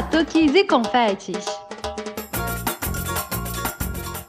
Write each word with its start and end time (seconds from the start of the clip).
Batuques 0.00 0.54
e 0.54 0.64
confetes. 0.64 1.44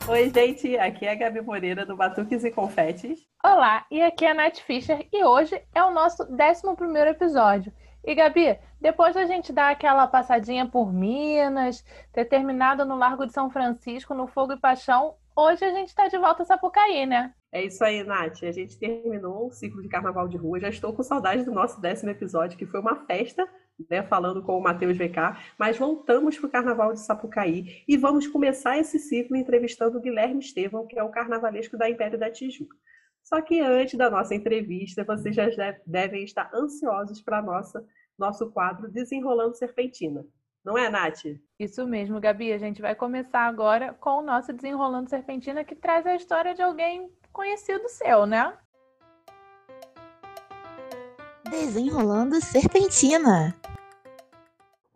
Oi, 0.05 0.29
gente, 0.29 0.77
aqui 0.77 1.05
é 1.05 1.13
a 1.13 1.15
Gabi 1.15 1.39
Moreira 1.39 1.85
do 1.85 1.95
Batuques 1.95 2.43
e 2.43 2.51
Confetes. 2.51 3.21
Olá, 3.41 3.85
e 3.89 4.01
aqui 4.01 4.25
é 4.25 4.31
a 4.31 4.33
Nath 4.33 4.57
Fischer 4.57 5.07
e 5.13 5.23
hoje 5.23 5.63
é 5.73 5.81
o 5.81 5.89
nosso 5.89 6.23
11 6.23 7.09
episódio. 7.09 7.71
E 8.03 8.13
Gabi, 8.13 8.59
depois 8.81 9.15
da 9.15 9.25
gente 9.25 9.53
dar 9.53 9.71
aquela 9.71 10.05
passadinha 10.07 10.67
por 10.67 10.91
Minas, 10.91 11.85
ter 12.11 12.25
terminado 12.25 12.83
no 12.83 12.97
Largo 12.97 13.25
de 13.25 13.31
São 13.31 13.49
Francisco, 13.49 14.13
no 14.13 14.27
Fogo 14.27 14.51
e 14.51 14.59
Paixão, 14.59 15.15
hoje 15.33 15.63
a 15.63 15.71
gente 15.71 15.87
está 15.87 16.09
de 16.09 16.17
volta 16.17 16.43
a 16.43 16.45
Sapucaí, 16.45 17.05
né? 17.05 17.33
É 17.49 17.63
isso 17.63 17.81
aí, 17.81 18.03
Nath. 18.03 18.43
A 18.43 18.51
gente 18.51 18.77
terminou 18.77 19.47
o 19.47 19.51
ciclo 19.51 19.81
de 19.81 19.87
carnaval 19.87 20.27
de 20.27 20.35
rua. 20.35 20.59
Já 20.59 20.67
estou 20.67 20.93
com 20.93 21.01
saudade 21.01 21.45
do 21.45 21.51
nosso 21.51 21.79
décimo 21.79 22.11
episódio, 22.11 22.57
que 22.57 22.65
foi 22.65 22.81
uma 22.81 23.05
festa, 23.05 23.47
né? 23.89 24.03
Falando 24.03 24.41
com 24.41 24.57
o 24.57 24.61
Matheus 24.61 24.97
VK. 24.97 25.37
Mas 25.57 25.77
voltamos 25.77 26.37
para 26.37 26.47
o 26.47 26.51
carnaval 26.51 26.93
de 26.93 26.99
Sapucaí 26.99 27.83
e 27.87 27.97
vamos 27.97 28.27
começar 28.27 28.77
esse 28.77 28.99
ciclo 28.99 29.35
entrevistando 29.35 29.97
o 29.97 30.01
Guilherme 30.01 30.39
Estevão, 30.39 30.87
que 30.87 30.97
é 30.97 31.03
o 31.03 31.09
carnavalesco 31.09 31.77
da 31.77 31.89
Império 31.89 32.19
da 32.19 32.29
Tijuca. 32.29 32.75
Só 33.23 33.41
que 33.41 33.59
antes 33.59 33.97
da 33.97 34.09
nossa 34.09 34.33
entrevista, 34.33 35.03
vocês 35.03 35.35
já 35.35 35.45
devem 35.85 36.23
estar 36.23 36.49
ansiosos 36.53 37.21
para 37.21 37.41
nossa 37.41 37.85
nosso 38.17 38.51
quadro 38.51 38.91
Desenrolando 38.91 39.55
Serpentina. 39.55 40.23
Não 40.63 40.77
é, 40.77 40.89
Nath? 40.89 41.23
Isso 41.59 41.87
mesmo, 41.87 42.19
Gabi. 42.19 42.53
A 42.53 42.57
gente 42.59 42.81
vai 42.81 42.93
começar 42.93 43.47
agora 43.47 43.95
com 43.95 44.19
o 44.19 44.21
nosso 44.21 44.53
Desenrolando 44.53 45.09
Serpentina, 45.09 45.63
que 45.63 45.75
traz 45.75 46.05
a 46.05 46.15
história 46.15 46.53
de 46.53 46.61
alguém 46.61 47.11
conhecido 47.33 47.89
seu, 47.89 48.27
né? 48.27 48.55
Desenrolando 51.49 52.39
Serpentina. 52.39 53.55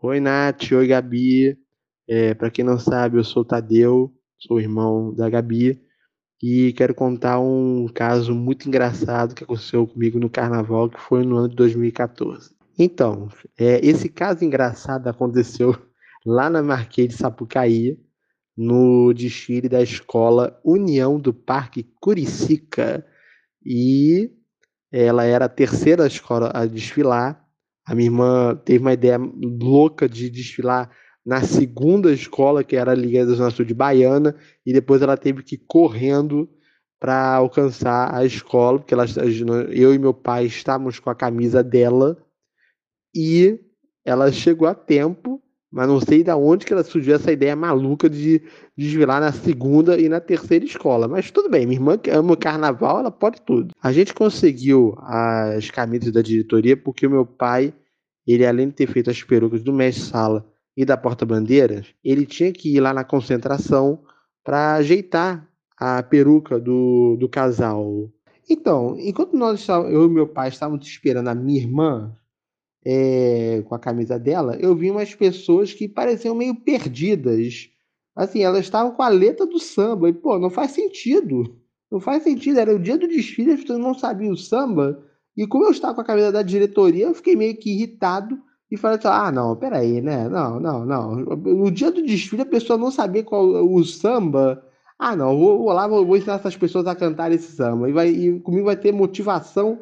Oi, 0.07 0.19
Nath. 0.19 0.71
Oi, 0.71 0.85
Gabi. 0.85 1.57
É, 2.07 2.35
para 2.35 2.51
quem 2.51 2.63
não 2.63 2.77
sabe, 2.77 3.17
eu 3.17 3.23
sou 3.23 3.41
o 3.41 3.45
Tadeu, 3.45 4.13
sou 4.37 4.59
irmão 4.59 5.11
da 5.11 5.27
Gabi. 5.27 5.81
E 6.39 6.73
quero 6.73 6.93
contar 6.93 7.39
um 7.39 7.87
caso 7.87 8.35
muito 8.35 8.67
engraçado 8.67 9.33
que 9.33 9.43
aconteceu 9.43 9.87
comigo 9.87 10.19
no 10.19 10.29
carnaval, 10.29 10.91
que 10.91 11.01
foi 11.01 11.25
no 11.25 11.37
ano 11.37 11.49
de 11.49 11.55
2014. 11.55 12.53
Então, 12.77 13.29
é, 13.57 13.83
esse 13.83 14.07
caso 14.07 14.45
engraçado 14.45 15.07
aconteceu 15.07 15.75
lá 16.23 16.51
na 16.51 16.61
Marquês 16.61 17.07
de 17.07 17.15
Sapucaí, 17.15 17.99
no 18.55 19.11
desfile 19.11 19.67
da 19.67 19.81
escola 19.81 20.61
União 20.63 21.19
do 21.19 21.33
Parque 21.33 21.81
Curicica. 21.99 23.03
E 23.65 24.29
ela 24.91 25.23
era 25.23 25.45
a 25.45 25.49
terceira 25.49 26.05
escola 26.05 26.51
a 26.53 26.67
desfilar. 26.67 27.43
A 27.85 27.93
minha 27.93 28.07
irmã 28.07 28.55
teve 28.55 28.79
uma 28.79 28.93
ideia 28.93 29.17
louca 29.17 30.09
de 30.09 30.29
desfilar 30.29 30.89
na 31.25 31.41
segunda 31.41 32.11
escola, 32.11 32.63
que 32.63 32.75
era 32.75 32.91
a 32.91 32.95
Liga 32.95 33.25
da 33.25 33.33
Zona 33.33 33.51
Sul 33.51 33.65
de 33.65 33.73
Baiana, 33.73 34.35
e 34.65 34.73
depois 34.73 35.01
ela 35.01 35.17
teve 35.17 35.43
que 35.43 35.55
ir 35.55 35.63
correndo 35.67 36.49
para 36.99 37.35
alcançar 37.35 38.13
a 38.13 38.23
escola, 38.25 38.79
porque 38.79 38.93
ela, 38.93 39.05
eu 39.69 39.93
e 39.93 39.99
meu 39.99 40.13
pai 40.13 40.45
estávamos 40.45 40.99
com 40.99 41.09
a 41.09 41.15
camisa 41.15 41.63
dela, 41.63 42.17
e 43.13 43.59
ela 44.03 44.31
chegou 44.31 44.67
a 44.67 44.75
tempo 44.75 45.34
mas 45.75 45.89
não 45.89 45.99
sei 45.99 46.23
de 46.23 46.31
onde 46.31 46.65
que 46.65 46.71
ela 46.71 46.85
surgiu 46.85 47.15
essa 47.15 47.33
ideia 47.33 47.53
maluca 47.53 48.09
de 48.09 48.41
desvilar 48.77 49.19
na 49.19 49.33
segunda 49.33 49.99
e 49.99 50.07
na 50.07 50.21
terceira 50.21 50.63
escola. 50.63 51.05
Mas 51.05 51.29
tudo 51.29 51.49
bem, 51.49 51.65
minha 51.65 51.77
irmã 51.77 51.97
que 51.97 52.09
ama 52.09 52.31
o 52.31 52.37
carnaval, 52.37 52.99
ela 52.99 53.11
pode 53.11 53.41
tudo. 53.41 53.75
A 53.83 53.91
gente 53.91 54.13
conseguiu 54.13 54.95
as 54.99 55.69
camisas 55.69 56.13
da 56.13 56.21
diretoria 56.21 56.77
porque 56.77 57.05
o 57.05 57.09
meu 57.09 57.25
pai, 57.25 57.73
ele 58.25 58.45
além 58.45 58.69
de 58.69 58.73
ter 58.75 58.87
feito 58.87 59.09
as 59.09 59.21
perucas 59.21 59.63
do 59.63 59.73
mestre-sala 59.73 60.45
e 60.77 60.85
da 60.85 60.95
porta-bandeiras, 60.95 61.87
ele 62.01 62.25
tinha 62.25 62.53
que 62.53 62.73
ir 62.73 62.79
lá 62.79 62.93
na 62.93 63.03
concentração 63.03 63.99
para 64.45 64.75
ajeitar 64.75 65.45
a 65.77 66.01
peruca 66.01 66.57
do, 66.57 67.17
do 67.19 67.27
casal. 67.27 68.09
Então, 68.49 68.95
enquanto 68.97 69.35
nós 69.35 69.67
eu 69.67 70.05
e 70.05 70.09
meu 70.09 70.25
pai 70.25 70.47
estávamos 70.47 70.87
esperando 70.87 71.27
a 71.27 71.35
minha 71.35 71.59
irmã 71.59 72.15
é, 72.85 73.63
com 73.67 73.73
a 73.73 73.79
camisa 73.79 74.19
dela, 74.19 74.55
eu 74.57 74.75
vi 74.75 74.91
umas 74.91 75.15
pessoas 75.15 75.73
que 75.73 75.87
pareciam 75.87 76.35
meio 76.35 76.55
perdidas. 76.55 77.69
Assim, 78.15 78.43
elas 78.43 78.61
estavam 78.61 78.91
com 78.91 79.01
a 79.01 79.09
letra 79.09 79.45
do 79.45 79.59
samba. 79.59 80.09
E, 80.09 80.13
pô, 80.13 80.37
não 80.37 80.49
faz 80.49 80.71
sentido. 80.71 81.57
Não 81.91 81.99
faz 81.99 82.23
sentido. 82.23 82.59
Era 82.59 82.75
o 82.75 82.79
dia 82.79 82.97
do 82.97 83.07
desfile, 83.07 83.53
as 83.53 83.61
pessoas 83.61 83.79
não 83.79 83.93
sabiam 83.93 84.33
o 84.33 84.37
samba. 84.37 85.03
E 85.35 85.47
como 85.47 85.65
eu 85.65 85.71
estava 85.71 85.95
com 85.95 86.01
a 86.01 86.05
camisa 86.05 86.31
da 86.31 86.41
diretoria, 86.41 87.07
eu 87.07 87.15
fiquei 87.15 87.35
meio 87.35 87.57
que 87.57 87.71
irritado 87.71 88.39
e 88.71 88.77
falei 88.77 88.97
assim: 88.97 89.07
ah, 89.07 89.31
não, 89.31 89.55
peraí, 89.55 90.01
né? 90.01 90.29
Não, 90.29 90.59
não, 90.59 90.85
não. 90.85 91.15
No 91.15 91.71
dia 91.71 91.91
do 91.91 92.05
desfile, 92.05 92.43
a 92.43 92.45
pessoa 92.45 92.77
não 92.77 92.91
sabia 92.91 93.23
qual 93.23 93.43
o 93.45 93.83
samba. 93.83 94.63
Ah, 94.97 95.15
não, 95.15 95.37
vou, 95.37 95.57
vou 95.57 95.73
lá, 95.73 95.87
vou, 95.87 96.05
vou, 96.05 96.15
ensinar 96.15 96.35
essas 96.35 96.55
pessoas 96.55 96.87
a 96.87 96.95
cantar 96.95 97.31
esse 97.31 97.51
samba. 97.51 97.89
E, 97.89 97.93
vai, 97.93 98.09
e 98.09 98.39
comigo 98.39 98.65
vai 98.65 98.77
ter 98.77 98.93
motivação 98.93 99.81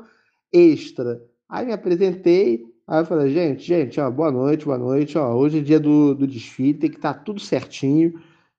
extra. 0.52 1.22
Aí 1.48 1.66
me 1.66 1.74
apresentei, 1.74 2.64
Aí 2.88 3.02
eu 3.02 3.06
falei, 3.06 3.32
gente, 3.34 3.64
gente, 3.64 4.00
ó, 4.00 4.12
boa 4.12 4.32
noite, 4.32 4.66
boa 4.66 4.78
noite, 4.78 5.18
ó, 5.18 5.34
hoje 5.34 5.60
é 5.60 5.62
dia 5.62 5.80
do, 5.80 6.14
do 6.14 6.28
desfile, 6.28 6.74
tem 6.74 6.90
que 6.90 6.98
estar 6.98 7.14
tá 7.14 7.20
tudo 7.20 7.40
certinho. 7.40 8.14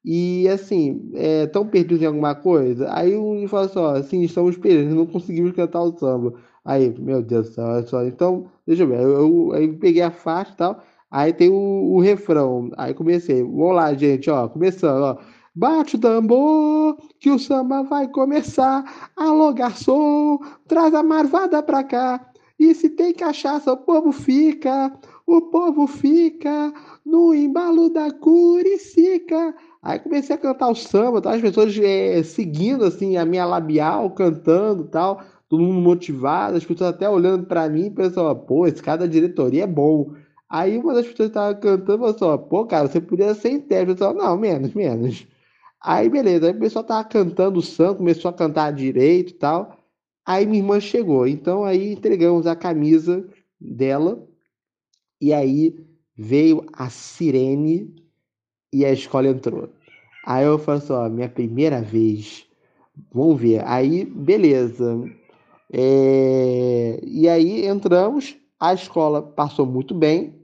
E 0.05 0.49
assim, 0.49 1.11
estão 1.45 1.63
é, 1.63 1.67
perdidos 1.67 2.03
em 2.03 2.07
alguma 2.07 2.35
coisa? 2.35 2.93
Aí 2.95 3.17
um 3.17 3.47
falou 3.49 3.67
assim, 3.67 3.79
ó, 3.79 3.91
assim, 3.97 4.23
estamos 4.23 4.57
perdidos, 4.57 4.95
não 4.95 5.07
conseguimos 5.07 5.53
cantar 5.53 5.83
o 5.83 5.97
samba. 5.99 6.35
Aí, 6.65 6.95
meu 6.99 7.23
Deus 7.23 7.49
do 7.51 7.55
céu, 7.55 7.87
só, 7.87 8.05
então, 8.05 8.47
deixa 8.67 8.83
eu 8.85 8.89
ver, 8.89 9.01
eu, 9.01 9.11
eu, 9.11 9.53
aí 9.53 9.73
peguei 9.73 10.03
a 10.03 10.11
faixa 10.11 10.53
e 10.53 10.57
tal, 10.57 10.83
aí 11.11 11.33
tem 11.33 11.51
o, 11.51 11.55
o 11.95 12.01
refrão, 12.01 12.71
aí 12.77 12.95
comecei, 12.95 13.43
vamos 13.43 13.75
lá, 13.77 13.93
gente, 13.95 14.31
ó, 14.31 14.49
começando, 14.49 15.03
ó. 15.03 15.19
Bate 15.57 15.97
o 15.97 16.01
tambor, 16.01 16.97
que 17.21 17.31
o 17.31 17.39
samba 17.39 17.85
vai 17.85 18.09
começar. 18.09 18.85
Alô, 19.17 19.53
garçom, 19.55 20.39
traz 20.67 20.93
a 20.95 21.03
marvada 21.03 21.63
pra 21.63 21.85
cá. 21.85 22.34
E 22.59 22.75
se 22.75 22.89
tem 22.89 23.13
cachaça, 23.13 23.73
o 23.73 23.77
povo 23.77 24.13
fica, 24.13 24.93
o 25.27 25.41
povo 25.43 25.87
fica 25.87 26.73
no 27.05 27.35
embalo 27.35 27.91
da 27.91 28.13
curicica. 28.13 29.55
Aí 29.83 29.99
comecei 29.99 30.37
a 30.37 30.39
cantar 30.39 30.69
o 30.69 30.75
samba, 30.75 31.21
tá? 31.21 31.33
as 31.33 31.41
pessoas 31.41 31.77
é, 31.79 32.23
seguindo 32.23 32.85
assim 32.85 33.17
a 33.17 33.25
minha 33.25 33.45
labial, 33.45 34.11
cantando 34.11 34.85
tal, 34.85 35.21
todo 35.49 35.63
mundo 35.63 35.81
motivado, 35.81 36.57
as 36.57 36.65
pessoas 36.65 36.91
até 36.91 37.09
olhando 37.09 37.45
para 37.47 37.69
mim 37.69 37.91
pensando, 37.91 38.35
pô, 38.37 38.67
esse 38.67 38.83
cara 38.83 38.99
da 38.99 39.07
diretoria 39.07 39.65
é 39.65 39.67
bom. 39.67 40.13
Aí 40.49 40.79
uma 40.79 40.95
das 40.95 41.07
pessoas 41.07 41.29
estava 41.31 41.55
cantando 41.55 41.99
falou 41.99 42.37
assim, 42.37 42.49
pô, 42.49 42.67
cara, 42.67 42.89
você 42.89 43.01
podia 43.01 43.35
ser 43.35 43.51
intérprete. 43.51 44.01
Eu 44.01 44.09
falei, 44.09 44.23
não, 44.23 44.37
menos, 44.39 44.73
menos. 44.75 45.27
Aí 45.83 46.09
beleza, 46.09 46.47
aí 46.47 46.53
o 46.53 46.59
pessoal 46.59 46.85
tava 46.85 47.05
cantando 47.05 47.59
o 47.59 47.63
samba, 47.63 47.97
começou 47.97 48.31
a 48.31 48.35
cantar 48.35 48.73
direito 48.73 49.31
e 49.31 49.35
tal. 49.35 49.84
Aí 50.27 50.47
minha 50.47 50.63
irmã 50.63 50.81
chegou, 50.81 51.27
então 51.27 51.65
aí 51.65 51.93
entregamos 51.93 52.47
a 52.47 52.57
camisa 52.57 53.29
dela 53.61 54.27
e 55.21 55.33
aí 55.33 55.77
veio 56.17 56.65
a 56.73 56.89
sirene 56.89 57.95
e 58.73 58.85
a 58.85 58.93
escola 58.93 59.29
entrou. 59.29 59.69
Aí 60.25 60.45
eu 60.45 60.59
falei 60.59 60.81
assim, 60.81 60.93
ó, 60.93 61.09
minha 61.09 61.29
primeira 61.29 61.83
vez, 61.83 62.47
vamos 63.13 63.41
ver. 63.41 63.63
Aí, 63.67 64.05
beleza. 64.05 65.05
É... 65.71 66.99
E 67.03 67.29
aí 67.29 67.67
entramos, 67.67 68.37
a 68.59 68.73
escola 68.73 69.23
passou 69.23 69.67
muito 69.67 69.95
bem. 69.95 70.41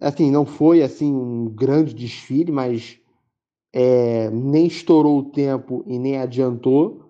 Assim, 0.00 0.30
não 0.30 0.46
foi 0.46 0.82
assim 0.82 1.12
um 1.12 1.48
grande 1.48 1.92
desfile, 1.92 2.52
mas 2.52 2.98
é... 3.72 4.30
nem 4.30 4.66
estourou 4.66 5.18
o 5.18 5.30
tempo 5.30 5.82
e 5.86 5.98
nem 5.98 6.18
adiantou 6.18 7.09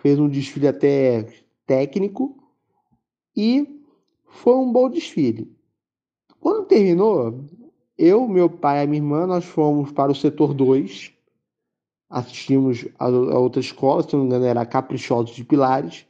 fez 0.00 0.18
um 0.18 0.28
desfile 0.28 0.68
até 0.68 1.26
técnico 1.66 2.36
e 3.36 3.80
foi 4.26 4.54
um 4.54 4.72
bom 4.72 4.88
desfile. 4.88 5.50
Quando 6.40 6.66
terminou, 6.66 7.44
eu, 7.98 8.26
meu 8.26 8.48
pai 8.48 8.84
e 8.84 8.86
minha 8.86 9.02
irmã, 9.02 9.26
nós 9.26 9.44
fomos 9.44 9.92
para 9.92 10.10
o 10.10 10.14
setor 10.14 10.54
2, 10.54 11.12
assistimos 12.08 12.86
a, 12.98 13.06
a 13.06 13.38
outra 13.38 13.60
escola, 13.60 14.02
se 14.02 14.14
não 14.14 14.20
me 14.20 14.26
engano 14.26 14.46
era 14.46 14.64
Caprichosos 14.64 15.36
de 15.36 15.44
Pilares, 15.44 16.06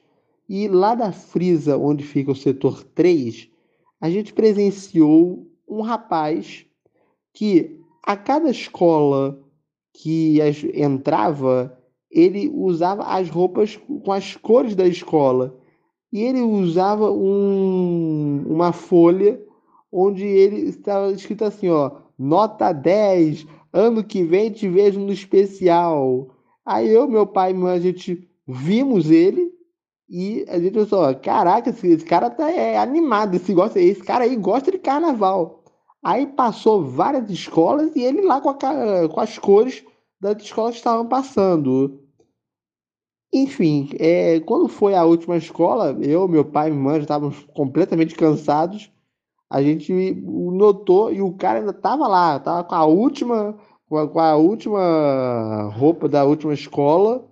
e 0.49 0.69
lá 0.69 0.95
da 0.95 1.13
frisa, 1.13 1.77
onde 1.77 2.05
fica 2.05 2.31
o 2.31 2.37
setor 2.37 2.85
3, 2.85 3.49
a 4.01 4.09
gente 4.09 4.33
presenciou 4.33 5.47
um 5.69 5.83
rapaz 5.83 6.65
que 7.33 7.81
a 8.05 8.17
cada 8.17 8.51
escola 8.51 9.41
que 9.93 10.39
entrava, 10.75 11.80
ele 12.11 12.51
usava 12.53 13.05
as 13.05 13.29
roupas 13.29 13.79
com 14.05 14.13
as 14.13 14.37
cores 14.37 14.75
da 14.75 14.87
escola. 14.87 15.57
E 16.13 16.23
ele 16.23 16.41
usava 16.41 17.11
um, 17.11 18.45
uma 18.49 18.73
folha 18.73 19.41
onde 19.93 20.25
ele 20.25 20.69
estava 20.69 21.13
escrito 21.13 21.45
assim, 21.45 21.69
ó, 21.69 21.93
nota 22.19 22.73
10, 22.73 23.47
ano 23.73 24.03
que 24.03 24.25
vem 24.25 24.51
te 24.51 24.69
vejo 24.69 24.99
no 24.99 25.13
especial. 25.13 26.35
Aí 26.67 26.89
eu, 26.89 27.09
meu 27.09 27.27
pai 27.27 27.53
e 27.53 27.67
a 27.67 27.79
gente 27.79 28.29
vimos 28.47 29.11
ele 29.11 29.53
e 30.09 30.45
a 30.49 30.59
gente 30.59 30.73
pensou, 30.73 31.15
caraca, 31.17 31.71
esse, 31.71 31.87
esse 31.87 32.05
cara 32.05 32.29
tá 32.29 32.51
é, 32.51 32.77
animado, 32.77 33.37
esse, 33.37 33.55
gosta, 33.55 33.81
esse 33.81 34.03
cara 34.03 34.25
aí 34.25 34.35
gosta 34.35 34.73
de 34.73 34.79
carnaval. 34.79 35.63
Aí 36.03 36.27
passou 36.27 36.85
várias 36.85 37.31
escolas 37.31 37.95
e 37.95 38.03
ele 38.03 38.23
lá 38.23 38.41
com, 38.41 38.51
a, 38.51 39.09
com 39.09 39.21
as 39.21 39.39
cores 39.39 39.85
das 40.21 40.43
escolas 40.43 40.75
estavam 40.75 41.09
passando. 41.09 42.01
Enfim, 43.33 43.89
é, 43.99 44.41
quando 44.41 44.69
foi 44.69 44.95
a 44.95 45.05
última 45.05 45.37
escola, 45.37 45.97
eu, 46.03 46.27
meu 46.29 46.45
pai 46.45 46.69
e 46.69 46.73
minha 46.73 46.83
mãe 46.83 46.97
já 46.97 47.03
estávamos 47.03 47.47
completamente 47.55 48.15
cansados. 48.15 48.91
A 49.49 49.63
gente 49.63 49.93
notou 50.15 51.13
e 51.13 51.23
o 51.23 51.33
cara 51.33 51.59
ainda 51.59 51.71
estava 51.71 52.07
lá, 52.07 52.37
estava 52.37 52.65
com 52.65 52.75
a 52.75 52.85
última, 52.85 53.59
com 53.89 53.99
a, 53.99 54.09
com 54.09 54.21
a 54.21 54.37
última 54.37 55.73
roupa 55.75 56.09
da 56.09 56.25
última 56.25 56.55
escola 56.55 57.25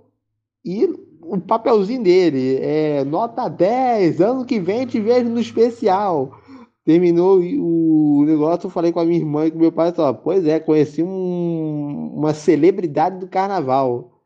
e 0.64 0.86
o 1.22 1.38
papelzinho 1.38 2.02
dele 2.02 2.56
é 2.60 3.04
nota 3.04 3.48
10, 3.48 4.20
ano 4.20 4.44
que 4.44 4.58
vem 4.58 4.86
te 4.86 4.98
vejo 4.98 5.28
no 5.28 5.38
especial. 5.38 6.40
Terminou 6.88 7.38
o 7.38 8.24
negócio, 8.24 8.66
eu 8.66 8.70
falei 8.70 8.90
com 8.90 8.98
a 8.98 9.04
minha 9.04 9.18
irmã 9.18 9.44
e 9.44 9.50
com 9.50 9.58
meu 9.58 9.70
pai, 9.70 9.92
falou, 9.92 10.14
pois 10.14 10.46
é, 10.46 10.58
conheci 10.58 11.02
um, 11.02 12.14
uma 12.16 12.32
celebridade 12.32 13.18
do 13.18 13.28
carnaval. 13.28 14.22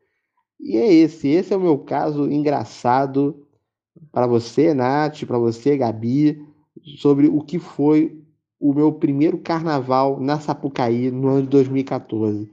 E 0.57 0.77
é 0.77 0.93
esse, 0.93 1.27
esse 1.27 1.53
é 1.53 1.57
o 1.57 1.59
meu 1.59 1.77
caso 1.77 2.31
engraçado 2.31 3.45
para 4.13 4.25
você, 4.25 4.73
Nath, 4.73 5.25
para 5.25 5.37
você, 5.37 5.75
Gabi, 5.75 6.41
sobre 6.99 7.27
o 7.27 7.41
que 7.41 7.59
foi 7.59 8.17
o 8.57 8.73
meu 8.73 8.93
primeiro 8.93 9.39
carnaval 9.39 10.17
na 10.21 10.39
Sapucaí 10.39 11.11
no 11.11 11.27
ano 11.27 11.41
de 11.41 11.49
2014. 11.49 12.49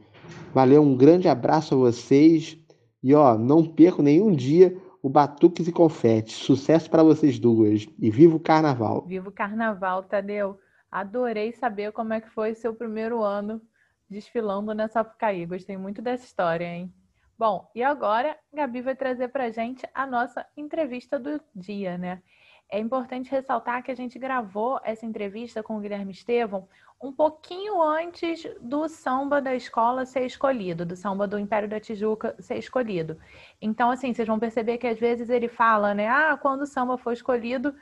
Valeu, 0.53 0.83
um 0.83 0.97
grande 0.97 1.29
abraço 1.29 1.77
a 1.77 1.79
vocês 1.79 2.59
e 3.01 3.15
ó, 3.15 3.39
não 3.39 3.65
perco 3.65 4.03
nenhum 4.03 4.33
dia 4.33 4.77
o 5.03 5.09
Batuques 5.09 5.69
e 5.69 5.73
Confete. 5.73 6.33
Sucesso 6.33 6.91
para 6.91 7.03
vocês 7.03 7.39
duas 7.39 7.87
e 7.99 8.11
viva 8.11 8.37
o 8.37 8.41
carnaval. 8.41 9.03
Viva 9.07 9.29
o 9.29 9.33
carnaval, 9.33 10.03
Tadeu. 10.03 10.59
Adorei 10.91 11.53
saber 11.53 11.93
como 11.93 12.13
é 12.13 12.21
que 12.21 12.31
foi 12.31 12.55
seu 12.55 12.75
primeiro 12.75 13.23
ano 13.23 13.61
desfilando 14.09 14.75
na 14.75 14.89
Sapucaí. 14.89 15.47
Gostei 15.47 15.77
muito 15.77 16.03
dessa 16.03 16.25
história, 16.25 16.65
hein? 16.65 16.93
Bom, 17.39 17.71
e 17.75 17.83
agora 17.83 18.37
Gabi 18.53 18.83
vai 18.83 18.95
trazer 18.95 19.29
para 19.29 19.51
gente 19.51 19.89
a 19.95 20.07
nossa 20.07 20.45
entrevista 20.57 21.19
do 21.19 21.41
dia, 21.55 21.97
né? 21.97 22.21
É 22.71 22.79
importante 22.79 23.31
ressaltar 23.31 23.83
que 23.83 23.91
a 23.91 23.97
gente 23.97 24.19
gravou 24.19 24.81
essa 24.85 25.05
entrevista 25.05 25.63
com 25.63 25.77
o 25.77 25.81
Guilherme 25.81 26.13
Estevão 26.13 26.69
um 27.03 27.11
pouquinho 27.11 27.83
antes 27.83 28.47
do 28.61 28.87
samba 28.87 29.41
da 29.41 29.55
escola 29.55 30.05
ser 30.05 30.27
escolhido, 30.27 30.85
do 30.85 30.95
samba 30.95 31.27
do 31.27 31.39
Império 31.39 31.69
da 31.69 31.81
Tijuca 31.81 32.37
ser 32.39 32.59
escolhido. 32.59 33.19
Então, 33.61 33.91
assim, 33.91 34.13
vocês 34.13 34.29
vão 34.29 34.39
perceber 34.39 34.77
que 34.77 34.87
às 34.87 35.01
vezes 35.01 35.31
ele 35.31 35.49
fala, 35.49 35.95
né? 35.95 36.09
Ah, 36.09 36.37
quando 36.37 36.63
o 36.63 36.67
samba 36.67 36.99
foi 36.99 37.15
escolhido, 37.15 37.75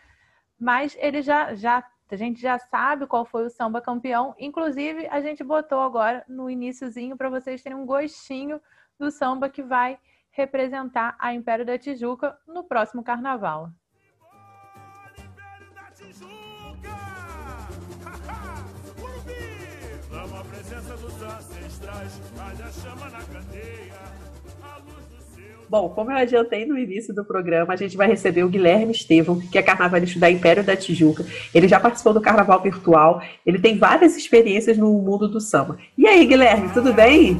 mas 0.58 0.96
ele 1.00 1.20
já, 1.20 1.52
já 1.54 1.84
a 2.10 2.16
gente 2.16 2.40
já 2.40 2.58
sabe 2.58 3.06
qual 3.06 3.24
foi 3.24 3.44
o 3.44 3.50
samba 3.50 3.80
campeão. 3.80 4.34
Inclusive, 4.38 5.08
a 5.08 5.20
gente 5.20 5.42
botou 5.42 5.80
agora 5.80 6.24
no 6.28 6.48
iníciozinho 6.48 7.16
para 7.16 7.28
vocês 7.28 7.60
terem 7.60 7.76
um 7.76 7.84
gostinho 7.84 8.60
do 8.98 9.10
samba 9.10 9.50
que 9.50 9.62
vai 9.62 9.98
representar 10.30 11.16
a 11.18 11.34
Império 11.34 11.66
da 11.66 11.76
Tijuca 11.76 12.38
no 12.46 12.62
próximo 12.62 13.02
carnaval. 13.02 13.70
Bom, 25.70 25.90
como 25.90 26.10
eu 26.10 26.16
adiantei 26.16 26.64
no 26.64 26.78
início 26.78 27.14
do 27.14 27.22
programa, 27.22 27.74
a 27.74 27.76
gente 27.76 27.94
vai 27.94 28.08
receber 28.08 28.42
o 28.42 28.48
Guilherme 28.48 28.90
Estevam, 28.90 29.38
que 29.38 29.58
é 29.58 29.62
carnavalista 29.62 30.18
da 30.18 30.30
Império 30.30 30.64
da 30.64 30.74
Tijuca. 30.74 31.26
Ele 31.54 31.68
já 31.68 31.78
participou 31.78 32.14
do 32.14 32.22
carnaval 32.22 32.62
virtual, 32.62 33.22
ele 33.44 33.58
tem 33.58 33.76
várias 33.76 34.16
experiências 34.16 34.78
no 34.78 34.90
mundo 34.94 35.28
do 35.28 35.40
samba. 35.40 35.76
E 35.96 36.06
aí, 36.06 36.24
Guilherme, 36.24 36.70
tudo 36.70 36.94
bem? 36.94 37.36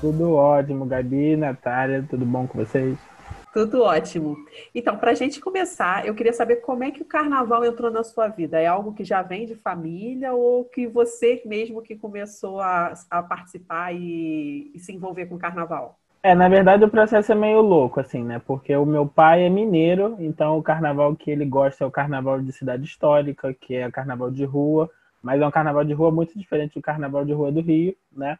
Tudo 0.00 0.32
ótimo, 0.32 0.86
Gabi, 0.86 1.36
Natália, 1.36 2.04
tudo 2.08 2.24
bom 2.26 2.46
com 2.48 2.58
vocês? 2.58 3.09
Tudo 3.52 3.82
ótimo. 3.82 4.36
Então, 4.72 4.96
para 4.96 5.10
a 5.10 5.14
gente 5.14 5.40
começar, 5.40 6.06
eu 6.06 6.14
queria 6.14 6.32
saber 6.32 6.56
como 6.56 6.84
é 6.84 6.90
que 6.92 7.02
o 7.02 7.04
carnaval 7.04 7.64
entrou 7.64 7.90
na 7.90 8.04
sua 8.04 8.28
vida. 8.28 8.60
É 8.60 8.66
algo 8.66 8.94
que 8.94 9.04
já 9.04 9.22
vem 9.22 9.44
de 9.44 9.56
família 9.56 10.32
ou 10.32 10.64
que 10.64 10.86
você 10.86 11.42
mesmo 11.44 11.82
que 11.82 11.96
começou 11.96 12.60
a, 12.60 12.92
a 13.10 13.22
participar 13.22 13.92
e, 13.92 14.70
e 14.72 14.78
se 14.78 14.92
envolver 14.92 15.26
com 15.26 15.34
o 15.34 15.38
carnaval? 15.38 15.98
É, 16.22 16.34
na 16.34 16.48
verdade 16.48 16.84
o 16.84 16.90
processo 16.90 17.32
é 17.32 17.34
meio 17.34 17.60
louco, 17.60 17.98
assim, 17.98 18.22
né? 18.22 18.40
Porque 18.46 18.76
o 18.76 18.84
meu 18.86 19.06
pai 19.06 19.44
é 19.44 19.48
mineiro, 19.48 20.16
então 20.20 20.58
o 20.58 20.62
carnaval 20.62 21.16
que 21.16 21.30
ele 21.30 21.46
gosta 21.46 21.82
é 21.82 21.86
o 21.86 21.90
carnaval 21.90 22.40
de 22.40 22.52
cidade 22.52 22.84
histórica, 22.84 23.54
que 23.54 23.74
é 23.74 23.88
o 23.88 23.92
carnaval 23.92 24.30
de 24.30 24.44
rua, 24.44 24.88
mas 25.22 25.40
é 25.40 25.46
um 25.46 25.50
carnaval 25.50 25.82
de 25.82 25.94
rua 25.94 26.10
muito 26.10 26.38
diferente 26.38 26.74
do 26.74 26.82
carnaval 26.82 27.24
de 27.24 27.32
rua 27.32 27.50
do 27.50 27.60
Rio, 27.60 27.96
né? 28.12 28.38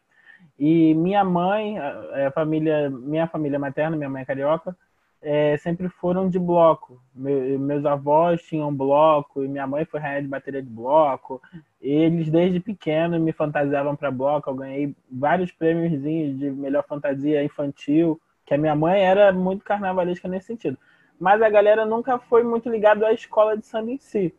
E 0.59 0.95
minha 0.95 1.25
mãe, 1.25 1.79
a 1.79 2.31
família, 2.33 2.91
minha 2.91 3.27
família 3.27 3.59
materna, 3.59 3.97
minha 3.97 4.11
mãe 4.11 4.23
é 4.23 4.27
carioca, 4.27 4.77
é, 5.23 5.57
sempre 5.59 5.89
foram 5.89 6.29
de 6.29 6.39
bloco. 6.39 7.01
Me, 7.15 7.59
meus 7.59 7.85
avós 7.85 8.43
tinham 8.43 8.75
bloco 8.75 9.45
e 9.45 9.49
minha 9.49 9.67
mãe 9.67 9.85
foi 9.85 10.01
rainha 10.01 10.23
de 10.23 10.29
bateria 10.29 10.63
de 10.63 10.69
bloco. 10.69 11.43
Eles, 11.81 12.31
desde 12.31 12.61
pequeno, 12.61 13.19
me 13.21 13.33
fantasiavam 13.33 13.95
para 13.95 14.11
bloco. 14.11 14.49
Eu 14.49 14.55
ganhei 14.55 14.95
vários 15.11 15.53
prêmios 15.53 16.01
de 16.01 16.51
melhor 16.51 16.85
fantasia 16.87 17.45
infantil, 17.45 18.21
que 18.47 18.55
a 18.55 18.59
minha 18.59 18.75
mãe 18.75 19.01
era 19.03 19.33
muito 19.33 19.65
carnavalesca 19.65 20.27
nesse 20.27 20.47
sentido. 20.47 20.79
Mas 21.19 21.43
a 21.43 21.51
galera 21.51 21.85
nunca 21.85 22.19
foi 22.19 22.43
muito 22.43 22.71
ligada 22.71 23.07
à 23.07 23.13
escola 23.13 23.57
de 23.57 23.67
samba 23.67 23.91
em 23.91 23.99
si. 23.99 24.35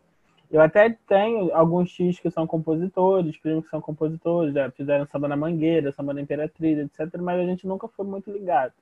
Eu 0.49 0.59
até 0.59 0.89
tenho 1.07 1.53
alguns 1.55 1.93
tios 1.93 2.19
que 2.19 2.29
são 2.29 2.45
compositores, 2.45 3.37
primos 3.37 3.63
que 3.63 3.69
são 3.69 3.79
compositores, 3.79 4.53
já 4.53 4.69
fizeram 4.71 5.05
samba 5.05 5.27
na 5.27 5.37
Mangueira, 5.37 5.93
samba 5.93 6.13
na 6.13 6.21
Imperatriz, 6.21 6.77
etc. 6.77 7.21
Mas 7.21 7.39
a 7.39 7.45
gente 7.45 7.65
nunca 7.65 7.87
foi 7.87 8.05
muito 8.05 8.29
ligado. 8.29 8.73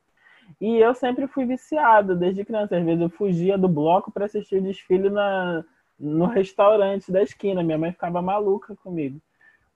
E 0.59 0.77
eu 0.77 0.93
sempre 0.93 1.27
fui 1.27 1.45
viciado 1.45 2.15
desde 2.15 2.45
criança. 2.45 2.77
Às 2.77 2.85
vezes 2.85 3.01
eu 3.01 3.09
fugia 3.09 3.57
do 3.57 3.67
bloco 3.67 4.11
para 4.11 4.25
assistir 4.25 4.57
o 4.57 4.61
desfile 4.61 5.09
na, 5.09 5.63
no 5.99 6.25
restaurante 6.25 7.11
da 7.11 7.21
esquina. 7.21 7.63
Minha 7.63 7.77
mãe 7.77 7.91
ficava 7.91 8.21
maluca 8.21 8.75
comigo. 8.77 9.19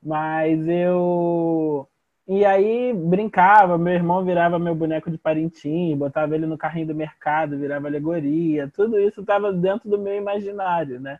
Mas 0.01 0.67
eu. 0.67 1.87
E 2.27 2.45
aí 2.45 2.93
brincava, 2.93 3.77
meu 3.77 3.93
irmão 3.93 4.23
virava 4.23 4.57
meu 4.57 4.73
boneco 4.73 5.11
de 5.11 5.17
parentim, 5.17 5.95
botava 5.97 6.33
ele 6.33 6.45
no 6.45 6.57
carrinho 6.57 6.87
do 6.87 6.95
mercado, 6.95 7.57
virava 7.57 7.87
alegoria, 7.87 8.71
tudo 8.73 8.97
isso 8.97 9.19
estava 9.19 9.51
dentro 9.51 9.89
do 9.89 9.99
meu 9.99 10.15
imaginário, 10.15 11.01
né? 11.01 11.19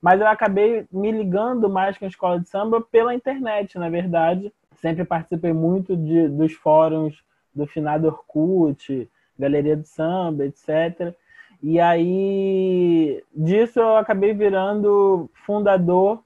Mas 0.00 0.20
eu 0.20 0.26
acabei 0.26 0.86
me 0.92 1.10
ligando 1.10 1.70
mais 1.70 1.96
com 1.96 2.04
a 2.04 2.08
escola 2.08 2.38
de 2.38 2.50
samba 2.50 2.82
pela 2.82 3.14
internet, 3.14 3.78
na 3.78 3.88
verdade. 3.88 4.52
Sempre 4.76 5.04
participei 5.04 5.54
muito 5.54 5.96
de, 5.96 6.28
dos 6.28 6.52
fóruns 6.52 7.22
do 7.54 7.66
finado 7.66 8.06
Orkut, 8.06 9.08
Galeria 9.38 9.76
de 9.76 9.88
Samba, 9.88 10.44
etc. 10.44 11.14
E 11.62 11.78
aí, 11.78 13.22
disso 13.34 13.78
eu 13.78 13.96
acabei 13.96 14.34
virando 14.34 15.30
fundador 15.46 16.22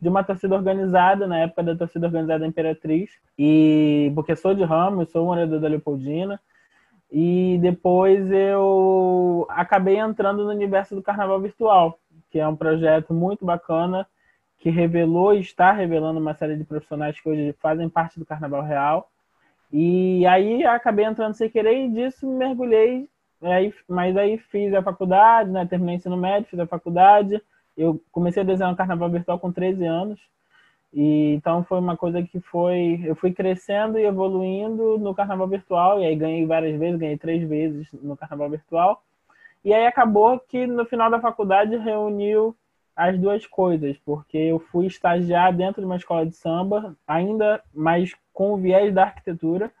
de 0.00 0.08
uma 0.08 0.22
torcida 0.22 0.54
organizada, 0.54 1.26
na 1.26 1.38
época 1.38 1.62
da 1.62 1.74
torcida 1.74 2.06
organizada 2.06 2.46
Imperatriz, 2.46 3.10
e 3.38 4.12
porque 4.14 4.36
sou 4.36 4.54
de 4.54 4.62
Ramos, 4.62 5.10
sou 5.10 5.24
morador 5.24 5.58
da 5.58 5.68
Leopoldina, 5.68 6.40
e 7.10 7.58
depois 7.60 8.30
eu 8.30 9.46
acabei 9.48 9.96
entrando 9.96 10.44
no 10.44 10.50
universo 10.50 10.94
do 10.94 11.02
Carnaval 11.02 11.40
Virtual, 11.40 11.98
que 12.30 12.38
é 12.38 12.46
um 12.46 12.56
projeto 12.56 13.14
muito 13.14 13.44
bacana, 13.44 14.06
que 14.58 14.70
revelou 14.70 15.34
e 15.34 15.40
está 15.40 15.72
revelando 15.72 16.20
uma 16.20 16.34
série 16.34 16.56
de 16.56 16.64
profissionais 16.64 17.18
que 17.20 17.28
hoje 17.28 17.54
fazem 17.60 17.88
parte 17.88 18.18
do 18.18 18.26
Carnaval 18.26 18.62
Real, 18.62 19.10
e 19.72 20.26
aí 20.26 20.64
acabei 20.64 21.04
entrando 21.04 21.34
sem 21.34 21.50
querer 21.50 21.86
e 21.86 21.88
disso 21.88 22.26
mergulhei, 22.26 23.08
aí, 23.42 23.72
mas 23.88 24.16
aí 24.16 24.38
fiz 24.38 24.72
a 24.74 24.82
faculdade, 24.82 25.50
né, 25.50 25.66
terminei 25.66 25.96
ensino 25.96 26.16
médio, 26.16 26.48
fiz 26.48 26.58
a 26.58 26.66
faculdade, 26.66 27.40
eu 27.76 28.00
comecei 28.10 28.42
a 28.42 28.46
desenhar 28.46 28.72
um 28.72 28.76
carnaval 28.76 29.10
virtual 29.10 29.38
com 29.38 29.52
13 29.52 29.84
anos, 29.84 30.20
e 30.92 31.34
então 31.34 31.64
foi 31.64 31.78
uma 31.78 31.96
coisa 31.96 32.22
que 32.22 32.40
foi, 32.40 33.02
eu 33.04 33.14
fui 33.16 33.32
crescendo 33.32 33.98
e 33.98 34.04
evoluindo 34.04 34.98
no 34.98 35.14
carnaval 35.14 35.48
virtual, 35.48 36.00
e 36.00 36.06
aí 36.06 36.16
ganhei 36.16 36.46
várias 36.46 36.78
vezes, 36.78 36.98
ganhei 36.98 37.18
três 37.18 37.46
vezes 37.46 37.88
no 37.92 38.16
carnaval 38.16 38.48
virtual, 38.48 39.02
e 39.64 39.74
aí 39.74 39.86
acabou 39.86 40.38
que 40.38 40.66
no 40.66 40.86
final 40.86 41.10
da 41.10 41.20
faculdade 41.20 41.76
reuniu 41.76 42.56
as 42.94 43.18
duas 43.18 43.46
coisas, 43.46 43.98
porque 43.98 44.38
eu 44.38 44.58
fui 44.58 44.86
estagiar 44.86 45.52
dentro 45.54 45.82
de 45.82 45.86
uma 45.86 45.96
escola 45.96 46.24
de 46.24 46.34
samba, 46.34 46.96
ainda 47.06 47.62
mais 47.74 48.14
com 48.36 48.52
o 48.52 48.58
viés 48.58 48.92
da 48.92 49.04
arquitetura, 49.04 49.72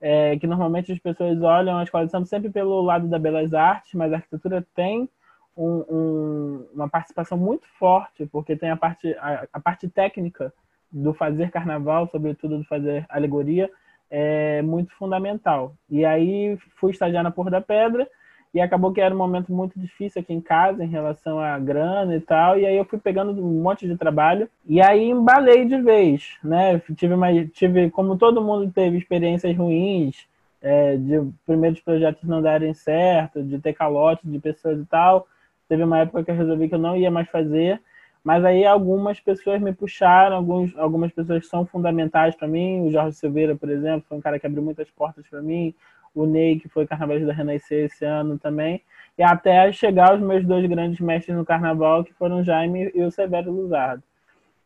é, 0.00 0.36
que 0.36 0.44
normalmente 0.44 0.90
as 0.90 0.98
pessoas 0.98 1.40
olham 1.40 1.78
a 1.78 1.84
escola 1.84 2.04
de 2.04 2.10
samba 2.10 2.26
sempre 2.26 2.50
pelo 2.50 2.82
lado 2.82 3.06
da 3.06 3.16
belas 3.16 3.54
artes, 3.54 3.94
mas 3.94 4.12
a 4.12 4.16
arquitetura 4.16 4.66
tem 4.74 5.08
um, 5.56 5.84
um, 5.88 6.68
uma 6.74 6.88
participação 6.88 7.38
muito 7.38 7.64
forte, 7.78 8.26
porque 8.26 8.56
tem 8.56 8.70
a 8.70 8.76
parte, 8.76 9.14
a, 9.20 9.46
a, 9.52 9.60
parte 9.60 9.88
técnica 9.88 10.52
do 10.90 11.14
fazer 11.14 11.52
carnaval, 11.52 12.08
sobretudo 12.08 12.58
do 12.58 12.64
fazer 12.64 13.06
alegoria, 13.08 13.70
é 14.10 14.60
muito 14.62 14.92
fundamental. 14.96 15.76
E 15.88 16.04
aí 16.04 16.58
fui 16.80 16.90
estagiar 16.90 17.22
na 17.22 17.30
Porra 17.30 17.52
da 17.52 17.60
Pedra 17.60 18.08
e 18.54 18.60
acabou 18.60 18.92
que 18.92 19.00
era 19.00 19.14
um 19.14 19.18
momento 19.18 19.52
muito 19.52 19.78
difícil 19.78 20.20
aqui 20.20 20.32
em 20.32 20.40
casa 20.40 20.84
em 20.84 20.88
relação 20.88 21.38
à 21.40 21.58
grana 21.58 22.14
e 22.14 22.20
tal, 22.20 22.58
e 22.58 22.66
aí 22.66 22.76
eu 22.76 22.84
fui 22.84 22.98
pegando 22.98 23.32
um 23.32 23.62
monte 23.62 23.86
de 23.86 23.96
trabalho 23.96 24.48
e 24.66 24.80
aí 24.80 25.08
embalei 25.08 25.64
de 25.64 25.80
vez, 25.80 26.36
né? 26.44 26.78
Tive 26.94 27.14
uma, 27.14 27.28
tive 27.46 27.90
como 27.90 28.18
todo 28.18 28.42
mundo 28.42 28.70
teve 28.70 28.98
experiências 28.98 29.56
ruins, 29.56 30.26
é, 30.62 30.96
de 30.96 31.20
primeiros 31.44 31.80
projetos 31.80 32.22
não 32.22 32.40
darem 32.40 32.72
certo, 32.72 33.42
de 33.42 33.58
ter 33.58 33.72
calote 33.72 34.22
de 34.24 34.38
pessoas 34.38 34.78
e 34.78 34.84
tal. 34.84 35.26
Teve 35.68 35.82
uma 35.82 35.98
época 35.98 36.22
que 36.22 36.30
eu 36.30 36.36
resolvi 36.36 36.68
que 36.68 36.74
eu 36.74 36.78
não 36.78 36.96
ia 36.96 37.10
mais 37.10 37.28
fazer, 37.28 37.80
mas 38.22 38.44
aí 38.44 38.64
algumas 38.64 39.18
pessoas 39.18 39.60
me 39.60 39.72
puxaram, 39.72 40.36
alguns, 40.36 40.76
algumas 40.78 41.10
pessoas 41.10 41.48
são 41.48 41.66
fundamentais 41.66 42.36
para 42.36 42.46
mim. 42.46 42.86
O 42.86 42.90
Jorge 42.90 43.16
Silveira, 43.16 43.56
por 43.56 43.68
exemplo, 43.68 44.04
foi 44.08 44.18
um 44.18 44.20
cara 44.20 44.38
que 44.38 44.46
abriu 44.46 44.62
muitas 44.62 44.88
portas 44.90 45.26
para 45.28 45.42
mim. 45.42 45.74
O 46.14 46.26
Ney, 46.26 46.58
que 46.60 46.68
foi 46.68 46.86
Carnaval 46.86 47.20
da 47.20 47.32
Renascer 47.32 47.86
esse 47.86 48.04
ano 48.04 48.38
também. 48.38 48.82
E 49.16 49.22
até 49.22 49.70
chegar 49.72 50.14
os 50.14 50.20
meus 50.20 50.44
dois 50.44 50.66
grandes 50.68 51.00
mestres 51.00 51.36
no 51.36 51.44
carnaval, 51.44 52.04
que 52.04 52.12
foram 52.14 52.44
Jaime 52.44 52.90
e 52.94 53.02
o 53.02 53.10
Severo 53.10 53.52
Luzardo. 53.52 54.02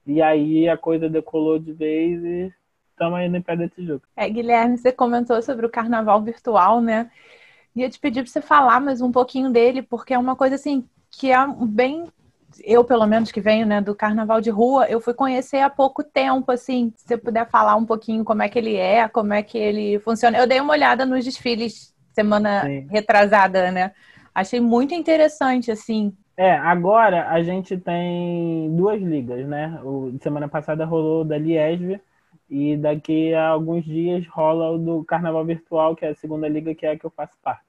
E 0.07 0.23
aí 0.23 0.69
a 0.69 0.76
coisa 0.76 1.09
decolou 1.09 1.59
de 1.59 1.73
vez 1.73 2.23
e 2.23 2.53
estamos 2.91 3.19
aí 3.19 3.29
no 3.29 3.43
pé 3.43 3.57
da 3.57 3.69
Tijuca. 3.69 4.09
É, 4.17 4.29
Guilherme, 4.29 4.79
você 4.79 4.93
comentou 4.93 5.41
sobre 5.43 5.67
o 5.67 5.71
carnaval 5.71 6.23
virtual, 6.23 6.81
né? 6.81 7.11
Ia 7.75 7.91
te 7.91 7.99
pedir 7.99 8.23
para 8.23 8.31
você 8.31 8.41
falar 8.41 8.81
mais 8.81 9.00
um 9.00 9.11
pouquinho 9.11 9.50
dele, 9.50 9.83
porque 9.83 10.15
é 10.15 10.19
uma 10.19 10.37
coisa 10.37 10.55
assim 10.55 10.88
que 11.11 11.33
é 11.33 11.38
bem 11.61 12.05
eu 12.65 12.85
pelo 12.85 13.07
menos 13.07 13.31
que 13.31 13.41
venho 13.41 13.67
né 13.67 13.81
do 13.81 13.95
carnaval 13.95 14.41
de 14.41 14.50
rua 14.50 14.87
eu 14.87 15.00
fui 15.00 15.15
conhecer 15.15 15.59
há 15.59 15.71
pouco 15.71 16.03
tempo 16.03 16.50
assim 16.53 16.93
se 16.97 17.07
você 17.07 17.17
puder 17.17 17.49
falar 17.49 17.76
um 17.76 17.85
pouquinho 17.85 18.25
como 18.25 18.43
é 18.43 18.49
que 18.49 18.59
ele 18.59 18.76
é 18.76 19.09
como 19.09 19.33
é 19.33 19.43
que 19.43 19.59
ele 19.59 19.99
funciona 20.00 20.38
eu 20.38 20.47
dei 20.47 20.61
uma 20.61 20.73
olhada 20.73 21.05
nos 21.05 21.25
desfiles 21.25 21.95
semana 22.12 22.62
Sim. 22.62 22.87
retrasada 22.91 23.71
né 23.71 23.93
achei 24.35 24.61
muito 24.61 24.95
interessante 24.95 25.71
assim 25.71 26.12
é, 26.37 26.53
agora 26.53 27.31
a 27.31 27.43
gente 27.43 27.79
tem 27.79 28.71
duas 28.76 29.00
ligas, 29.00 29.47
né? 29.49 29.81
O, 29.83 30.15
semana 30.21 30.47
passada 30.47 30.85
rolou 30.85 31.25
da 31.25 31.38
Liesve 31.38 31.99
e 32.49 32.76
daqui 32.76 33.33
a 33.33 33.49
alguns 33.49 33.85
dias 33.85 34.26
rola 34.26 34.71
o 34.71 34.79
do 34.79 35.05
Carnaval 35.05 35.47
Virtual, 35.47 35.97
que 35.97 36.05
é 36.05 36.11
a 36.11 36.15
segunda 36.15 36.47
liga, 36.47 36.75
que 36.75 36.85
é 36.85 36.93
a 36.93 36.99
que 36.99 37.07
eu 37.07 37.11
faço 37.11 37.38
parte. 37.43 37.65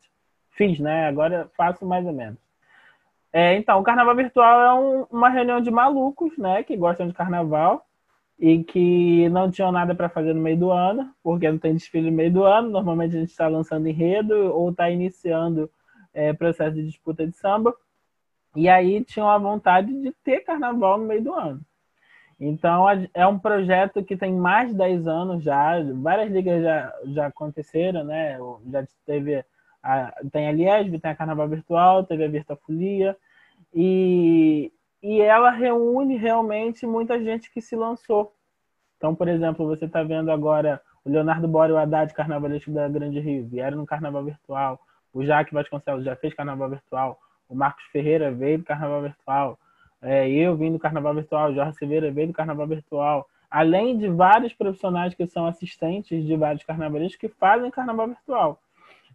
Fiz, 0.52 0.80
né? 0.80 1.08
Agora 1.08 1.50
faço 1.56 1.86
mais 1.86 2.06
ou 2.06 2.12
menos. 2.12 2.38
É, 3.38 3.56
então, 3.56 3.80
o 3.80 3.84
Carnaval 3.84 4.16
Virtual 4.16 4.62
é 4.62 4.74
um, 4.74 5.04
uma 5.12 5.30
reunião 5.30 5.62
de 5.62 5.70
malucos, 5.70 6.36
né? 6.40 6.64
Que 6.64 6.76
gostam 6.76 7.08
de 7.08 7.14
carnaval 7.14 7.86
e 8.40 8.64
que 8.64 9.30
não 9.30 9.52
tinham 9.52 9.72
nada 9.72 9.94
para 9.94 10.10
fazer 10.10 10.34
no 10.34 10.42
meio 10.42 10.58
do 10.58 10.72
ano, 10.72 11.14
porque 11.22 11.48
não 11.48 11.60
tem 11.60 11.76
desfile 11.76 12.10
no 12.10 12.18
meio 12.18 12.34
do 12.34 12.44
ano. 12.44 12.68
Normalmente 12.68 13.16
a 13.16 13.20
gente 13.20 13.30
está 13.30 13.48
lançando 13.48 13.88
enredo 13.88 14.34
ou 14.56 14.72
está 14.72 14.90
iniciando 14.90 15.70
é, 16.16 16.34
processo 16.34 16.78
de 16.78 16.88
disputa 16.88 17.28
de 17.28 17.34
samba. 17.38 17.76
E 18.56 18.68
aí 18.68 19.04
tinham 19.04 19.30
a 19.30 19.38
vontade 19.38 19.94
de 19.94 20.12
ter 20.24 20.40
carnaval 20.40 20.98
no 20.98 21.06
meio 21.06 21.24
do 21.24 21.32
ano. 21.32 21.62
Então, 22.40 22.88
é 23.14 23.28
um 23.28 23.38
projeto 23.38 24.04
que 24.04 24.18
tem 24.18 24.34
mais 24.34 24.70
de 24.70 24.78
10 24.80 25.08
anos 25.08 25.44
já, 25.44 25.76
várias 25.94 26.32
ligas 26.32 26.64
já, 26.64 26.94
já 27.06 27.28
aconteceram, 27.28 28.04
né? 28.04 28.40
Já 28.72 28.84
teve 29.06 29.46
a, 29.84 30.12
tem 30.32 30.48
a 30.48 30.52
Liesb, 30.52 31.00
tem 31.00 31.12
a 31.12 31.16
Carnaval 31.16 31.48
Virtual, 31.48 32.04
teve 32.04 32.26
a 32.26 32.28
Virtuafolia, 32.28 33.16
e, 33.80 34.74
e 35.04 35.22
ela 35.22 35.52
reúne 35.52 36.18
realmente 36.18 36.88
muita 36.88 37.24
gente 37.24 37.52
que 37.52 37.62
se 37.62 37.76
lançou. 37.76 38.34
Então, 38.98 39.14
por 39.14 39.28
exemplo, 39.28 39.68
você 39.68 39.86
está 39.86 40.02
vendo 40.02 40.32
agora 40.32 40.82
o 41.06 41.12
Leonardo 41.12 41.48
Bora 41.48 41.70
e 41.70 41.74
o 41.74 41.78
Haddad, 41.78 42.12
carnavalesco 42.12 42.72
da 42.72 42.90
Grande 42.90 43.20
Rio, 43.20 43.46
vieram 43.46 43.78
no 43.78 43.86
Carnaval 43.86 44.24
Virtual, 44.24 44.80
o 45.14 45.24
Jaque 45.24 45.54
Vasconcelos 45.54 46.04
já 46.04 46.16
fez 46.16 46.34
Carnaval 46.34 46.72
Virtual, 46.72 47.20
o 47.48 47.54
Marcos 47.54 47.84
Ferreira 47.92 48.32
veio 48.32 48.58
do 48.58 48.64
Carnaval 48.64 49.04
Virtual, 49.04 49.60
é, 50.02 50.28
eu 50.28 50.58
vim 50.58 50.72
do 50.72 50.80
Carnaval 50.80 51.14
Virtual, 51.14 51.54
Jorge 51.54 51.78
Silveira 51.78 52.12
veio 52.12 52.30
do 52.30 52.34
Carnaval 52.34 52.66
Virtual, 52.66 53.30
além 53.52 53.96
de 53.96 54.08
vários 54.08 54.54
profissionais 54.54 55.14
que 55.14 55.28
são 55.28 55.46
assistentes 55.46 56.26
de 56.26 56.36
vários 56.36 56.64
carnavalistas 56.64 57.20
que 57.20 57.30
fazem 57.30 57.70
Carnaval 57.70 58.08
Virtual. 58.08 58.60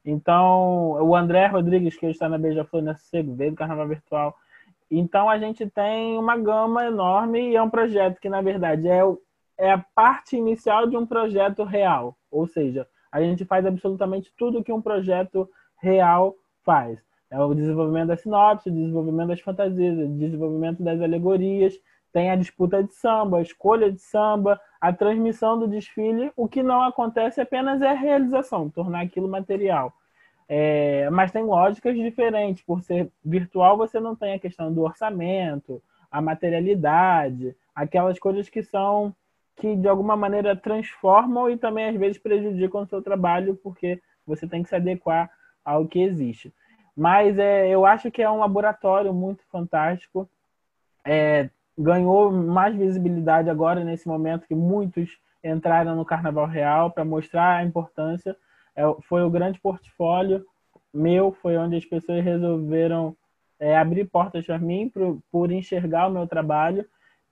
Então, 0.05 0.93
o 1.03 1.17
André 1.17 1.47
Rodrigues, 1.49 1.97
que 1.97 2.07
está 2.07 2.29
na 2.29 2.39
Beija-Flor 2.39 2.83
na 2.83 2.95
Sossego, 2.95 3.35
veio 3.35 3.51
do 3.51 3.57
Carnaval 3.57 3.89
Virtual. 3.89 4.37
Então, 4.95 5.31
a 5.31 5.39
gente 5.39 5.67
tem 5.71 6.19
uma 6.19 6.37
gama 6.37 6.85
enorme 6.85 7.51
e 7.51 7.57
é 7.57 7.63
um 7.63 7.71
projeto 7.71 8.21
que, 8.21 8.29
na 8.29 8.43
verdade, 8.43 8.87
é, 8.87 9.01
é 9.57 9.73
a 9.73 9.79
parte 9.79 10.37
inicial 10.37 10.87
de 10.87 10.99
um 10.99 11.07
projeto 11.07 11.65
real. 11.65 12.15
Ou 12.31 12.47
seja, 12.47 12.87
a 13.11 13.19
gente 13.23 13.43
faz 13.47 13.65
absolutamente 13.65 14.31
tudo 14.37 14.63
que 14.63 14.71
um 14.71 14.83
projeto 14.83 15.49
real 15.81 16.35
faz. 16.63 17.03
É 17.31 17.41
o 17.41 17.55
desenvolvimento 17.55 18.09
da 18.09 18.19
sinopse, 18.19 18.69
o 18.69 18.73
desenvolvimento 18.73 19.29
das 19.29 19.41
fantasias, 19.41 19.97
o 19.97 20.09
desenvolvimento 20.09 20.83
das 20.83 21.01
alegorias, 21.01 21.73
tem 22.13 22.31
a 22.31 22.37
disputa 22.37 22.85
de 22.85 22.93
samba, 22.95 23.39
a 23.39 23.43
escolha 23.43 23.91
de 23.91 23.99
samba, 23.99 24.61
a 24.79 24.93
transmissão 24.93 25.59
do 25.59 25.67
desfile. 25.67 26.31
O 26.37 26.47
que 26.47 26.63
não 26.63 26.83
acontece 26.83 27.41
apenas 27.41 27.81
é 27.81 27.89
a 27.89 27.95
realização, 27.95 28.69
tornar 28.69 29.01
aquilo 29.01 29.27
material. 29.27 29.95
É, 30.55 31.09
mas 31.09 31.33
tem 31.33 31.43
lógicas 31.43 31.97
diferentes. 31.97 32.63
Por 32.63 32.83
ser 32.83 33.11
virtual, 33.25 33.75
você 33.79 33.99
não 33.99 34.15
tem 34.15 34.35
a 34.35 34.39
questão 34.39 34.71
do 34.71 34.83
orçamento, 34.83 35.83
a 36.11 36.21
materialidade, 36.21 37.57
aquelas 37.75 38.19
coisas 38.19 38.51
que 38.51 38.63
são 38.63 39.15
que 39.57 39.75
de 39.75 39.89
alguma 39.89 40.15
maneira 40.15 40.55
transformam 40.55 41.49
e 41.49 41.57
também 41.57 41.87
às 41.87 41.97
vezes 41.97 42.19
prejudicam 42.19 42.83
o 42.83 42.87
seu 42.87 43.01
trabalho, 43.01 43.59
porque 43.63 43.99
você 44.27 44.47
tem 44.47 44.63
que 44.63 44.69
se 44.69 44.77
adequar 44.77 45.31
ao 45.65 45.87
que 45.87 46.03
existe. 46.03 46.53
Mas 46.95 47.39
é, 47.39 47.69
eu 47.69 47.87
acho 47.87 48.11
que 48.11 48.21
é 48.21 48.31
um 48.31 48.41
laboratório 48.41 49.15
muito 49.15 49.43
fantástico. 49.51 50.29
É, 51.03 51.49
ganhou 51.79 52.31
mais 52.31 52.77
visibilidade 52.77 53.49
agora, 53.49 53.83
nesse 53.83 54.07
momento 54.07 54.47
que 54.47 54.55
muitos 54.55 55.19
entraram 55.43 55.97
no 55.97 56.05
Carnaval 56.05 56.47
Real 56.47 56.91
para 56.91 57.07
mostrar 57.07 57.57
a 57.57 57.65
importância. 57.65 58.37
É, 58.75 58.83
foi 59.03 59.23
o 59.23 59.31
grande 59.31 59.61
portfólio 59.61 60.45
meu, 60.93 61.33
foi 61.33 61.57
onde 61.57 61.77
as 61.77 61.85
pessoas 61.85 62.23
resolveram 62.23 63.17
é, 63.59 63.77
abrir 63.77 64.05
portas 64.05 64.45
para 64.45 64.59
mim 64.59 64.89
por, 64.89 65.19
por 65.31 65.51
enxergar 65.51 66.09
o 66.09 66.13
meu 66.13 66.27
trabalho. 66.27 66.85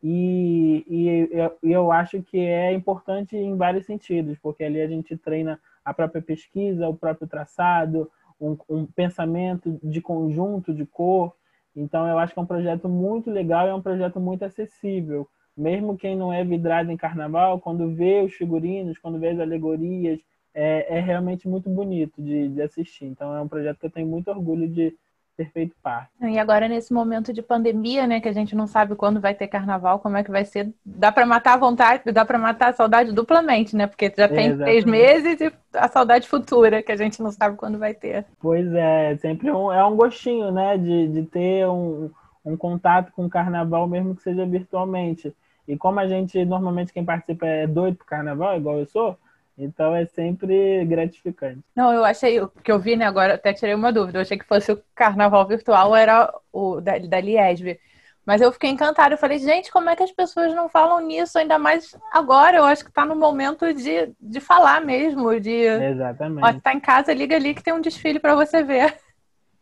E, 0.03 0.85
e, 0.89 1.69
e 1.69 1.73
eu 1.73 1.93
acho 1.93 2.23
que 2.23 2.39
é 2.39 2.73
importante 2.73 3.37
em 3.37 3.55
vários 3.57 3.85
sentidos, 3.85 4.39
porque 4.39 4.65
ali 4.65 4.81
a 4.81 4.87
gente 4.87 5.15
treina 5.17 5.61
a 5.85 5.93
própria 5.93 6.23
pesquisa, 6.23 6.89
o 6.89 6.97
próprio 6.97 7.29
traçado, 7.29 8.11
um, 8.41 8.57
um 8.69 8.87
pensamento 8.87 9.79
de 9.83 10.01
conjunto, 10.01 10.73
de 10.73 10.87
cor. 10.87 11.35
Então, 11.77 12.09
eu 12.09 12.19
acho 12.19 12.33
que 12.33 12.39
é 12.39 12.43
um 12.43 12.47
projeto 12.47 12.89
muito 12.89 13.31
legal 13.31 13.67
e 13.67 13.71
é 13.71 13.75
um 13.75 13.83
projeto 13.83 14.19
muito 14.19 14.43
acessível. 14.43 15.29
Mesmo 15.55 15.99
quem 15.99 16.17
não 16.17 16.33
é 16.33 16.43
vidrado 16.43 16.91
em 16.91 16.97
carnaval, 16.97 17.61
quando 17.61 17.95
vê 17.95 18.23
os 18.23 18.33
figurinos, 18.33 18.99
quando 18.99 19.19
vê 19.19 19.29
as 19.29 19.39
alegorias, 19.39 20.19
é, 20.55 20.99
é 20.99 21.01
realmente 21.01 21.49
muito 21.49 21.69
bonito 21.69 22.21
de, 22.23 22.49
de 22.49 22.63
assistir. 22.63 23.07
Então, 23.07 23.35
é 23.35 23.41
um 23.41 23.49
projeto 23.49 23.79
que 23.79 23.87
eu 23.87 23.91
tenho 23.91 24.07
muito 24.07 24.29
orgulho 24.31 24.69
de, 24.69 24.97
ter 25.41 25.51
feito 25.51 25.75
parte. 25.83 26.11
E 26.21 26.39
agora, 26.39 26.69
nesse 26.69 26.93
momento 26.93 27.33
de 27.33 27.41
pandemia, 27.41 28.07
né, 28.07 28.21
que 28.21 28.29
a 28.29 28.33
gente 28.33 28.55
não 28.55 28.67
sabe 28.67 28.95
quando 28.95 29.21
vai 29.21 29.35
ter 29.35 29.49
carnaval, 29.49 29.99
como 29.99 30.17
é 30.19 30.23
que 30.23 30.31
vai 30.31 30.45
ser, 30.45 30.71
dá 30.85 31.11
para 31.11 31.25
matar 31.25 31.55
a 31.55 31.57
vontade, 31.57 32.13
dá 32.13 32.25
para 32.25 32.39
matar 32.39 32.71
a 32.71 32.73
saudade 32.75 33.13
duplamente, 33.13 33.75
né? 33.75 33.87
Porque 33.87 34.13
já 34.15 34.29
tem 34.29 34.57
três 34.57 34.85
meses 34.85 35.41
e 35.41 35.53
a 35.73 35.89
saudade 35.89 36.29
futura, 36.29 36.83
que 36.83 36.93
a 36.93 36.97
gente 36.97 37.23
não 37.23 37.31
sabe 37.31 37.57
quando 37.57 37.79
vai 37.79 37.95
ter. 37.95 38.27
Pois 38.39 38.71
é, 38.75 39.17
sempre 39.17 39.51
um, 39.51 39.73
é 39.73 39.85
um 39.85 39.97
gostinho, 39.97 40.53
né, 40.53 40.77
de, 40.77 41.09
de 41.09 41.23
ter 41.23 41.67
um, 41.67 42.11
um 42.45 42.57
contato 42.57 43.11
com 43.13 43.25
o 43.25 43.31
carnaval, 43.31 43.89
mesmo 43.89 44.15
que 44.15 44.23
seja 44.23 44.45
virtualmente. 44.45 45.35
E 45.67 45.77
como 45.77 46.01
a 46.01 46.07
gente, 46.07 46.45
normalmente, 46.45 46.93
quem 46.93 47.05
participa 47.05 47.47
é 47.47 47.67
doido 47.67 47.97
pro 47.97 48.07
carnaval, 48.07 48.57
igual 48.57 48.79
eu 48.79 48.87
sou, 48.87 49.17
então 49.65 49.95
é 49.95 50.07
sempre 50.07 50.85
gratificante. 50.85 51.61
Não, 51.75 51.93
eu 51.93 52.05
achei, 52.05 52.41
o 52.41 52.49
que 52.49 52.71
eu 52.71 52.79
vi, 52.79 52.97
né, 52.97 53.05
agora 53.05 53.35
até 53.35 53.53
tirei 53.53 53.75
uma 53.75 53.93
dúvida, 53.93 54.19
eu 54.19 54.23
achei 54.23 54.39
que 54.39 54.47
fosse 54.47 54.73
o 54.73 54.83
carnaval 54.95 55.47
virtual, 55.47 55.95
era 55.95 56.33
o 56.53 56.81
da, 56.81 56.99
da 56.99 57.21
Liesb. 57.21 57.79
Mas 58.25 58.41
eu 58.41 58.53
fiquei 58.53 58.71
encantada, 58.71 59.15
eu 59.15 59.19
falei, 59.19 59.39
gente, 59.39 59.73
como 59.73 59.89
é 59.89 59.97
que 59.97 60.03
as 60.03 60.13
pessoas 60.13 60.55
não 60.55 60.69
falam 60.69 61.01
nisso, 61.01 61.39
ainda 61.39 61.59
mais 61.59 61.97
agora? 62.13 62.59
Eu 62.59 62.65
acho 62.65 62.85
que 62.85 62.91
está 62.91 63.05
no 63.05 63.17
momento 63.17 63.73
de, 63.73 64.13
de 64.21 64.41
falar 64.41 64.81
mesmo, 64.81 65.41
de... 65.41 65.51
Exatamente. 65.51 66.45
Ó, 66.45 66.61
tá 66.61 66.75
em 66.75 66.81
casa, 66.81 67.15
liga 67.15 67.35
ali 67.35 67.55
que 67.55 67.63
tem 67.63 67.73
um 67.73 67.81
desfile 67.81 68.21
para 68.21 68.35
você 68.35 68.63
ver. 68.63 68.95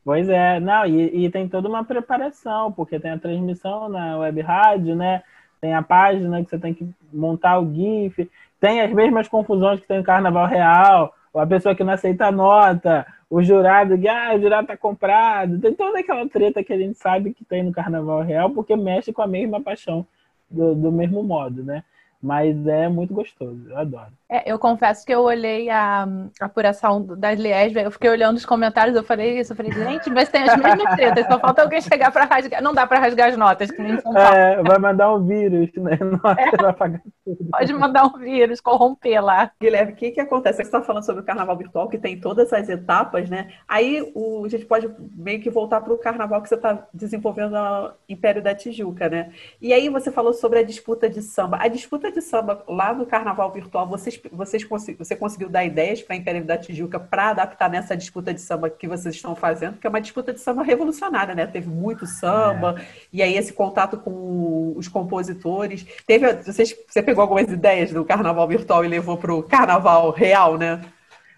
Pois 0.05 0.29
é, 0.29 0.59
não, 0.59 0.87
e, 0.87 1.27
e 1.27 1.31
tem 1.31 1.49
toda 1.49 1.69
uma 1.69 1.85
preparação, 1.85 2.73
porque 2.73 2.99
tem 2.99 3.11
a 3.11 3.19
transmissão 3.19 3.89
na 3.89 4.19
web 4.19 4.41
rádio, 4.41 4.97
né? 4.97 5.23
Tem 5.61 5.75
a 5.75 5.83
página 5.83 6.43
que 6.43 6.51
você 6.51 6.59
tem 6.59 6.73
que 6.73 6.89
montar 7.13 7.59
o 7.59 7.73
GIF 7.73 8.29
tem 8.61 8.81
as 8.81 8.93
mesmas 8.93 9.29
confusões 9.29 9.81
que 9.81 9.87
tem 9.87 9.99
no 9.99 10.05
Carnaval 10.05 10.47
Real, 10.47 11.15
a 11.35 11.47
pessoa 11.47 11.75
que 11.75 11.85
não 11.85 11.93
aceita 11.93 12.31
nota, 12.33 13.07
o 13.31 13.43
jurado 13.43 13.99
que, 13.99 14.09
ah, 14.09 14.35
o 14.35 14.41
jurado 14.41 14.67
tá 14.67 14.77
comprado, 14.77 15.61
tem 15.61 15.75
toda 15.75 16.01
aquela 16.01 16.29
treta 16.29 16.65
que 16.65 16.73
a 16.73 16.79
gente 16.79 16.99
sabe 16.99 17.33
que 17.35 17.45
tem 17.45 17.63
no 17.63 17.73
Carnaval 17.73 18.23
Real, 18.23 18.51
porque 18.51 18.75
mexe 18.75 19.13
com 19.13 19.23
a 19.23 19.27
mesma 19.27 19.61
paixão, 19.61 20.07
do, 20.51 20.75
do 20.75 20.91
mesmo 20.91 21.23
modo, 21.23 21.63
né? 21.63 21.85
Mas 22.21 22.67
é 22.67 22.89
muito 22.89 23.15
gostoso, 23.15 23.69
eu 23.69 23.79
adoro. 23.79 24.18
É, 24.31 24.53
eu 24.53 24.59
confesso 24.59 25.07
que 25.07 25.13
eu 25.13 25.23
olhei 25.23 25.71
a, 25.71 26.07
a 26.39 26.45
apuração 26.45 27.03
das 27.03 27.39
Liesb, 27.39 27.79
eu 27.79 27.91
fiquei 27.91 28.11
olhando 28.11 28.37
os 28.37 28.45
comentários, 28.45 28.95
eu 28.95 29.03
falei 29.03 29.41
isso, 29.41 29.53
eu 29.53 29.57
falei, 29.57 29.73
gente, 29.73 30.11
mas 30.11 30.29
tem 30.29 30.43
as 30.43 30.55
mesmas 30.55 30.95
tretas, 30.97 31.27
só 31.27 31.39
falta 31.39 31.63
alguém 31.63 31.81
chegar 31.81 32.13
para 32.13 32.27
rasgar. 32.27 32.63
Não 32.63 32.75
dá 32.75 32.87
para 32.87 32.99
rasgar 32.99 33.31
as 33.31 33.39
notas, 33.39 33.71
que 33.71 33.81
nem 33.81 33.95
em 33.95 34.01
São 34.03 34.13
Paulo. 34.13 34.29
É, 34.29 34.63
vai 34.63 34.79
mandar 34.79 35.15
um 35.15 35.25
vírus, 35.25 35.71
né? 35.77 35.99
Nossa, 36.23 36.41
é. 36.43 36.57
vai 36.59 36.71
apagar 36.71 37.03
tudo. 37.25 37.39
Pode 37.51 37.73
mandar 37.73 38.05
um 38.05 38.19
vírus, 38.19 38.61
corromper 38.61 39.25
lá. 39.25 39.51
Guilherme, 39.59 39.93
o 39.93 39.97
que, 39.97 40.11
que 40.11 40.21
acontece? 40.21 40.59
Você 40.59 40.63
está 40.63 40.83
falando 40.83 41.07
sobre 41.07 41.23
o 41.23 41.25
carnaval 41.25 41.57
virtual, 41.57 41.89
que 41.89 41.97
tem 41.97 42.21
todas 42.21 42.53
as 42.53 42.69
etapas, 42.69 43.31
né? 43.31 43.49
Aí 43.67 44.13
o, 44.15 44.45
a 44.45 44.49
gente 44.49 44.67
pode 44.67 44.91
meio 45.17 45.41
que 45.41 45.49
voltar 45.49 45.81
para 45.81 45.93
o 45.95 45.99
carnaval 45.99 46.43
que 46.43 46.51
você 46.51 46.55
está 46.55 46.87
desenvolvendo 46.93 47.53
no 47.53 47.93
Império 48.07 48.43
da 48.43 48.55
Tijuca, 48.55 49.09
né? 49.09 49.31
E 49.59 49.73
aí 49.73 49.89
você 49.89 50.13
falou 50.13 50.35
sobre 50.35 50.59
a 50.59 50.63
disputa 50.63 51.09
de 51.09 51.23
samba. 51.23 51.57
A 51.63 51.69
disputa 51.69 52.13
de 52.13 52.21
samba 52.21 52.63
lá 52.69 52.93
no 52.93 53.07
carnaval 53.07 53.51
virtual, 53.51 53.87
vocês 53.89 54.18
vocês, 54.33 54.67
você 54.97 55.17
conseguiu 55.17 55.49
dar 55.49 55.65
ideias 55.65 56.03
para 56.03 56.15
a 56.15 56.19
Império 56.19 56.45
da 56.45 56.57
Tijuca 56.57 56.99
para 56.99 57.31
adaptar 57.31 57.71
nessa 57.71 57.97
disputa 57.97 58.33
de 58.33 58.41
samba 58.41 58.71
que 58.71 58.89
vocês 58.89 59.15
estão 59.15 59.35
fazendo, 59.35 59.79
que 59.79 59.87
é 59.87 59.91
uma 59.91 60.01
disputa 60.01 60.33
de 60.33 60.41
samba 60.41 60.63
revolucionária, 60.63 61.35
né? 61.35 61.47
Teve 61.47 61.69
muito 61.69 62.07
samba, 62.07 62.77
é. 62.79 62.85
e 63.13 63.23
aí 63.23 63.37
esse 63.37 63.53
contato 63.53 63.99
com 63.99 64.75
os 64.77 64.89
compositores. 64.89 65.87
Teve, 66.07 66.33
vocês, 66.35 66.75
você 66.89 67.03
pegou 67.03 67.23
algumas 67.23 67.51
ideias 67.51 67.93
do 67.93 68.05
carnaval 68.05 68.47
virtual 68.49 68.85
e 68.85 68.89
levou 68.89 69.17
para 69.17 69.35
o 69.35 69.43
carnaval 69.43 70.11
real, 70.11 70.57
né? 70.57 70.81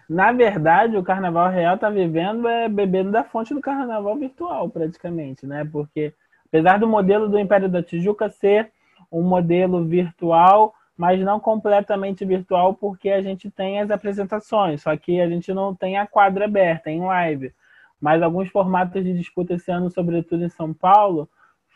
Na 0.09 0.33
verdade, 0.33 0.97
o 0.97 1.03
carnaval 1.03 1.49
real 1.49 1.75
está 1.75 1.89
vivendo 1.89 2.45
é 2.47 2.67
bebendo 2.67 3.11
da 3.11 3.23
fonte 3.23 3.53
do 3.53 3.61
carnaval 3.61 4.17
virtual, 4.17 4.69
praticamente, 4.69 5.45
né? 5.45 5.67
Porque 5.71 6.13
apesar 6.47 6.77
do 6.77 6.87
modelo 6.87 7.29
do 7.29 7.39
Império 7.39 7.69
da 7.69 7.81
Tijuca 7.81 8.29
ser 8.29 8.71
um 9.11 9.21
modelo 9.21 9.85
virtual, 9.85 10.73
mas 11.01 11.19
não 11.19 11.39
completamente 11.39 12.23
virtual, 12.23 12.75
porque 12.75 13.09
a 13.09 13.23
gente 13.23 13.49
tem 13.49 13.79
as 13.79 13.89
apresentações, 13.89 14.83
só 14.83 14.95
que 14.95 15.19
a 15.19 15.27
gente 15.27 15.51
não 15.51 15.73
tem 15.73 15.97
a 15.97 16.05
quadra 16.05 16.45
aberta 16.45 16.91
em 16.91 17.01
live. 17.01 17.51
Mas 17.99 18.21
alguns 18.21 18.49
formatos 18.49 19.03
de 19.03 19.11
disputa 19.17 19.55
esse 19.55 19.71
ano, 19.71 19.89
sobretudo 19.89 20.43
em 20.43 20.49
São 20.49 20.71
Paulo, 20.71 21.27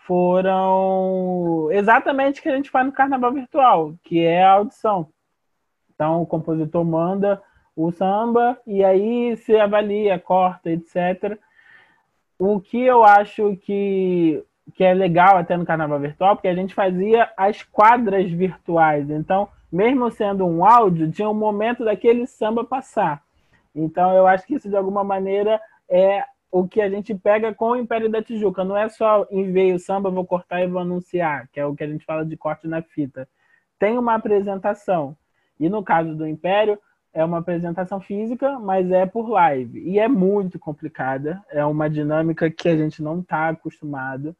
foram 0.05 1.69
exatamente 1.71 2.39
o 2.39 2.43
que 2.43 2.49
a 2.49 2.55
gente 2.55 2.69
faz 2.69 2.85
no 2.85 2.91
carnaval 2.91 3.33
virtual, 3.33 3.95
que 4.03 4.23
é 4.23 4.43
a 4.43 4.51
audição. 4.51 5.09
Então, 5.95 6.21
o 6.21 6.27
compositor 6.27 6.85
manda 6.85 7.41
o 7.75 7.91
samba 7.91 8.59
e 8.67 8.83
aí 8.83 9.35
se 9.37 9.57
avalia, 9.57 10.19
corta, 10.19 10.69
etc. 10.69 11.35
O 12.37 12.61
que 12.61 12.79
eu 12.79 13.03
acho 13.03 13.57
que 13.57 14.43
que 14.73 14.83
é 14.83 14.93
legal 14.93 15.37
até 15.37 15.55
no 15.55 15.65
carnaval 15.65 15.99
virtual, 15.99 16.35
porque 16.35 16.47
a 16.47 16.55
gente 16.55 16.73
fazia 16.73 17.29
as 17.37 17.63
quadras 17.63 18.29
virtuais. 18.31 19.09
Então, 19.09 19.47
mesmo 19.71 20.09
sendo 20.09 20.45
um 20.45 20.65
áudio, 20.65 21.11
tinha 21.11 21.29
um 21.29 21.33
momento 21.33 21.85
daquele 21.85 22.25
samba 22.25 22.63
passar. 22.63 23.21
Então, 23.73 24.13
eu 24.13 24.25
acho 24.25 24.45
que 24.47 24.55
isso, 24.55 24.69
de 24.69 24.75
alguma 24.75 25.03
maneira, 25.03 25.59
é 25.89 26.23
o 26.51 26.67
que 26.67 26.81
a 26.81 26.89
gente 26.89 27.13
pega 27.13 27.53
com 27.53 27.71
o 27.71 27.75
Império 27.75 28.09
da 28.09 28.23
Tijuca. 28.23 28.63
Não 28.63 28.77
é 28.77 28.87
só 28.87 29.27
enviei 29.29 29.73
o 29.73 29.79
samba, 29.79 30.09
vou 30.09 30.25
cortar 30.25 30.61
e 30.61 30.67
vou 30.67 30.81
anunciar, 30.81 31.49
que 31.51 31.59
é 31.59 31.65
o 31.65 31.75
que 31.75 31.83
a 31.83 31.87
gente 31.87 32.05
fala 32.05 32.25
de 32.25 32.37
corte 32.37 32.67
na 32.67 32.81
fita. 32.81 33.27
Tem 33.77 33.97
uma 33.97 34.15
apresentação. 34.15 35.15
E 35.59 35.67
no 35.67 35.83
caso 35.83 36.15
do 36.15 36.25
Império, 36.25 36.79
é 37.13 37.23
uma 37.23 37.39
apresentação 37.39 37.99
física, 37.99 38.59
mas 38.59 38.91
é 38.91 39.05
por 39.05 39.29
live. 39.29 39.79
E 39.79 39.99
é 39.99 40.07
muito 40.07 40.59
complicada. 40.59 41.41
É 41.49 41.65
uma 41.65 41.89
dinâmica 41.89 42.49
que 42.49 42.67
a 42.67 42.75
gente 42.75 43.01
não 43.01 43.19
está 43.19 43.49
acostumado. 43.49 44.35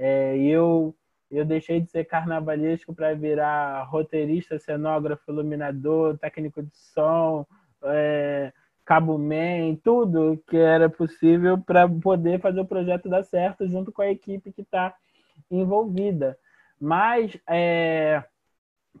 É, 0.00 0.38
eu, 0.38 0.94
eu 1.28 1.44
deixei 1.44 1.80
de 1.80 1.90
ser 1.90 2.04
carnavalesco 2.04 2.94
para 2.94 3.14
virar 3.14 3.82
roteirista, 3.82 4.58
cenógrafo, 4.58 5.28
iluminador, 5.28 6.16
técnico 6.18 6.62
de 6.62 6.70
som, 6.72 7.44
é, 7.82 8.52
cabo 8.84 9.18
man, 9.18 9.74
tudo 9.82 10.42
que 10.46 10.56
era 10.56 10.88
possível 10.88 11.58
para 11.58 11.88
poder 11.88 12.40
fazer 12.40 12.60
o 12.60 12.64
projeto 12.64 13.08
dar 13.08 13.24
certo 13.24 13.68
junto 13.68 13.90
com 13.90 14.00
a 14.00 14.10
equipe 14.10 14.52
que 14.52 14.62
está 14.62 14.94
envolvida. 15.50 16.38
Mas, 16.80 17.36
é, 17.48 18.22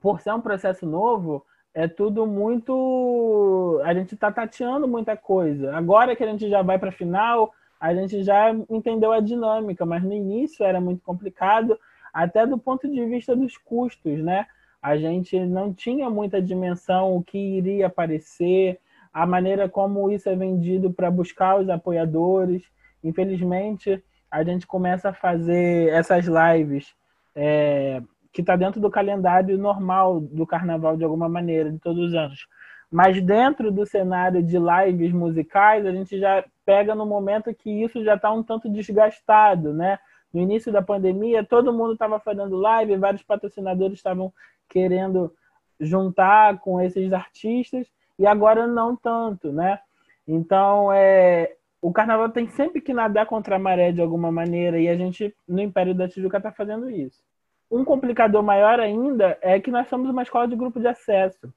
por 0.00 0.20
ser 0.20 0.34
um 0.34 0.40
processo 0.40 0.84
novo, 0.84 1.46
é 1.72 1.86
tudo 1.86 2.26
muito. 2.26 3.80
A 3.84 3.94
gente 3.94 4.14
está 4.14 4.32
tateando 4.32 4.88
muita 4.88 5.16
coisa. 5.16 5.76
Agora 5.76 6.16
que 6.16 6.24
a 6.24 6.26
gente 6.26 6.50
já 6.50 6.60
vai 6.60 6.76
para 6.76 6.88
a 6.88 6.92
final, 6.92 7.52
a 7.80 7.94
gente 7.94 8.22
já 8.22 8.50
entendeu 8.68 9.12
a 9.12 9.20
dinâmica, 9.20 9.86
mas 9.86 10.02
no 10.02 10.12
início 10.12 10.64
era 10.64 10.80
muito 10.80 11.02
complicado, 11.02 11.78
até 12.12 12.46
do 12.46 12.58
ponto 12.58 12.88
de 12.88 13.04
vista 13.04 13.36
dos 13.36 13.56
custos, 13.56 14.22
né? 14.22 14.46
A 14.82 14.96
gente 14.96 15.38
não 15.40 15.72
tinha 15.72 16.08
muita 16.08 16.40
dimensão 16.40 17.16
o 17.16 17.22
que 17.22 17.38
iria 17.38 17.86
aparecer, 17.86 18.80
a 19.12 19.26
maneira 19.26 19.68
como 19.68 20.10
isso 20.10 20.28
é 20.28 20.36
vendido 20.36 20.92
para 20.92 21.10
buscar 21.10 21.58
os 21.60 21.68
apoiadores. 21.68 22.62
Infelizmente, 23.02 24.02
a 24.30 24.44
gente 24.44 24.66
começa 24.66 25.10
a 25.10 25.14
fazer 25.14 25.88
essas 25.88 26.26
lives 26.26 26.94
é, 27.34 28.02
que 28.32 28.40
está 28.40 28.56
dentro 28.56 28.80
do 28.80 28.90
calendário 28.90 29.58
normal 29.58 30.20
do 30.20 30.46
carnaval 30.46 30.96
de 30.96 31.04
alguma 31.04 31.28
maneira, 31.28 31.72
de 31.72 31.78
todos 31.78 32.08
os 32.08 32.14
anos. 32.14 32.46
Mas 32.90 33.20
dentro 33.22 33.70
do 33.70 33.84
cenário 33.84 34.42
de 34.42 34.56
lives 34.58 35.12
musicais, 35.12 35.84
a 35.84 35.92
gente 35.92 36.18
já 36.18 36.44
pega 36.64 36.94
no 36.94 37.04
momento 37.04 37.54
que 37.54 37.70
isso 37.70 38.02
já 38.02 38.14
está 38.14 38.32
um 38.32 38.42
tanto 38.42 38.68
desgastado, 38.68 39.74
né? 39.74 39.98
No 40.32 40.40
início 40.40 40.72
da 40.72 40.80
pandemia, 40.80 41.44
todo 41.44 41.72
mundo 41.72 41.92
estava 41.92 42.18
fazendo 42.18 42.56
live, 42.56 42.96
vários 42.96 43.22
patrocinadores 43.22 43.98
estavam 43.98 44.32
querendo 44.68 45.32
juntar 45.78 46.58
com 46.60 46.80
esses 46.80 47.12
artistas, 47.12 47.86
e 48.18 48.26
agora 48.26 48.66
não 48.66 48.96
tanto, 48.96 49.52
né? 49.52 49.78
Então, 50.26 50.92
é, 50.92 51.54
o 51.80 51.92
carnaval 51.92 52.30
tem 52.30 52.48
sempre 52.48 52.80
que 52.80 52.92
nadar 52.92 53.26
contra 53.26 53.56
a 53.56 53.58
maré 53.58 53.92
de 53.92 54.00
alguma 54.00 54.32
maneira, 54.32 54.78
e 54.78 54.88
a 54.88 54.96
gente, 54.96 55.34
no 55.46 55.60
Império 55.60 55.94
da 55.94 56.08
Tijuca, 56.08 56.38
está 56.38 56.50
fazendo 56.50 56.90
isso. 56.90 57.22
Um 57.70 57.84
complicador 57.84 58.42
maior 58.42 58.80
ainda 58.80 59.38
é 59.42 59.60
que 59.60 59.70
nós 59.70 59.88
somos 59.88 60.08
uma 60.08 60.22
escola 60.22 60.48
de 60.48 60.56
grupo 60.56 60.80
de 60.80 60.88
acesso 60.88 61.52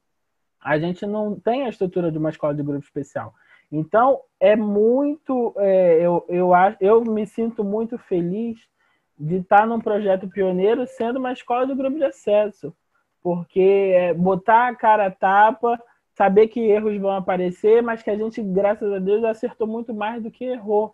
a 0.61 0.77
gente 0.77 1.05
não 1.05 1.39
tem 1.39 1.65
a 1.65 1.69
estrutura 1.69 2.11
de 2.11 2.17
uma 2.17 2.29
escola 2.29 2.53
de 2.53 2.61
grupo 2.61 2.83
especial. 2.83 3.33
Então, 3.71 4.21
é 4.39 4.55
muito. 4.55 5.53
É, 5.57 5.97
eu, 6.01 6.25
eu, 6.27 6.51
eu 6.79 7.01
me 7.05 7.25
sinto 7.25 7.63
muito 7.63 7.97
feliz 7.97 8.59
de 9.17 9.37
estar 9.37 9.65
num 9.65 9.79
projeto 9.79 10.27
pioneiro 10.27 10.85
sendo 10.87 11.19
uma 11.19 11.31
escola 11.31 11.65
de 11.65 11.73
grupo 11.73 11.97
de 11.97 12.03
acesso. 12.03 12.73
Porque 13.23 13.93
é, 13.95 14.13
botar 14.13 14.67
a 14.67 14.75
cara 14.75 15.07
a 15.07 15.11
tapa, 15.11 15.81
saber 16.13 16.47
que 16.47 16.59
erros 16.59 16.99
vão 16.99 17.11
aparecer, 17.11 17.81
mas 17.81 18.03
que 18.03 18.09
a 18.09 18.17
gente, 18.17 18.41
graças 18.41 18.91
a 18.91 18.99
Deus, 18.99 19.23
acertou 19.23 19.67
muito 19.67 19.93
mais 19.93 20.21
do 20.21 20.31
que 20.31 20.43
errou. 20.43 20.93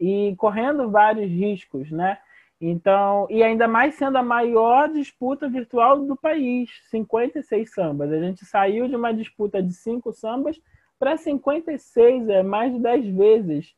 E 0.00 0.34
correndo 0.38 0.90
vários 0.90 1.30
riscos, 1.30 1.90
né? 1.90 2.18
Então, 2.66 3.26
e 3.28 3.42
ainda 3.42 3.68
mais 3.68 3.94
sendo 3.94 4.16
a 4.16 4.22
maior 4.22 4.88
disputa 4.88 5.46
virtual 5.46 6.00
do 6.00 6.16
país, 6.16 6.70
56 6.88 7.70
sambas. 7.70 8.10
A 8.10 8.18
gente 8.18 8.42
saiu 8.46 8.88
de 8.88 8.96
uma 8.96 9.12
disputa 9.12 9.62
de 9.62 9.74
cinco 9.74 10.14
sambas 10.14 10.58
para 10.98 11.14
56, 11.14 12.26
é 12.30 12.42
mais 12.42 12.72
de 12.72 12.80
10 12.80 13.06
vezes. 13.08 13.74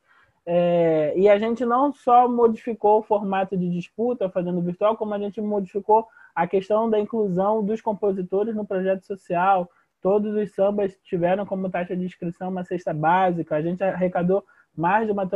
É, 0.46 1.12
e 1.16 1.28
a 1.28 1.36
gente 1.36 1.64
não 1.64 1.92
só 1.92 2.28
modificou 2.28 3.00
o 3.00 3.02
formato 3.02 3.56
de 3.56 3.68
disputa 3.70 4.30
fazendo 4.30 4.62
virtual, 4.62 4.96
como 4.96 5.14
a 5.14 5.18
gente 5.18 5.40
modificou 5.40 6.06
a 6.32 6.46
questão 6.46 6.88
da 6.88 7.00
inclusão 7.00 7.64
dos 7.64 7.80
compositores 7.80 8.54
no 8.54 8.64
projeto 8.64 9.04
social. 9.04 9.68
Todos 10.00 10.32
os 10.32 10.54
sambas 10.54 10.96
tiveram 11.02 11.44
como 11.44 11.68
taxa 11.68 11.96
de 11.96 12.04
inscrição 12.04 12.50
uma 12.50 12.62
cesta 12.62 12.94
básica. 12.94 13.56
A 13.56 13.62
gente 13.62 13.82
arrecadou 13.82 14.44
mais 14.76 15.06
de 15.06 15.12
uma 15.12 15.28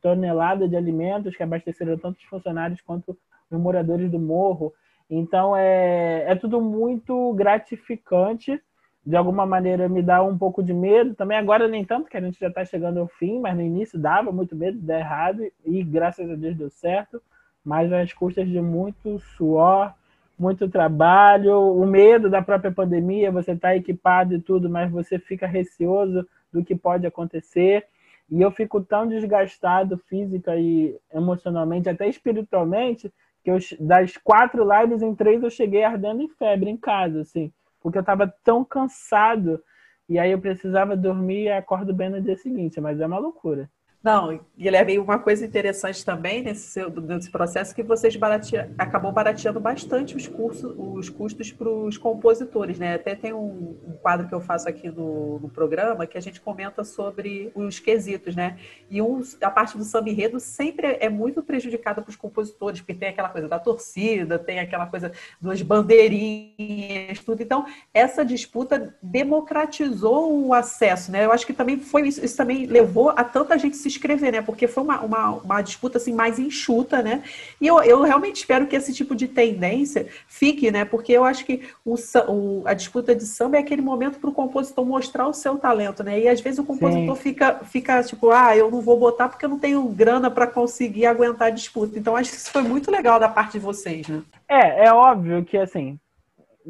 tonelada 0.00 0.68
de 0.68 0.76
alimentos 0.76 1.36
que 1.36 1.42
abasteceram 1.42 1.98
tanto 1.98 2.16
os 2.16 2.24
funcionários 2.24 2.80
quanto 2.80 3.16
os 3.50 3.58
moradores 3.58 4.10
do 4.10 4.18
morro. 4.18 4.72
Então 5.08 5.56
é, 5.56 6.24
é 6.26 6.34
tudo 6.34 6.60
muito 6.60 7.32
gratificante. 7.34 8.60
De 9.04 9.14
alguma 9.14 9.46
maneira 9.46 9.88
me 9.88 10.02
dá 10.02 10.22
um 10.22 10.36
pouco 10.36 10.62
de 10.62 10.74
medo. 10.74 11.14
Também 11.14 11.38
agora 11.38 11.68
nem 11.68 11.84
tanto, 11.84 12.08
que 12.08 12.16
a 12.16 12.20
gente 12.20 12.40
já 12.40 12.48
está 12.48 12.64
chegando 12.64 12.98
ao 12.98 13.06
fim, 13.06 13.38
mas 13.38 13.54
no 13.54 13.62
início 13.62 13.98
dava 13.98 14.32
muito 14.32 14.56
medo 14.56 14.78
de 14.78 14.84
dar 14.84 14.98
errado 14.98 15.44
e 15.64 15.84
graças 15.84 16.28
a 16.28 16.34
Deus 16.34 16.56
deu 16.56 16.70
certo. 16.70 17.22
Mas 17.64 17.92
às 17.92 18.12
custas 18.12 18.48
de 18.48 18.60
muito 18.60 19.18
suor, 19.18 19.92
muito 20.38 20.68
trabalho, 20.68 21.56
o 21.56 21.86
medo 21.86 22.28
da 22.28 22.42
própria 22.42 22.70
pandemia, 22.70 23.30
você 23.30 23.52
está 23.52 23.76
equipado 23.76 24.34
e 24.34 24.40
tudo, 24.40 24.68
mas 24.68 24.90
você 24.90 25.18
fica 25.18 25.46
receoso 25.46 26.26
do 26.52 26.64
que 26.64 26.74
pode 26.74 27.06
acontecer. 27.06 27.86
E 28.30 28.42
eu 28.42 28.50
fico 28.50 28.82
tão 28.82 29.06
desgastado 29.06 29.96
física 29.98 30.56
e 30.56 30.98
emocionalmente, 31.12 31.88
até 31.88 32.08
espiritualmente, 32.08 33.12
que 33.44 33.50
eu, 33.50 33.58
das 33.78 34.16
quatro 34.16 34.66
lives 34.68 35.02
em 35.02 35.14
três 35.14 35.42
eu 35.42 35.50
cheguei 35.50 35.84
ardendo 35.84 36.22
em 36.22 36.28
febre 36.28 36.68
em 36.68 36.76
casa, 36.76 37.20
assim, 37.20 37.52
porque 37.80 37.98
eu 37.98 38.00
estava 38.00 38.32
tão 38.42 38.64
cansado. 38.64 39.62
E 40.08 40.18
aí 40.18 40.32
eu 40.32 40.40
precisava 40.40 40.96
dormir 40.96 41.44
e 41.44 41.50
acordo 41.50 41.94
bem 41.94 42.10
no 42.10 42.20
dia 42.20 42.36
seguinte, 42.36 42.80
mas 42.80 43.00
é 43.00 43.06
uma 43.06 43.18
loucura. 43.18 43.70
Não, 44.06 44.38
Guilherme, 44.56 45.00
uma 45.00 45.18
coisa 45.18 45.44
interessante 45.44 46.04
também 46.04 46.40
nesse, 46.40 46.68
seu, 46.68 46.88
nesse 46.88 47.28
processo 47.28 47.74
que 47.74 47.82
vocês 47.82 48.14
baratea, 48.14 48.70
acabou 48.78 49.10
barateando 49.10 49.58
bastante 49.58 50.16
os, 50.16 50.28
cursos, 50.28 50.72
os 50.78 51.08
custos 51.08 51.50
para 51.50 51.68
os 51.68 51.98
compositores, 51.98 52.78
né? 52.78 52.94
Até 52.94 53.16
tem 53.16 53.32
um, 53.32 53.76
um, 53.84 53.96
quadro 54.00 54.28
que 54.28 54.32
eu 54.32 54.40
faço 54.40 54.68
aqui 54.68 54.88
no, 54.88 55.40
no, 55.40 55.48
programa 55.48 56.06
que 56.06 56.16
a 56.16 56.20
gente 56.20 56.40
comenta 56.40 56.84
sobre 56.84 57.50
os 57.52 57.80
quesitos, 57.80 58.36
né? 58.36 58.56
E 58.88 59.02
um, 59.02 59.20
a 59.42 59.50
parte 59.50 59.76
do 59.76 59.82
samba 59.82 60.08
enredo 60.08 60.38
sempre 60.38 60.98
é 61.00 61.08
muito 61.08 61.42
prejudicada 61.42 62.00
para 62.00 62.10
os 62.10 62.14
compositores, 62.14 62.80
porque 62.80 62.94
tem 62.94 63.08
aquela 63.08 63.30
coisa 63.30 63.48
da 63.48 63.58
torcida, 63.58 64.38
tem 64.38 64.60
aquela 64.60 64.86
coisa 64.86 65.10
das 65.40 65.62
bandeirinhas, 65.62 67.18
tudo. 67.24 67.42
Então, 67.42 67.66
essa 67.92 68.24
disputa 68.24 68.96
democratizou 69.02 70.46
o 70.46 70.54
acesso, 70.54 71.10
né? 71.10 71.24
Eu 71.24 71.32
acho 71.32 71.44
que 71.44 71.52
também 71.52 71.80
foi 71.80 72.06
isso, 72.06 72.24
isso 72.24 72.36
também 72.36 72.66
levou 72.66 73.10
a 73.10 73.24
tanta 73.24 73.58
gente 73.58 73.76
se 73.76 73.95
escrever, 73.96 74.32
né? 74.32 74.42
Porque 74.42 74.66
foi 74.66 74.82
uma, 74.82 75.00
uma, 75.00 75.30
uma, 75.30 75.62
disputa 75.62 75.98
assim 75.98 76.12
mais 76.12 76.38
enxuta, 76.38 77.02
né? 77.02 77.22
E 77.60 77.66
eu, 77.66 77.82
eu 77.82 78.02
realmente 78.02 78.36
espero 78.36 78.66
que 78.66 78.76
esse 78.76 78.92
tipo 78.92 79.14
de 79.14 79.28
tendência 79.28 80.06
fique, 80.28 80.70
né? 80.70 80.84
Porque 80.84 81.12
eu 81.12 81.24
acho 81.24 81.44
que 81.44 81.62
o, 81.84 81.94
o 82.28 82.62
a 82.66 82.74
disputa 82.74 83.14
de 83.14 83.24
samba 83.24 83.56
é 83.56 83.60
aquele 83.60 83.82
momento 83.82 84.18
para 84.18 84.30
o 84.30 84.32
compositor 84.32 84.84
mostrar 84.84 85.26
o 85.26 85.32
seu 85.32 85.58
talento, 85.58 86.02
né? 86.02 86.20
E 86.20 86.28
às 86.28 86.40
vezes 86.40 86.58
o 86.58 86.64
compositor 86.64 87.16
fica, 87.16 87.54
fica 87.64 88.02
tipo, 88.02 88.30
ah, 88.30 88.56
eu 88.56 88.70
não 88.70 88.80
vou 88.80 88.98
botar 88.98 89.28
porque 89.28 89.44
eu 89.44 89.50
não 89.50 89.58
tenho 89.58 89.82
grana 89.88 90.30
para 90.30 90.46
conseguir 90.46 91.06
aguentar 91.06 91.48
a 91.48 91.50
disputa. 91.50 91.98
Então 91.98 92.16
acho 92.16 92.30
que 92.30 92.36
isso 92.36 92.50
foi 92.50 92.62
muito 92.62 92.90
legal 92.90 93.18
da 93.18 93.28
parte 93.28 93.52
de 93.52 93.58
vocês, 93.58 94.08
né? 94.08 94.22
É, 94.48 94.86
é 94.86 94.92
óbvio 94.92 95.44
que 95.44 95.56
assim, 95.56 95.98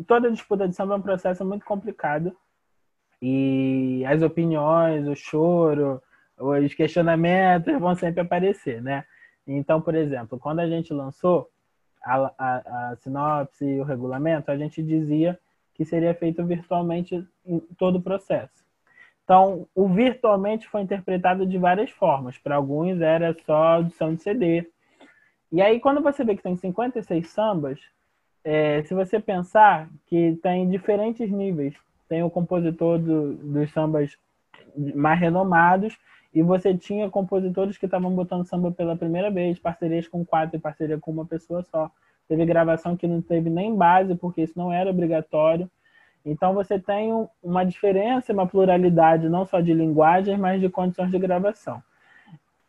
toda 0.06 0.30
disputa 0.30 0.68
de 0.68 0.74
samba 0.74 0.94
é 0.94 0.96
um 0.96 1.02
processo 1.02 1.44
muito 1.44 1.64
complicado. 1.64 2.34
E 3.20 4.04
as 4.06 4.22
opiniões, 4.22 5.06
o 5.06 5.14
choro, 5.14 6.02
os 6.38 6.74
questionamentos 6.74 7.78
vão 7.78 7.94
sempre 7.94 8.20
aparecer, 8.20 8.82
né? 8.82 9.04
Então, 9.46 9.80
por 9.80 9.94
exemplo, 9.94 10.38
quando 10.38 10.60
a 10.60 10.68
gente 10.68 10.92
lançou 10.92 11.50
a, 12.02 12.32
a, 12.38 12.90
a 12.90 12.96
sinopse 12.96 13.64
e 13.64 13.80
o 13.80 13.84
regulamento, 13.84 14.50
a 14.50 14.56
gente 14.56 14.82
dizia 14.82 15.38
que 15.74 15.84
seria 15.84 16.14
feito 16.14 16.44
virtualmente 16.44 17.26
em 17.44 17.60
todo 17.78 17.96
o 17.96 18.02
processo. 18.02 18.64
Então, 19.24 19.66
o 19.74 19.88
virtualmente 19.88 20.68
foi 20.68 20.82
interpretado 20.82 21.44
de 21.44 21.58
várias 21.58 21.90
formas. 21.90 22.38
Para 22.38 22.56
alguns 22.56 23.00
era 23.00 23.36
só 23.44 23.54
audição 23.54 24.14
de 24.14 24.22
CD. 24.22 24.70
E 25.50 25.60
aí, 25.60 25.80
quando 25.80 26.00
você 26.00 26.24
vê 26.24 26.36
que 26.36 26.42
tem 26.42 26.56
56 26.56 27.28
sambas, 27.28 27.80
é, 28.44 28.82
se 28.84 28.94
você 28.94 29.18
pensar 29.18 29.88
que 30.06 30.38
tem 30.42 30.68
diferentes 30.68 31.30
níveis, 31.30 31.74
tem 32.08 32.22
o 32.22 32.30
compositor 32.30 32.98
do, 32.98 33.34
dos 33.34 33.72
sambas 33.72 34.16
mais 34.94 35.18
renomados 35.18 35.96
e 36.36 36.42
você 36.42 36.76
tinha 36.76 37.08
compositores 37.08 37.78
que 37.78 37.86
estavam 37.86 38.14
botando 38.14 38.44
samba 38.44 38.70
pela 38.70 38.94
primeira 38.94 39.30
vez, 39.30 39.58
parcerias 39.58 40.06
com 40.06 40.22
quatro 40.22 40.54
e 40.54 40.60
parceria 40.60 40.98
com 40.98 41.10
uma 41.10 41.24
pessoa 41.24 41.62
só. 41.62 41.90
Teve 42.28 42.44
gravação 42.44 42.94
que 42.94 43.06
não 43.06 43.22
teve 43.22 43.48
nem 43.48 43.74
base, 43.74 44.14
porque 44.14 44.42
isso 44.42 44.52
não 44.54 44.70
era 44.70 44.90
obrigatório. 44.90 45.66
Então 46.26 46.52
você 46.52 46.78
tem 46.78 47.10
uma 47.42 47.64
diferença, 47.64 48.34
uma 48.34 48.46
pluralidade, 48.46 49.30
não 49.30 49.46
só 49.46 49.62
de 49.62 49.72
linguagem, 49.72 50.36
mas 50.36 50.60
de 50.60 50.68
condições 50.68 51.10
de 51.10 51.18
gravação. 51.18 51.82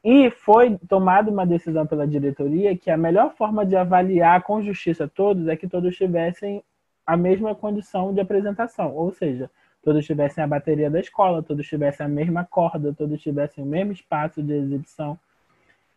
E 0.01 0.32
foi 0.32 0.77
tomada 0.88 1.30
uma 1.30 1.45
decisão 1.45 1.86
pela 1.86 2.08
diretoria 2.08 2.77
que 2.77 2.89
a 2.89 2.95
melhor 2.95 3.34
forma 3.36 3.65
de 3.65 3.75
avaliar 3.75 4.43
com 4.43 4.63
justiça 4.63 5.10
todos 5.13 5.45
é 5.49 5.58
que 5.58 5.67
todos 5.67 5.93
tivessem 5.93 6.63
a 7.06 7.17
mesma 7.17 7.53
condição 7.53 8.13
de 8.13 8.21
apresentação, 8.21 8.95
ou 8.95 9.12
seja, 9.12 9.51
todos 9.88 10.06
tivessem 10.06 10.43
a 10.43 10.47
bateria 10.47 10.89
da 10.89 11.00
escola, 11.00 11.41
todos 11.41 11.65
tivessem 11.65 12.06
a 12.06 12.10
mesma 12.10 12.43
corda, 12.43 12.93
todos 12.93 13.21
tivessem 13.21 13.63
o 13.63 13.67
mesmo 13.67 13.93
espaço 13.93 14.43
de 14.43 14.52
exibição. 14.52 15.17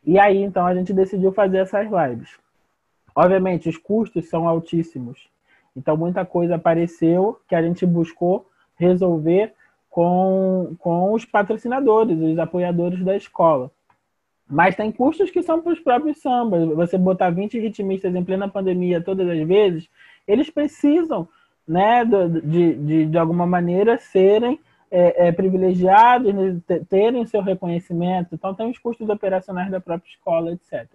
E 0.04 0.16
aí, 0.16 0.40
então, 0.44 0.64
a 0.64 0.72
gente 0.72 0.92
decidiu 0.92 1.32
fazer 1.32 1.58
essas 1.58 1.88
lives. 1.90 2.38
Obviamente, 3.12 3.68
os 3.68 3.76
custos 3.76 4.28
são 4.28 4.46
altíssimos. 4.46 5.28
Então, 5.76 5.96
muita 5.96 6.24
coisa 6.24 6.54
apareceu 6.54 7.40
que 7.48 7.54
a 7.56 7.60
gente 7.60 7.84
buscou 7.84 8.46
resolver 8.76 9.54
com, 9.90 10.76
com 10.78 11.12
os 11.12 11.24
patrocinadores, 11.24 12.16
os 12.16 12.38
apoiadores 12.38 13.04
da 13.04 13.16
escola. 13.16 13.72
Mas 14.48 14.76
tem 14.76 14.92
custos 14.92 15.32
que 15.32 15.42
são 15.42 15.60
para 15.60 15.72
os 15.72 15.80
próprios 15.80 16.18
sambas. 16.18 16.64
Você 16.76 16.96
botar 16.96 17.30
20 17.30 17.58
ritmistas 17.58 18.14
em 18.14 18.22
plena 18.22 18.48
pandemia 18.48 19.02
todas 19.02 19.28
as 19.28 19.48
vezes, 19.48 19.90
eles 20.28 20.48
precisam 20.48 21.26
né, 21.70 22.04
de, 22.04 22.74
de, 22.74 23.06
de 23.06 23.16
alguma 23.16 23.46
maneira 23.46 23.96
serem 23.96 24.58
é, 24.90 25.28
é, 25.28 25.32
privilegiados, 25.32 26.34
né, 26.34 26.60
terem 26.88 27.24
seu 27.26 27.40
reconhecimento. 27.40 28.34
Então, 28.34 28.52
tem 28.52 28.68
os 28.68 28.76
custos 28.76 29.08
operacionais 29.08 29.70
da 29.70 29.78
própria 29.80 30.10
escola, 30.10 30.50
etc. 30.50 30.88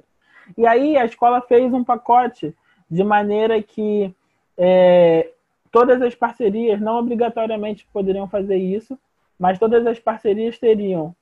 E 0.58 0.68
aí, 0.68 0.98
a 0.98 1.06
escola 1.06 1.40
fez 1.40 1.74
um 1.74 1.82
pacote 1.82 2.54
de 2.92 3.04
maneira 3.06 3.64
que 3.64 4.14
é, 4.58 5.32
todas 5.72 6.02
as 6.02 6.14
parcerias, 6.14 6.82
não 6.82 7.00
obrigatoriamente 7.00 7.88
poderiam 7.94 8.28
fazer 8.28 8.58
isso, 8.58 9.00
mas 9.40 9.58
todas 9.58 9.88
as 9.88 9.98
parcerias 9.98 10.60
teriam 10.60 11.16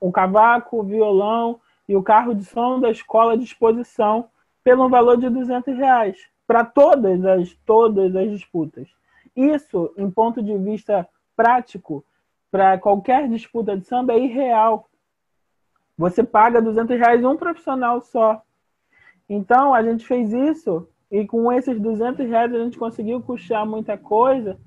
o 0.00 0.10
cavaco, 0.10 0.80
o 0.80 0.82
violão 0.82 1.60
e 1.88 1.94
o 1.94 2.02
carro 2.02 2.34
de 2.34 2.44
som 2.44 2.80
da 2.80 2.90
escola 2.90 3.34
à 3.34 3.36
disposição 3.36 4.28
pelo 4.64 4.88
valor 4.88 5.16
de 5.18 5.28
200 5.28 5.76
reais 5.76 6.18
para 6.48 6.64
todas 6.64 7.22
as, 7.26 7.54
todas 7.66 8.16
as 8.16 8.30
disputas. 8.30 8.88
Isso, 9.36 9.92
em 9.98 10.10
ponto 10.10 10.42
de 10.42 10.56
vista 10.56 11.06
prático, 11.36 12.02
para 12.50 12.78
qualquer 12.78 13.28
disputa 13.28 13.76
de 13.76 13.86
samba 13.86 14.14
é 14.14 14.18
irreal. 14.18 14.88
Você 15.98 16.24
paga 16.24 16.62
200 16.62 16.98
reais 16.98 17.22
um 17.22 17.36
profissional 17.36 18.00
só. 18.00 18.42
Então, 19.28 19.74
a 19.74 19.82
gente 19.82 20.06
fez 20.06 20.32
isso 20.32 20.88
e 21.10 21.26
com 21.26 21.52
esses 21.52 21.78
200 21.78 22.26
reais 22.26 22.54
a 22.54 22.64
gente 22.64 22.78
conseguiu 22.78 23.20
custear 23.20 23.66
muita 23.66 23.98
coisa. 23.98 24.58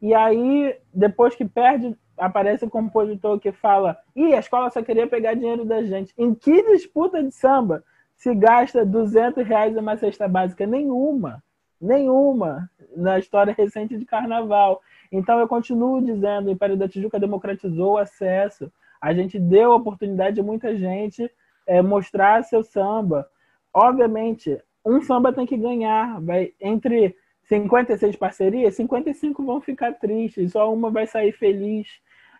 E 0.00 0.14
aí, 0.14 0.74
depois 0.92 1.34
que 1.34 1.44
perde, 1.44 1.94
aparece 2.16 2.64
o 2.64 2.70
compositor 2.70 3.38
que 3.38 3.52
fala: 3.52 3.98
Ih, 4.14 4.34
a 4.34 4.38
escola 4.38 4.70
só 4.70 4.82
queria 4.82 5.06
pegar 5.06 5.34
dinheiro 5.34 5.66
da 5.66 5.82
gente. 5.82 6.14
Em 6.16 6.34
que 6.34 6.62
disputa 6.72 7.22
de 7.22 7.30
samba 7.30 7.84
se 8.16 8.34
gasta 8.34 8.84
200 8.84 9.46
reais 9.46 9.74
numa 9.74 9.96
cesta 9.96 10.26
básica? 10.26 10.66
Nenhuma. 10.66 11.42
Nenhuma 11.80 12.70
na 12.96 13.18
história 13.18 13.54
recente 13.56 13.96
de 13.98 14.04
carnaval. 14.04 14.80
Então, 15.12 15.38
eu 15.38 15.46
continuo 15.46 16.02
dizendo: 16.02 16.48
o 16.48 16.50
Império 16.50 16.76
da 16.76 16.88
Tijuca 16.88 17.20
democratizou 17.20 17.94
o 17.94 17.98
acesso. 17.98 18.72
A 19.00 19.12
gente 19.12 19.38
deu 19.38 19.72
a 19.72 19.76
oportunidade 19.76 20.36
de 20.36 20.42
muita 20.42 20.74
gente 20.76 21.30
é, 21.66 21.82
mostrar 21.82 22.42
seu 22.44 22.62
samba. 22.62 23.28
Obviamente, 23.72 24.58
um 24.84 25.02
samba 25.02 25.32
tem 25.32 25.44
que 25.44 25.56
ganhar. 25.56 26.20
Vai, 26.22 26.54
entre 26.60 27.14
56 27.42 28.16
parcerias, 28.16 28.74
55 28.74 29.44
vão 29.44 29.60
ficar 29.60 29.92
tristes, 29.92 30.52
só 30.52 30.72
uma 30.72 30.90
vai 30.90 31.06
sair 31.06 31.32
feliz. 31.32 31.86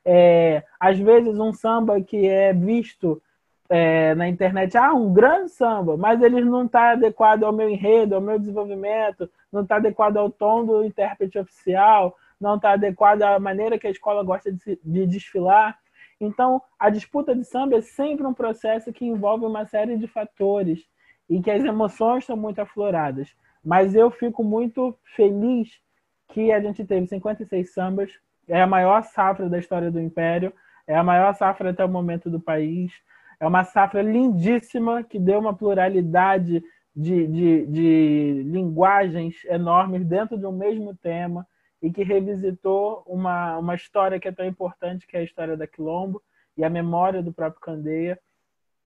É, 0.04 0.64
às 0.80 0.98
vezes, 0.98 1.38
um 1.38 1.52
samba 1.52 2.00
que 2.00 2.26
é 2.26 2.52
visto 2.52 3.20
é, 3.68 4.14
na 4.14 4.28
internet, 4.28 4.76
ah, 4.76 4.92
um 4.92 5.12
grande 5.12 5.50
samba, 5.50 5.96
mas 5.96 6.22
ele 6.22 6.40
não 6.44 6.66
está 6.66 6.92
adequado 6.92 7.44
ao 7.44 7.52
meu 7.52 7.68
enredo, 7.68 8.14
ao 8.14 8.20
meu 8.20 8.38
desenvolvimento, 8.38 9.30
não 9.52 9.62
está 9.62 9.76
adequado 9.76 10.16
ao 10.16 10.30
tom 10.30 10.64
do 10.64 10.84
intérprete 10.84 11.38
oficial, 11.38 12.16
não 12.40 12.56
está 12.56 12.72
adequado 12.72 13.22
à 13.22 13.38
maneira 13.38 13.78
que 13.78 13.86
a 13.86 13.90
escola 13.90 14.22
gosta 14.22 14.52
de, 14.52 14.78
de 14.82 15.06
desfilar. 15.06 15.78
Então, 16.20 16.62
a 16.78 16.88
disputa 16.90 17.34
de 17.34 17.44
samba 17.44 17.76
é 17.76 17.80
sempre 17.80 18.26
um 18.26 18.34
processo 18.34 18.92
que 18.92 19.04
envolve 19.04 19.44
uma 19.44 19.66
série 19.66 19.96
de 19.96 20.06
fatores 20.06 20.84
e 21.28 21.40
que 21.40 21.50
as 21.50 21.64
emoções 21.64 22.24
são 22.24 22.36
muito 22.36 22.60
afloradas. 22.60 23.34
Mas 23.64 23.94
eu 23.94 24.10
fico 24.10 24.44
muito 24.44 24.96
feliz 25.16 25.80
que 26.28 26.52
a 26.52 26.60
gente 26.60 26.84
teve 26.84 27.06
56 27.06 27.72
sambas, 27.72 28.12
é 28.48 28.60
a 28.60 28.66
maior 28.66 29.02
safra 29.02 29.48
da 29.48 29.58
história 29.58 29.90
do 29.90 30.00
Império, 30.00 30.52
é 30.86 30.94
a 30.94 31.02
maior 31.02 31.34
safra 31.34 31.70
até 31.70 31.84
o 31.84 31.88
momento 31.88 32.30
do 32.30 32.40
país. 32.40 32.92
É 33.38 33.46
uma 33.46 33.64
safra 33.64 34.02
lindíssima 34.02 35.02
que 35.04 35.18
deu 35.18 35.38
uma 35.38 35.54
pluralidade 35.54 36.62
de, 36.94 37.26
de, 37.26 37.66
de 37.66 38.42
linguagens 38.46 39.44
enormes 39.44 40.04
dentro 40.06 40.38
de 40.38 40.46
um 40.46 40.52
mesmo 40.52 40.96
tema 40.96 41.46
e 41.82 41.92
que 41.92 42.02
revisitou 42.02 43.02
uma, 43.06 43.58
uma 43.58 43.74
história 43.74 44.18
que 44.18 44.28
é 44.28 44.32
tão 44.32 44.46
importante, 44.46 45.06
que 45.06 45.16
é 45.16 45.20
a 45.20 45.24
história 45.24 45.56
da 45.56 45.66
Quilombo 45.66 46.22
e 46.56 46.64
a 46.64 46.70
memória 46.70 47.22
do 47.22 47.32
próprio 47.32 47.60
Candeia. 47.60 48.18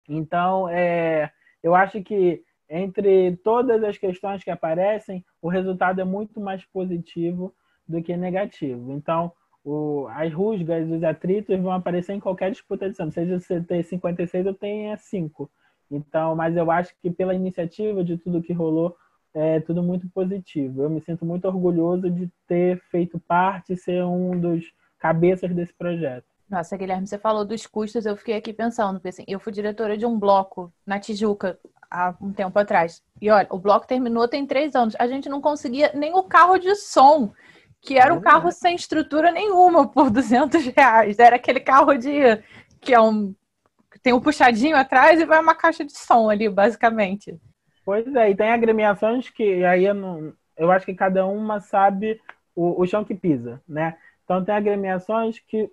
Então, 0.07 0.69
é, 0.69 1.31
eu 1.63 1.73
acho 1.73 2.01
que 2.03 2.43
entre 2.69 3.35
todas 3.37 3.83
as 3.83 3.97
questões 3.97 4.43
que 4.43 4.51
aparecem, 4.51 5.25
o 5.41 5.49
resultado 5.49 5.99
é 5.99 6.03
muito 6.03 6.39
mais 6.39 6.63
positivo 6.65 7.53
do 7.87 8.01
que 8.01 8.15
negativo. 8.15 8.91
Então, 8.91 9.31
o, 9.65 10.07
as 10.09 10.31
rusgas, 10.31 10.87
os 10.89 11.03
atritos 11.03 11.59
vão 11.59 11.71
aparecer 11.71 12.13
em 12.13 12.19
qualquer 12.19 12.51
disputa 12.51 12.87
de 12.87 12.95
samba, 12.95 13.11
seja 13.11 13.39
você 13.39 13.59
ter 13.59 13.83
56 13.83 14.45
ou 14.45 14.53
tenha 14.53 14.95
5. 14.95 15.49
Então, 15.89 16.35
mas 16.35 16.55
eu 16.55 16.69
acho 16.69 16.93
que 17.01 17.09
pela 17.09 17.33
iniciativa 17.33 18.03
de 18.03 18.17
tudo 18.17 18.41
que 18.41 18.53
rolou, 18.53 18.95
é 19.33 19.59
tudo 19.59 19.83
muito 19.83 20.07
positivo. 20.09 20.83
Eu 20.83 20.89
me 20.89 21.01
sinto 21.01 21.25
muito 21.25 21.45
orgulhoso 21.45 22.09
de 22.09 22.31
ter 22.47 22.79
feito 22.89 23.19
parte 23.19 23.73
e 23.73 23.77
ser 23.77 24.03
um 24.05 24.39
dos 24.39 24.63
cabeças 24.97 25.53
desse 25.53 25.73
projeto. 25.73 26.25
Nossa, 26.49 26.77
Guilherme, 26.77 27.07
você 27.07 27.17
falou 27.17 27.43
dos 27.43 27.65
custos, 27.65 28.05
eu 28.05 28.15
fiquei 28.15 28.35
aqui 28.35 28.53
pensando, 28.53 28.93
porque 28.93 29.09
assim, 29.09 29.25
eu 29.27 29.39
fui 29.39 29.51
diretora 29.51 29.97
de 29.97 30.05
um 30.05 30.17
bloco 30.17 30.71
na 30.85 30.99
Tijuca 30.99 31.59
há 31.89 32.15
um 32.21 32.31
tempo 32.31 32.57
atrás. 32.57 33.03
E 33.19 33.29
olha, 33.29 33.47
o 33.49 33.57
bloco 33.57 33.87
terminou 33.87 34.27
tem 34.27 34.45
três 34.45 34.75
anos. 34.75 34.95
A 34.99 35.07
gente 35.07 35.27
não 35.27 35.41
conseguia 35.41 35.91
nem 35.93 36.13
o 36.13 36.23
carro 36.23 36.57
de 36.57 36.73
som, 36.75 37.33
que 37.81 37.97
era 37.97 38.13
um 38.13 38.21
carro 38.21 38.51
sem 38.51 38.75
estrutura 38.75 39.31
nenhuma 39.31 39.87
por 39.87 40.09
200 40.11 40.65
reais. 40.67 41.19
Era 41.19 41.35
aquele 41.35 41.59
carro 41.59 41.95
de 41.95 42.11
que 42.81 42.93
é 42.93 42.99
um 43.01 43.33
tem 44.03 44.13
um 44.13 44.21
puxadinho 44.21 44.77
atrás 44.77 45.19
e 45.19 45.25
vai 45.25 45.39
uma 45.39 45.55
caixa 45.55 45.83
de 45.83 45.97
som 45.97 46.29
ali, 46.29 46.47
basicamente. 46.47 47.39
Pois 47.83 48.05
é, 48.15 48.29
e 48.29 48.35
tem 48.35 48.51
agremiações 48.51 49.29
que 49.29 49.65
aí 49.65 49.85
eu, 49.85 49.95
não, 49.95 50.33
eu 50.55 50.71
acho 50.71 50.85
que 50.85 50.93
cada 50.93 51.25
uma 51.25 51.59
sabe 51.59 52.21
o, 52.55 52.81
o 52.81 52.85
chão 52.85 53.03
que 53.03 53.15
pisa, 53.15 53.61
né? 53.67 53.97
Então 54.23 54.43
tem 54.43 54.53
agremiações 54.53 55.39
que 55.39 55.69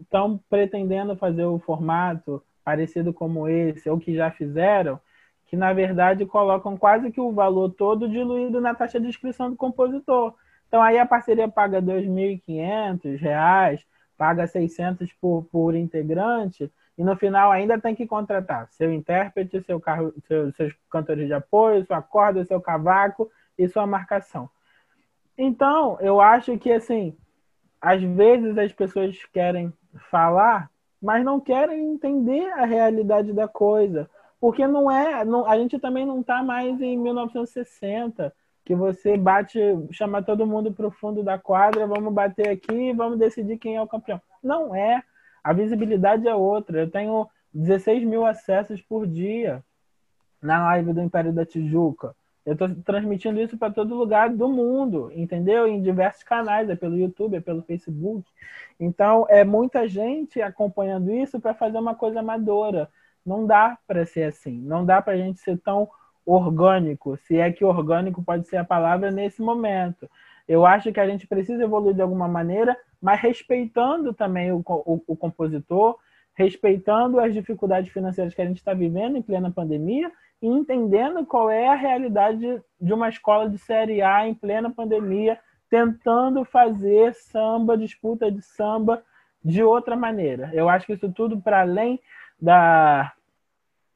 estão 0.00 0.40
pretendendo 0.48 1.16
fazer 1.16 1.44
o 1.44 1.58
formato 1.58 2.42
parecido 2.64 3.12
como 3.12 3.48
esse, 3.48 3.88
ou 3.88 3.98
que 3.98 4.14
já 4.14 4.30
fizeram, 4.30 5.00
que 5.46 5.56
na 5.56 5.72
verdade 5.72 6.26
colocam 6.26 6.76
quase 6.76 7.10
que 7.10 7.20
o 7.20 7.32
valor 7.32 7.70
todo 7.70 8.08
diluído 8.08 8.60
na 8.60 8.74
taxa 8.74 9.00
de 9.00 9.08
inscrição 9.08 9.50
do 9.50 9.56
compositor. 9.56 10.34
Então 10.68 10.82
aí 10.82 10.98
a 10.98 11.06
parceria 11.06 11.48
paga 11.48 11.80
R$ 11.80 11.86
2.500, 11.86 13.84
paga 14.16 14.46
600 14.46 15.12
por, 15.14 15.44
por 15.50 15.74
integrante, 15.74 16.70
e 16.96 17.02
no 17.02 17.16
final 17.16 17.50
ainda 17.50 17.80
tem 17.80 17.94
que 17.94 18.06
contratar 18.06 18.68
seu 18.70 18.92
intérprete, 18.92 19.62
seu 19.62 19.80
carro, 19.80 20.12
seu, 20.26 20.52
seus 20.52 20.74
cantores 20.90 21.26
de 21.26 21.32
apoio, 21.32 21.86
sua 21.86 22.02
corda, 22.02 22.44
seu 22.44 22.60
cavaco 22.60 23.30
e 23.56 23.68
sua 23.68 23.86
marcação. 23.86 24.50
Então, 25.36 25.96
eu 26.00 26.20
acho 26.20 26.58
que 26.58 26.72
assim, 26.72 27.16
às 27.80 28.02
vezes 28.02 28.58
as 28.58 28.72
pessoas 28.72 29.16
querem 29.32 29.72
falar, 30.10 30.68
mas 31.00 31.24
não 31.24 31.40
querem 31.40 31.92
entender 31.92 32.50
a 32.52 32.64
realidade 32.64 33.32
da 33.32 33.46
coisa. 33.46 34.10
Porque 34.40 34.66
não 34.66 34.90
é. 34.90 35.24
Não, 35.24 35.46
a 35.46 35.56
gente 35.56 35.78
também 35.78 36.04
não 36.04 36.20
está 36.20 36.42
mais 36.42 36.80
em 36.80 36.96
1960, 36.96 38.34
que 38.68 38.74
você 38.74 39.16
bate, 39.16 39.58
chama 39.90 40.22
todo 40.22 40.46
mundo 40.46 40.70
para 40.70 40.86
o 40.86 40.90
fundo 40.90 41.22
da 41.22 41.38
quadra, 41.38 41.86
vamos 41.86 42.12
bater 42.12 42.50
aqui 42.50 42.92
vamos 42.92 43.18
decidir 43.18 43.56
quem 43.56 43.76
é 43.76 43.80
o 43.80 43.88
campeão. 43.88 44.20
Não 44.42 44.76
é. 44.76 45.02
A 45.42 45.54
visibilidade 45.54 46.28
é 46.28 46.34
outra. 46.34 46.80
Eu 46.80 46.90
tenho 46.90 47.26
16 47.54 48.04
mil 48.04 48.26
acessos 48.26 48.82
por 48.82 49.06
dia 49.06 49.64
na 50.42 50.62
live 50.64 50.92
do 50.92 51.00
Império 51.00 51.32
da 51.32 51.46
Tijuca. 51.46 52.14
Eu 52.44 52.52
estou 52.52 52.68
transmitindo 52.84 53.40
isso 53.40 53.56
para 53.56 53.72
todo 53.72 53.94
lugar 53.94 54.28
do 54.28 54.50
mundo, 54.50 55.10
entendeu? 55.14 55.66
Em 55.66 55.80
diversos 55.80 56.22
canais, 56.22 56.68
é 56.68 56.76
pelo 56.76 56.98
YouTube, 56.98 57.38
é 57.38 57.40
pelo 57.40 57.62
Facebook. 57.62 58.28
Então, 58.78 59.24
é 59.30 59.44
muita 59.44 59.88
gente 59.88 60.42
acompanhando 60.42 61.10
isso 61.10 61.40
para 61.40 61.54
fazer 61.54 61.78
uma 61.78 61.94
coisa 61.94 62.20
amadora. 62.20 62.90
Não 63.24 63.46
dá 63.46 63.78
para 63.86 64.04
ser 64.04 64.24
assim. 64.24 64.60
Não 64.60 64.84
dá 64.84 65.00
para 65.00 65.14
a 65.14 65.16
gente 65.16 65.40
ser 65.40 65.56
tão 65.56 65.88
orgânico, 66.28 67.16
se 67.16 67.38
é 67.38 67.50
que 67.50 67.64
orgânico 67.64 68.22
pode 68.22 68.46
ser 68.46 68.58
a 68.58 68.64
palavra 68.64 69.10
nesse 69.10 69.40
momento. 69.40 70.08
Eu 70.46 70.66
acho 70.66 70.92
que 70.92 71.00
a 71.00 71.06
gente 71.06 71.26
precisa 71.26 71.64
evoluir 71.64 71.94
de 71.94 72.02
alguma 72.02 72.28
maneira, 72.28 72.76
mas 73.00 73.20
respeitando 73.20 74.12
também 74.12 74.52
o, 74.52 74.62
o, 74.66 75.02
o 75.06 75.16
compositor, 75.16 75.96
respeitando 76.34 77.18
as 77.18 77.32
dificuldades 77.32 77.90
financeiras 77.90 78.34
que 78.34 78.42
a 78.42 78.46
gente 78.46 78.58
está 78.58 78.74
vivendo 78.74 79.16
em 79.16 79.22
plena 79.22 79.50
pandemia 79.50 80.12
e 80.40 80.46
entendendo 80.46 81.24
qual 81.26 81.50
é 81.50 81.68
a 81.68 81.74
realidade 81.74 82.62
de 82.80 82.92
uma 82.92 83.08
escola 83.08 83.48
de 83.48 83.58
série 83.58 84.02
A 84.02 84.28
em 84.28 84.34
plena 84.34 84.70
pandemia, 84.70 85.38
tentando 85.68 86.44
fazer 86.44 87.14
samba, 87.14 87.76
disputa 87.76 88.30
de 88.30 88.42
samba 88.42 89.02
de 89.42 89.62
outra 89.62 89.96
maneira. 89.96 90.50
Eu 90.52 90.68
acho 90.68 90.86
que 90.86 90.92
isso 90.92 91.10
tudo 91.10 91.40
para 91.40 91.62
além 91.62 91.98
da 92.40 93.12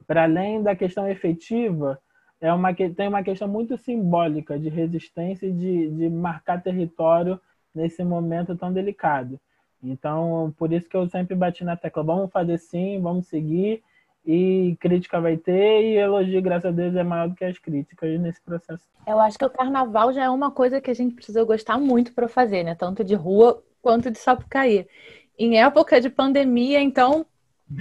para 0.05 0.23
além 0.23 0.61
da 0.61 0.75
questão 0.75 1.07
efetiva, 1.07 1.97
é 2.43 2.51
uma, 2.51 2.73
tem 2.73 3.07
uma 3.07 3.23
questão 3.23 3.47
muito 3.47 3.77
simbólica 3.77 4.59
de 4.59 4.67
resistência 4.67 5.47
e 5.47 5.51
de, 5.53 5.89
de 5.89 6.09
marcar 6.09 6.61
território 6.61 7.39
nesse 7.73 8.03
momento 8.03 8.53
tão 8.53 8.71
delicado. 8.71 9.39
Então, 9.81 10.53
por 10.57 10.73
isso 10.73 10.89
que 10.89 10.97
eu 10.97 11.07
sempre 11.07 11.35
bati 11.35 11.63
na 11.63 11.77
tecla, 11.77 12.03
vamos 12.03 12.29
fazer 12.31 12.57
sim, 12.57 12.99
vamos 13.01 13.27
seguir, 13.27 13.81
e 14.25 14.75
crítica 14.81 15.21
vai 15.21 15.37
ter 15.37 15.83
e 15.83 15.95
elogio, 15.95 16.41
graças 16.41 16.65
a 16.65 16.71
Deus, 16.71 16.93
é 16.95 17.03
maior 17.03 17.29
do 17.29 17.35
que 17.35 17.45
as 17.45 17.57
críticas 17.57 18.19
nesse 18.19 18.41
processo. 18.41 18.83
Eu 19.07 19.21
acho 19.21 19.37
que 19.37 19.45
o 19.45 19.49
carnaval 19.49 20.11
já 20.11 20.25
é 20.25 20.29
uma 20.29 20.51
coisa 20.51 20.81
que 20.81 20.91
a 20.91 20.93
gente 20.93 21.15
precisa 21.15 21.45
gostar 21.45 21.77
muito 21.77 22.13
para 22.13 22.27
fazer, 22.27 22.63
né? 22.63 22.75
Tanto 22.75 23.05
de 23.05 23.15
rua 23.15 23.63
quanto 23.81 24.11
de 24.11 24.17
Sapucaí. 24.17 24.85
Em 25.39 25.61
época 25.61 26.01
de 26.01 26.09
pandemia, 26.09 26.81
então, 26.81 27.25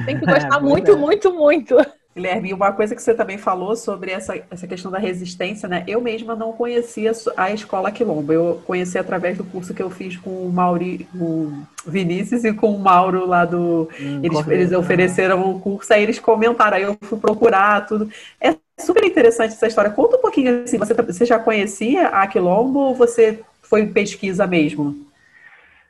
tem 0.04 0.20
que 0.20 0.24
gostar 0.24 0.58
é, 0.58 0.60
muito, 0.60 0.92
é. 0.92 0.96
muito, 0.96 1.34
muito. 1.34 1.76
Guilherme, 2.14 2.52
uma 2.52 2.72
coisa 2.72 2.94
que 2.94 3.02
você 3.02 3.14
também 3.14 3.38
falou 3.38 3.74
sobre 3.74 4.10
essa, 4.10 4.38
essa 4.50 4.66
questão 4.66 4.90
da 4.90 4.98
resistência, 4.98 5.66
né? 5.66 5.82
Eu 5.86 5.98
mesma 5.98 6.36
não 6.36 6.52
conhecia 6.52 7.10
a 7.38 7.50
escola 7.50 7.90
Quilombo. 7.90 8.30
Eu 8.30 8.62
conheci 8.66 8.98
através 8.98 9.38
do 9.38 9.44
curso 9.44 9.72
que 9.72 9.82
eu 9.82 9.88
fiz 9.88 10.18
com 10.18 10.30
o 10.30 10.52
Mauri, 10.52 11.08
o 11.14 11.50
Vinícius 11.86 12.44
e 12.44 12.52
com 12.52 12.74
o 12.74 12.78
Mauro 12.78 13.26
lá 13.26 13.46
do. 13.46 13.88
Hum, 13.98 14.20
eles, 14.22 14.48
eles 14.48 14.70
né? 14.70 14.76
ofereceram 14.76 15.42
um 15.42 15.58
curso, 15.58 15.90
aí 15.94 16.02
eles 16.02 16.18
comentaram, 16.18 16.76
aí 16.76 16.82
eu 16.82 16.98
fui 17.00 17.18
procurar 17.18 17.86
tudo. 17.86 18.10
É 18.38 18.54
super 18.78 19.04
interessante 19.04 19.54
essa 19.54 19.66
história. 19.66 19.90
Conta 19.90 20.18
um 20.18 20.20
pouquinho 20.20 20.64
assim, 20.64 20.76
você, 20.76 20.92
você 20.92 21.24
já 21.24 21.38
conhecia 21.38 22.08
a 22.08 22.26
Quilombo 22.26 22.78
ou 22.78 22.94
você 22.94 23.40
foi 23.62 23.86
pesquisa 23.86 24.46
mesmo? 24.46 24.94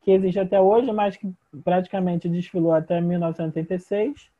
que 0.00 0.12
existe 0.12 0.40
até 0.40 0.60
hoje, 0.60 0.90
mas 0.92 1.16
que 1.16 1.30
praticamente 1.62 2.28
desfilou 2.28 2.72
até 2.72 3.00
1986, 3.00 4.30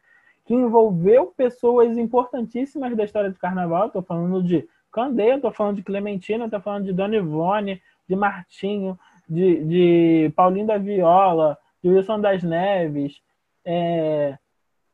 que 0.47 0.55
envolveu 0.55 1.27
pessoas 1.37 1.99
importantíssimas 1.99 2.97
da 2.97 3.05
história 3.05 3.31
do 3.31 3.39
carnaval. 3.39 3.89
Estou 3.89 4.03
falando 4.03 4.43
de 4.43 4.67
Candeia, 4.91 5.35
estou 5.35 5.53
falando 5.53 5.77
de 5.77 5.83
Clementina, 5.83 6.47
estou 6.47 6.61
falando 6.61 6.85
de 6.85 6.93
Dona 6.93 7.17
Ivone, 7.17 7.83
de 8.09 8.17
Martinho, 8.17 8.99
de, 9.29 9.65
de 9.65 10.33
Paulinho 10.35 10.67
da 10.67 10.79
Viola, 10.79 11.59
de 11.83 11.91
Wilson 11.91 12.21
das 12.21 12.43
Neves, 12.43 13.21
é, 13.65 14.39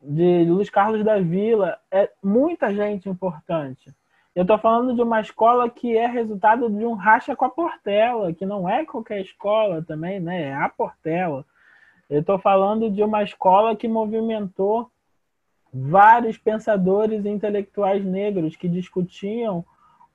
de 0.02 0.44
Luiz 0.44 0.68
Carlos 0.68 1.04
da 1.04 1.20
Vila, 1.20 1.78
é 1.90 2.10
muita 2.22 2.74
gente 2.74 3.08
importante. 3.08 3.94
Eu 4.34 4.42
estou 4.42 4.58
falando 4.58 4.94
de 4.94 5.02
uma 5.02 5.20
escola 5.20 5.68
que 5.68 5.96
é 5.96 6.06
resultado 6.06 6.68
de 6.70 6.84
um 6.84 6.94
racha 6.94 7.36
com 7.36 7.44
a 7.44 7.50
Portela, 7.50 8.32
que 8.32 8.46
não 8.46 8.68
é 8.68 8.84
qualquer 8.84 9.20
escola 9.20 9.82
também, 9.82 10.18
né? 10.18 10.44
É 10.44 10.54
a 10.54 10.68
Portela. 10.68 11.44
Eu 12.08 12.20
estou 12.20 12.38
falando 12.38 12.90
de 12.90 13.02
uma 13.02 13.22
escola 13.22 13.76
que 13.76 13.86
movimentou 13.86 14.90
vários 15.72 16.36
pensadores 16.36 17.24
intelectuais 17.24 18.04
negros 18.04 18.56
que 18.56 18.68
discutiam 18.68 19.64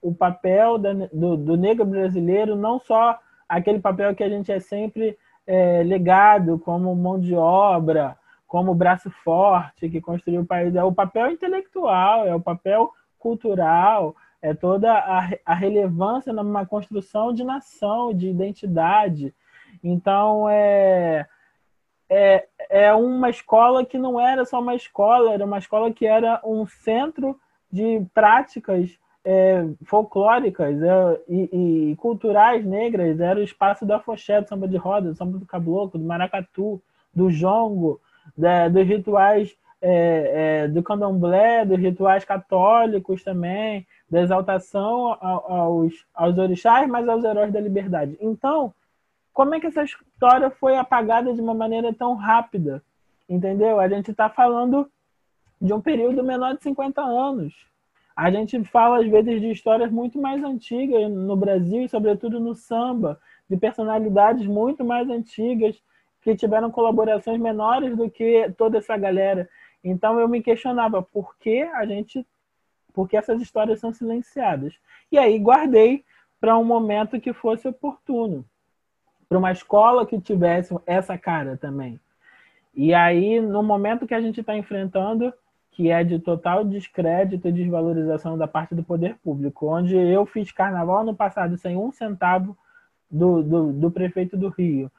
o 0.01 0.13
papel 0.13 0.77
da, 0.77 0.93
do, 1.11 1.37
do, 1.37 1.57
negro 1.57 1.85
brasileiro, 1.85 2.55
não 2.55 2.79
só 2.79 3.19
aquele 3.47 3.79
papel 3.79 4.15
que 4.15 4.23
a 4.23 4.29
gente 4.29 4.51
é 4.51 4.59
sempre 4.59 5.17
é, 5.45 5.81
legado 5.83 6.59
como 6.59 6.95
mão 6.95 7.19
de 7.19 7.35
obra, 7.35 8.17
como 8.47 8.73
braço 8.73 9.09
forte 9.23 9.89
que 9.89 9.99
construiu 9.99 10.41
o 10.41 10.45
país, 10.45 10.73
é 10.75 10.83
o 10.83 10.93
papel 10.93 11.31
intelectual, 11.31 12.25
é 12.25 12.33
o 12.33 12.39
papel 12.39 12.91
cultural, 13.19 14.15
é 14.41 14.53
toda 14.53 14.93
a, 14.93 15.29
a 15.45 15.53
relevância 15.53 16.31
numa 16.31 16.65
construção 16.65 17.33
de 17.33 17.43
nação, 17.43 18.13
de 18.13 18.29
identidade. 18.29 19.33
Então, 19.83 20.47
é, 20.49 21.27
é, 22.09 22.47
é 22.69 22.93
uma 22.93 23.29
escola 23.29 23.85
que 23.85 23.97
não 23.97 24.19
era 24.19 24.45
só 24.45 24.61
uma 24.61 24.75
escola, 24.75 25.33
era 25.33 25.45
uma 25.45 25.57
escola 25.57 25.91
que 25.91 26.05
era 26.05 26.39
um 26.43 26.65
centro 26.65 27.37
de 27.71 28.05
práticas 28.13 28.97
é, 29.25 29.65
folclóricas 29.83 30.81
é, 30.81 31.21
e, 31.27 31.91
e, 31.91 31.95
culturais 31.97 32.65
negras, 32.65 33.19
era 33.19 33.39
o 33.39 33.43
espaço 33.43 33.85
da 33.85 33.99
foché, 33.99 34.39
do 34.39 34.47
samba 34.47 34.69
de 34.69 34.77
roda, 34.77 35.09
do 35.09 35.15
samba 35.15 35.37
do 35.37 35.45
caboclo, 35.45 35.99
do 35.99 36.05
maracatu, 36.05 36.81
do 37.13 37.29
jongo, 37.29 37.99
da, 38.35 38.67
dos 38.67 38.85
rituais 38.87 39.55
é, 39.81 40.63
é, 40.63 40.67
do 40.67 40.81
candomblé, 40.81 41.65
dos 41.65 41.79
rituais 41.79 42.25
católicos 42.25 43.23
também, 43.23 43.85
da 44.09 44.21
exaltação 44.21 45.17
aos, 45.21 45.93
aos 46.13 46.37
orixás, 46.37 46.89
mas 46.89 47.07
aos 47.07 47.23
heróis 47.23 47.51
da 47.51 47.59
liberdade. 47.59 48.17
Então, 48.19 48.73
como 49.33 49.53
é 49.53 49.59
que 49.59 49.67
essa 49.67 49.83
história 49.83 50.49
foi 50.49 50.75
apagada 50.77 51.33
de 51.33 51.41
uma 51.41 51.53
maneira 51.53 51.93
tão 51.93 52.15
rápida? 52.15 52.81
Entendeu? 53.29 53.79
A 53.79 53.87
gente 53.87 54.11
está 54.11 54.29
falando 54.29 54.89
de 55.61 55.73
um 55.73 55.81
período 55.81 56.23
menor 56.23 56.55
de 56.55 56.63
50 56.63 57.01
anos. 57.01 57.53
A 58.15 58.31
gente 58.31 58.63
fala, 58.63 58.99
às 58.99 59.07
vezes, 59.07 59.39
de 59.39 59.51
histórias 59.51 59.91
muito 59.91 60.19
mais 60.19 60.43
antigas 60.43 61.11
no 61.11 61.35
Brasil, 61.35 61.83
e 61.83 61.89
sobretudo 61.89 62.39
no 62.39 62.55
samba, 62.55 63.19
de 63.47 63.55
personalidades 63.57 64.47
muito 64.47 64.83
mais 64.83 65.07
antigas 65.07 65.79
que 66.21 66.35
tiveram 66.35 66.71
colaborações 66.71 67.39
menores 67.39 67.95
do 67.95 68.09
que 68.09 68.53
toda 68.57 68.77
essa 68.77 68.97
galera. 68.97 69.49
Então 69.83 70.19
eu 70.19 70.27
me 70.27 70.41
questionava 70.41 71.01
por 71.01 71.37
que 71.37 71.61
a 71.61 71.85
gente, 71.85 72.25
por 72.93 73.07
que 73.07 73.17
essas 73.17 73.41
histórias 73.41 73.79
são 73.79 73.93
silenciadas. 73.93 74.73
E 75.11 75.17
aí 75.17 75.37
guardei 75.39 76.03
para 76.39 76.57
um 76.57 76.63
momento 76.63 77.19
que 77.19 77.33
fosse 77.33 77.67
oportuno 77.67 78.45
para 79.27 79.37
uma 79.37 79.51
escola 79.51 80.05
que 80.05 80.19
tivesse 80.19 80.73
essa 80.85 81.17
cara 81.17 81.57
também. 81.57 81.99
E 82.73 82.93
aí, 82.93 83.41
no 83.41 83.63
momento 83.63 84.07
que 84.07 84.13
a 84.13 84.21
gente 84.21 84.39
está 84.39 84.55
enfrentando, 84.55 85.33
que 85.71 85.89
é 85.89 86.03
de 86.03 86.19
total 86.19 86.63
descrédito 86.63 87.47
e 87.47 87.51
desvalorização 87.51 88.37
da 88.37 88.47
parte 88.47 88.73
do 88.73 88.83
poder 88.83 89.15
público, 89.23 89.67
onde 89.67 89.95
eu 89.95 90.25
fiz 90.25 90.51
carnaval 90.51 91.03
no 91.03 91.15
passado 91.15 91.57
sem 91.57 91.75
um 91.75 91.91
centavo 91.91 92.57
do, 93.09 93.43
do, 93.43 93.73
do 93.73 93.91
prefeito 93.91 94.37
do 94.37 94.49
Rio, 94.49 94.91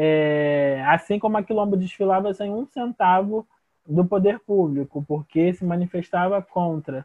é, 0.00 0.80
assim 0.86 1.18
como 1.18 1.36
a 1.36 1.42
Quilombo 1.42 1.76
desfilava 1.76 2.32
sem 2.32 2.52
um 2.52 2.64
centavo 2.64 3.44
do 3.84 4.04
poder 4.04 4.38
público, 4.38 5.04
porque 5.08 5.52
se 5.52 5.64
manifestava 5.64 6.40
contra. 6.40 7.04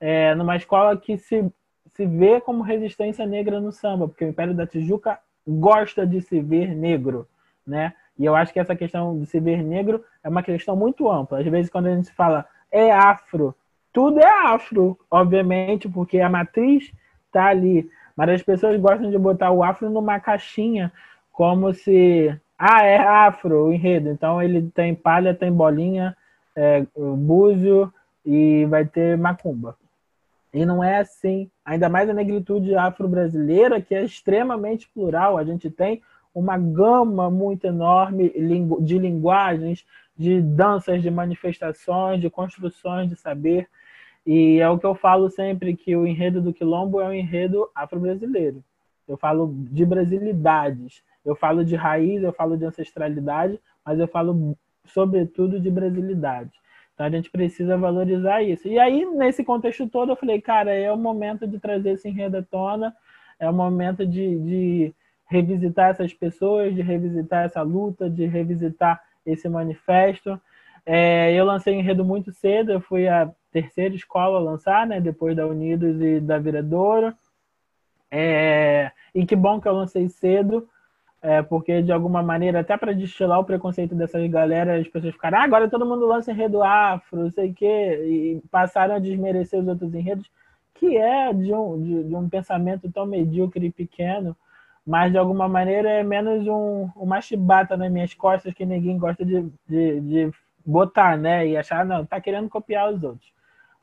É, 0.00 0.36
numa 0.36 0.54
escola 0.54 0.96
que 0.96 1.18
se, 1.18 1.52
se 1.94 2.06
vê 2.06 2.40
como 2.40 2.62
resistência 2.62 3.26
negra 3.26 3.60
no 3.60 3.72
samba, 3.72 4.06
porque 4.06 4.24
o 4.24 4.28
Império 4.28 4.54
da 4.54 4.68
Tijuca 4.68 5.18
gosta 5.44 6.06
de 6.06 6.20
se 6.20 6.40
ver 6.40 6.76
negro, 6.76 7.26
né? 7.66 7.92
E 8.16 8.24
eu 8.24 8.36
acho 8.36 8.52
que 8.52 8.60
essa 8.60 8.76
questão 8.76 9.18
de 9.18 9.26
se 9.26 9.40
ver 9.40 9.60
negro 9.60 10.04
é 10.22 10.28
uma 10.28 10.42
questão 10.42 10.76
muito 10.76 11.10
ampla. 11.10 11.40
Às 11.40 11.46
vezes, 11.46 11.68
quando 11.68 11.86
a 11.86 11.96
gente 11.96 12.12
fala 12.12 12.46
é 12.70 12.92
afro, 12.92 13.52
tudo 13.92 14.20
é 14.20 14.46
afro, 14.46 14.96
obviamente, 15.10 15.88
porque 15.88 16.20
a 16.20 16.30
matriz 16.30 16.92
está 17.26 17.46
ali. 17.46 17.90
Mas 18.14 18.28
as 18.30 18.42
pessoas 18.44 18.78
gostam 18.80 19.10
de 19.10 19.18
botar 19.18 19.50
o 19.50 19.64
afro 19.64 19.90
numa 19.90 20.20
caixinha, 20.20 20.92
como 21.38 21.72
se. 21.72 22.36
Ah, 22.58 22.84
é 22.84 22.98
afro 22.98 23.66
o 23.66 23.72
enredo. 23.72 24.10
Então 24.10 24.42
ele 24.42 24.72
tem 24.74 24.92
palha, 24.92 25.32
tem 25.32 25.52
bolinha, 25.52 26.16
é, 26.56 26.84
búzio 26.96 27.94
e 28.26 28.64
vai 28.64 28.84
ter 28.84 29.16
macumba. 29.16 29.76
E 30.52 30.66
não 30.66 30.82
é 30.82 30.98
assim. 30.98 31.48
Ainda 31.64 31.88
mais 31.88 32.10
a 32.10 32.12
negritude 32.12 32.74
afro-brasileira, 32.74 33.80
que 33.80 33.94
é 33.94 34.02
extremamente 34.02 34.88
plural. 34.92 35.38
A 35.38 35.44
gente 35.44 35.70
tem 35.70 36.02
uma 36.34 36.58
gama 36.58 37.30
muito 37.30 37.68
enorme 37.68 38.32
de 38.80 38.98
linguagens, 38.98 39.86
de 40.16 40.42
danças, 40.42 41.00
de 41.00 41.10
manifestações, 41.12 42.20
de 42.20 42.28
construções 42.28 43.08
de 43.08 43.14
saber. 43.14 43.68
E 44.26 44.58
é 44.58 44.68
o 44.68 44.76
que 44.76 44.86
eu 44.86 44.96
falo 44.96 45.30
sempre, 45.30 45.76
que 45.76 45.94
o 45.94 46.04
enredo 46.04 46.42
do 46.42 46.52
Quilombo 46.52 47.00
é 47.00 47.04
um 47.06 47.12
enredo 47.12 47.70
afro-brasileiro. 47.76 48.60
Eu 49.06 49.16
falo 49.16 49.54
de 49.70 49.86
brasilidades, 49.86 51.06
eu 51.24 51.34
falo 51.36 51.64
de 51.64 51.76
raiz, 51.76 52.22
eu 52.22 52.32
falo 52.32 52.56
de 52.56 52.64
ancestralidade, 52.64 53.60
mas 53.84 53.98
eu 53.98 54.08
falo 54.08 54.56
sobretudo 54.84 55.60
de 55.60 55.70
brasilidade. 55.70 56.50
Então 56.94 57.06
a 57.06 57.10
gente 57.10 57.30
precisa 57.30 57.76
valorizar 57.76 58.42
isso. 58.42 58.66
E 58.66 58.78
aí, 58.78 59.04
nesse 59.04 59.44
contexto 59.44 59.88
todo, 59.88 60.12
eu 60.12 60.16
falei, 60.16 60.40
cara, 60.40 60.72
é 60.72 60.90
o 60.90 60.96
momento 60.96 61.46
de 61.46 61.58
trazer 61.58 61.90
esse 61.90 62.08
enredo 62.08 62.38
à 62.38 62.42
tona, 62.42 62.94
é 63.38 63.48
o 63.48 63.54
momento 63.54 64.04
de, 64.04 64.38
de 64.40 64.94
revisitar 65.26 65.90
essas 65.90 66.12
pessoas, 66.12 66.74
de 66.74 66.82
revisitar 66.82 67.44
essa 67.44 67.62
luta, 67.62 68.10
de 68.10 68.26
revisitar 68.26 69.00
esse 69.24 69.48
manifesto. 69.48 70.40
É, 70.84 71.32
eu 71.34 71.44
lancei 71.44 71.74
enredo 71.74 72.04
muito 72.04 72.32
cedo, 72.32 72.72
eu 72.72 72.80
fui 72.80 73.06
a 73.06 73.30
terceira 73.52 73.94
escola 73.94 74.38
a 74.38 74.42
lançar, 74.42 74.86
né, 74.86 75.00
depois 75.00 75.36
da 75.36 75.46
Unidos 75.46 76.00
e 76.00 76.18
da 76.18 76.38
Viradouro. 76.38 77.14
É, 78.10 78.90
e 79.14 79.24
que 79.26 79.36
bom 79.36 79.60
que 79.60 79.68
eu 79.68 79.72
lancei 79.72 80.08
cedo, 80.08 80.68
é, 81.20 81.42
porque 81.42 81.82
de 81.82 81.92
alguma 81.92 82.22
maneira, 82.22 82.60
até 82.60 82.76
para 82.76 82.92
destilar 82.92 83.40
o 83.40 83.44
preconceito 83.44 83.94
dessas 83.94 84.28
galera, 84.30 84.78
as 84.78 84.86
pessoas 84.88 85.14
ficaram, 85.14 85.38
ah, 85.38 85.44
agora 85.44 85.68
todo 85.68 85.86
mundo 85.86 86.06
lança 86.06 86.30
enredo 86.30 86.62
afro, 86.62 87.24
não 87.24 87.30
sei 87.30 87.50
o 87.50 87.54
quê, 87.54 88.40
e 88.44 88.48
passaram 88.50 88.94
a 88.94 88.98
desmerecer 88.98 89.60
os 89.60 89.66
outros 89.66 89.92
enredos, 89.94 90.30
que 90.74 90.96
é 90.96 91.32
de 91.32 91.52
um, 91.52 91.82
de, 91.82 92.04
de 92.04 92.14
um 92.14 92.28
pensamento 92.28 92.90
tão 92.92 93.04
medíocre 93.04 93.66
e 93.66 93.72
pequeno, 93.72 94.36
mas 94.86 95.12
de 95.12 95.18
alguma 95.18 95.48
maneira 95.48 95.90
é 95.90 96.02
menos 96.02 96.46
um, 96.46 96.88
uma 96.96 97.20
chibata 97.20 97.76
nas 97.76 97.90
minhas 97.90 98.14
costas 98.14 98.54
que 98.54 98.64
ninguém 98.64 98.96
gosta 98.96 99.24
de, 99.24 99.42
de, 99.68 100.00
de 100.00 100.30
botar, 100.64 101.18
né? 101.18 101.46
E 101.46 101.56
achar, 101.56 101.84
não, 101.84 102.06
tá 102.06 102.20
querendo 102.20 102.48
copiar 102.48 102.92
os 102.92 103.02
outros. 103.02 103.30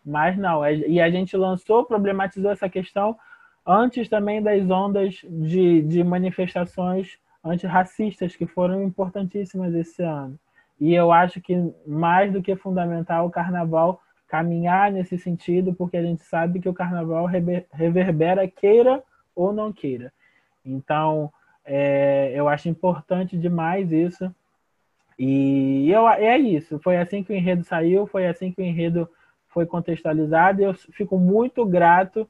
Mas 0.04 0.38
não, 0.38 0.68
e 0.68 1.02
a 1.02 1.10
gente 1.10 1.36
lançou, 1.36 1.84
problematizou 1.86 2.52
essa 2.52 2.70
questão 2.70 3.18
antes 3.66 4.08
também 4.08 4.42
das 4.42 4.70
ondas 4.70 5.16
de, 5.28 5.82
de 5.82 6.04
manifestações 6.04 7.20
antirracistas 7.46 8.36
que 8.36 8.48
foram 8.48 8.84
importantíssimas 8.84 9.74
esse 9.74 10.02
ano. 10.02 10.38
E 10.80 10.94
eu 10.94 11.12
acho 11.12 11.40
que 11.40 11.56
mais 11.86 12.34
do 12.34 12.42
que 12.42 12.56
fundamental 12.56 13.28
o 13.28 13.32
carnaval 13.32 14.02
caminhar 14.28 14.92
nesse 14.92 15.18
sentido, 15.18 15.74
porque 15.74 15.96
a 15.96 16.02
gente 16.02 16.24
sabe 16.24 16.60
que 16.60 16.68
o 16.68 16.74
carnaval 16.74 17.26
reverbera 17.72 18.48
queira 18.48 19.04
ou 19.36 19.54
não 19.54 19.72
queira. 19.72 20.12
Então, 20.66 21.32
é, 21.64 22.32
eu 22.34 22.50
acho 22.50 22.68
importante 22.68 23.38
demais 23.38 23.92
isso. 23.92 24.34
E 25.18 25.90
eu, 25.90 26.08
é 26.10 26.38
isso. 26.38 26.80
Foi 26.80 26.98
assim 26.98 27.24
que 27.24 27.32
o 27.32 27.36
enredo 27.36 27.64
saiu, 27.64 28.08
foi 28.08 28.28
assim 28.28 28.52
que 28.52 28.62
o 28.62 28.66
enredo 28.66 29.08
foi 29.48 29.66
contextualizado. 29.66 30.62
E 30.62 30.66
eu 30.66 30.74
fico 30.74 31.18
muito 31.18 31.66
grato 31.66 32.28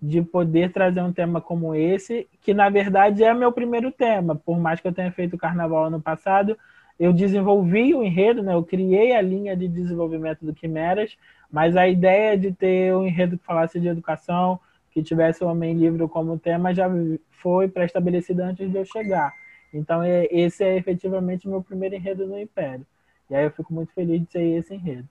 de 0.00 0.22
poder 0.22 0.72
trazer 0.72 1.00
um 1.02 1.12
tema 1.12 1.40
como 1.40 1.74
esse, 1.74 2.28
que 2.40 2.54
na 2.54 2.68
verdade 2.68 3.24
é 3.24 3.34
meu 3.34 3.52
primeiro 3.52 3.90
tema. 3.90 4.36
Por 4.36 4.58
mais 4.58 4.80
que 4.80 4.86
eu 4.86 4.92
tenha 4.92 5.10
feito 5.10 5.36
carnaval 5.36 5.86
ano 5.86 6.00
passado, 6.00 6.56
eu 6.98 7.12
desenvolvi 7.12 7.94
o 7.94 8.02
enredo, 8.02 8.42
né? 8.42 8.54
eu 8.54 8.64
criei 8.64 9.14
a 9.14 9.20
linha 9.20 9.56
de 9.56 9.68
desenvolvimento 9.68 10.44
do 10.44 10.54
Quimeras, 10.54 11.16
mas 11.50 11.76
a 11.76 11.88
ideia 11.88 12.36
de 12.36 12.52
ter 12.52 12.94
um 12.94 13.06
enredo 13.06 13.38
que 13.38 13.44
falasse 13.44 13.78
de 13.80 13.88
educação, 13.88 14.58
que 14.90 15.02
tivesse 15.02 15.44
o 15.44 15.48
Homem 15.48 15.74
Livre 15.74 16.06
como 16.08 16.38
tema, 16.38 16.74
já 16.74 16.88
foi 17.30 17.68
pré-estabelecida 17.68 18.44
antes 18.44 18.70
de 18.70 18.76
eu 18.76 18.84
chegar. 18.84 19.32
Então, 19.72 20.02
é, 20.02 20.26
esse 20.30 20.64
é 20.64 20.76
efetivamente 20.76 21.48
meu 21.48 21.62
primeiro 21.62 21.94
enredo 21.94 22.26
no 22.26 22.38
Império. 22.38 22.86
E 23.30 23.34
aí 23.34 23.44
eu 23.44 23.50
fico 23.50 23.72
muito 23.72 23.92
feliz 23.92 24.20
de 24.22 24.32
ser 24.32 24.42
esse 24.42 24.74
enredo. 24.74 25.08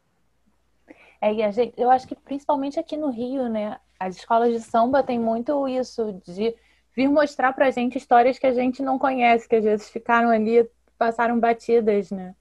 É, 1.21 1.33
e 1.33 1.43
a 1.43 1.51
gente, 1.51 1.73
eu 1.77 1.89
acho 1.89 2.07
que 2.07 2.15
principalmente 2.15 2.79
aqui 2.79 2.95
no 2.95 3.09
Rio, 3.09 3.49
né? 3.49 3.77
As 3.99 4.15
escolas 4.17 4.53
de 4.53 4.59
samba 4.59 5.01
têm 5.01 5.19
muito 5.19 5.67
isso 5.67 6.21
de 6.25 6.55
vir 6.95 7.07
mostrar 7.07 7.53
pra 7.53 7.71
gente 7.71 7.97
histórias 7.97 8.39
que 8.39 8.47
a 8.47 8.53
gente 8.53 8.81
não 8.81 8.97
conhece, 8.97 9.47
que 9.47 9.55
às 9.55 9.63
vezes 9.63 9.89
ficaram 9.89 10.29
ali, 10.29 10.67
passaram 10.97 11.39
batidas, 11.39 12.11
né? 12.11 12.35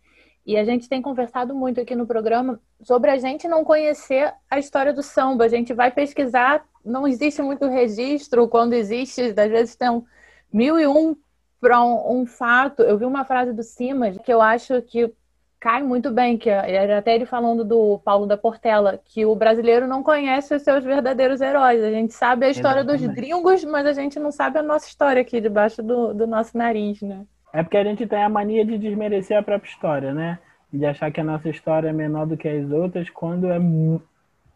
E 0.47 0.57
a 0.57 0.65
gente 0.65 0.89
tem 0.89 1.03
conversado 1.03 1.55
muito 1.55 1.81
aqui 1.81 1.97
no 1.97 2.07
programa 2.07 2.61
sobre 2.81 3.11
a 3.11 3.19
gente 3.19 3.49
não 3.49 3.65
conhecer 3.65 4.33
a 4.49 4.59
história 4.59 4.93
do 4.93 5.03
samba. 5.03 5.45
A 5.45 5.49
gente 5.49 5.75
vai 5.75 5.91
pesquisar, 5.91 6.65
não 6.85 7.07
existe 7.07 7.43
muito 7.43 7.67
registro. 7.67 8.47
Quando 8.47 8.73
existe, 8.75 9.23
às 9.23 9.51
vezes 9.51 9.75
tem 9.75 10.05
mil 10.53 10.79
e 10.79 10.87
um 10.87 11.17
para 11.61 11.83
um, 11.83 12.21
um, 12.21 12.27
fato. 12.27 12.83
Eu 12.83 12.97
vi 12.97 13.05
uma 13.05 13.25
frase 13.25 13.53
do 13.53 13.63
Simas 13.65 14.17
que 14.19 14.33
eu 14.33 14.41
acho 14.41 14.81
que 14.83 15.13
cai 15.61 15.83
muito 15.83 16.11
bem, 16.11 16.37
que 16.37 16.49
era 16.49 16.99
até 16.99 17.15
ele 17.15 17.27
falando 17.27 17.65
do 17.65 17.99
Paulo 18.05 18.27
da 18.27 18.37
Portela, 18.37 19.01
que 19.05 19.25
o 19.25 19.35
brasileiro 19.35 19.87
não 19.87 20.03
conhece 20.03 20.55
os 20.55 20.63
seus 20.63 20.85
verdadeiros 20.85 21.41
heróis. 21.41 21.83
A 21.83 21.91
gente 21.91 22.13
sabe 22.13 22.47
a 22.47 22.51
história 22.51 22.81
Exatamente. 22.81 23.07
dos 23.07 23.15
gringos, 23.15 23.65
mas 23.65 23.87
a 23.87 23.93
gente 23.93 24.19
não 24.19 24.31
sabe 24.31 24.59
a 24.59 24.63
nossa 24.63 24.87
história 24.87 25.23
aqui 25.23 25.41
debaixo 25.41 25.83
do, 25.83 26.15
do 26.15 26.27
nosso 26.27 26.57
nariz, 26.57 27.01
né? 27.03 27.25
É 27.53 27.63
porque 27.63 27.77
a 27.77 27.85
gente 27.85 28.07
tem 28.07 28.23
a 28.23 28.29
mania 28.29 28.65
de 28.65 28.77
desmerecer 28.77 29.37
a 29.37 29.43
própria 29.43 29.71
história, 29.71 30.13
né? 30.13 30.39
De 30.73 30.85
achar 30.85 31.11
que 31.11 31.21
a 31.21 31.25
nossa 31.25 31.49
história 31.49 31.89
é 31.89 31.93
menor 31.93 32.27
do 32.27 32.37
que 32.37 32.49
as 32.49 32.71
outras, 32.71 33.09
quando 33.09 33.49
é 33.51 33.59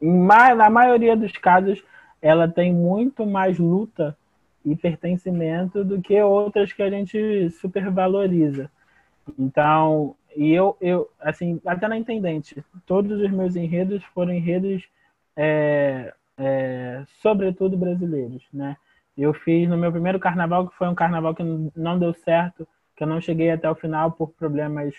na 0.00 0.70
maioria 0.70 1.16
dos 1.16 1.32
casos 1.32 1.82
ela 2.22 2.46
tem 2.48 2.72
muito 2.72 3.24
mais 3.24 3.58
luta 3.58 4.16
e 4.64 4.76
pertencimento 4.76 5.82
do 5.82 6.00
que 6.00 6.20
outras 6.20 6.72
que 6.72 6.82
a 6.82 6.90
gente 6.90 7.50
supervaloriza. 7.50 8.70
Então, 9.38 10.14
e 10.40 10.54
eu, 10.54 10.74
eu, 10.80 11.10
assim, 11.20 11.60
até 11.66 11.86
na 11.86 11.98
Intendente, 11.98 12.64
todos 12.86 13.20
os 13.20 13.30
meus 13.30 13.56
enredos 13.56 14.02
foram 14.14 14.32
enredos, 14.32 14.88
é, 15.36 16.14
é, 16.38 17.02
sobretudo 17.20 17.76
brasileiros, 17.76 18.42
né? 18.50 18.74
Eu 19.18 19.34
fiz 19.34 19.68
no 19.68 19.76
meu 19.76 19.92
primeiro 19.92 20.18
carnaval, 20.18 20.66
que 20.66 20.76
foi 20.78 20.88
um 20.88 20.94
carnaval 20.94 21.34
que 21.34 21.42
não 21.76 21.98
deu 21.98 22.14
certo, 22.14 22.66
que 22.96 23.02
eu 23.02 23.06
não 23.06 23.20
cheguei 23.20 23.50
até 23.50 23.70
o 23.70 23.74
final 23.74 24.12
por 24.12 24.30
problemas 24.30 24.94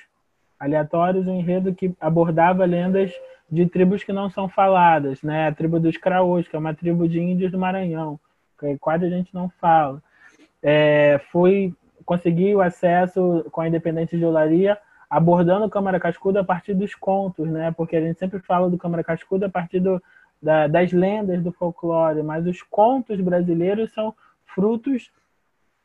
aleatórios, 0.60 1.26
um 1.26 1.40
enredo 1.40 1.74
que 1.74 1.92
abordava 2.00 2.64
lendas 2.64 3.12
de 3.50 3.66
tribos 3.66 4.04
que 4.04 4.14
não 4.14 4.30
são 4.30 4.48
faladas, 4.48 5.24
né? 5.24 5.48
A 5.48 5.52
tribo 5.52 5.80
dos 5.80 5.98
Craôs, 5.98 6.48
que 6.48 6.56
é 6.56 6.60
uma 6.60 6.76
tribo 6.76 7.10
de 7.10 7.20
índios 7.20 7.52
do 7.52 7.58
Maranhão, 7.58 8.20
que 8.60 8.78
quase 8.78 9.06
a 9.06 9.10
gente 9.10 9.34
não 9.34 9.50
fala. 9.60 10.04
É, 10.62 11.20
fui 11.32 11.74
conseguir 12.06 12.54
o 12.54 12.62
acesso 12.62 13.44
com 13.52 13.62
a 13.62 13.68
Independente 13.68 14.16
de 14.16 14.24
Olaria, 14.24 14.78
abordando 15.12 15.66
o 15.66 15.70
Câmara 15.70 16.00
Cascuda 16.00 16.40
a 16.40 16.44
partir 16.44 16.74
dos 16.74 16.96
contos, 16.96 17.46
né? 17.46 17.70
Porque 17.76 17.98
a 17.98 18.02
gente 18.02 18.18
sempre 18.18 18.40
fala 18.40 18.70
do 18.70 18.78
Câmara 18.78 19.04
Cascuda 19.04 19.48
a 19.48 19.50
partir 19.50 19.82
do, 19.82 20.02
da, 20.42 20.68
das 20.68 20.94
lendas 20.94 21.44
do 21.44 21.52
folclore, 21.52 22.24
mas 22.24 22.48
os 22.48 22.62
contos 22.62 23.20
brasileiros 23.20 23.92
são 23.92 24.16
frutos 24.46 25.12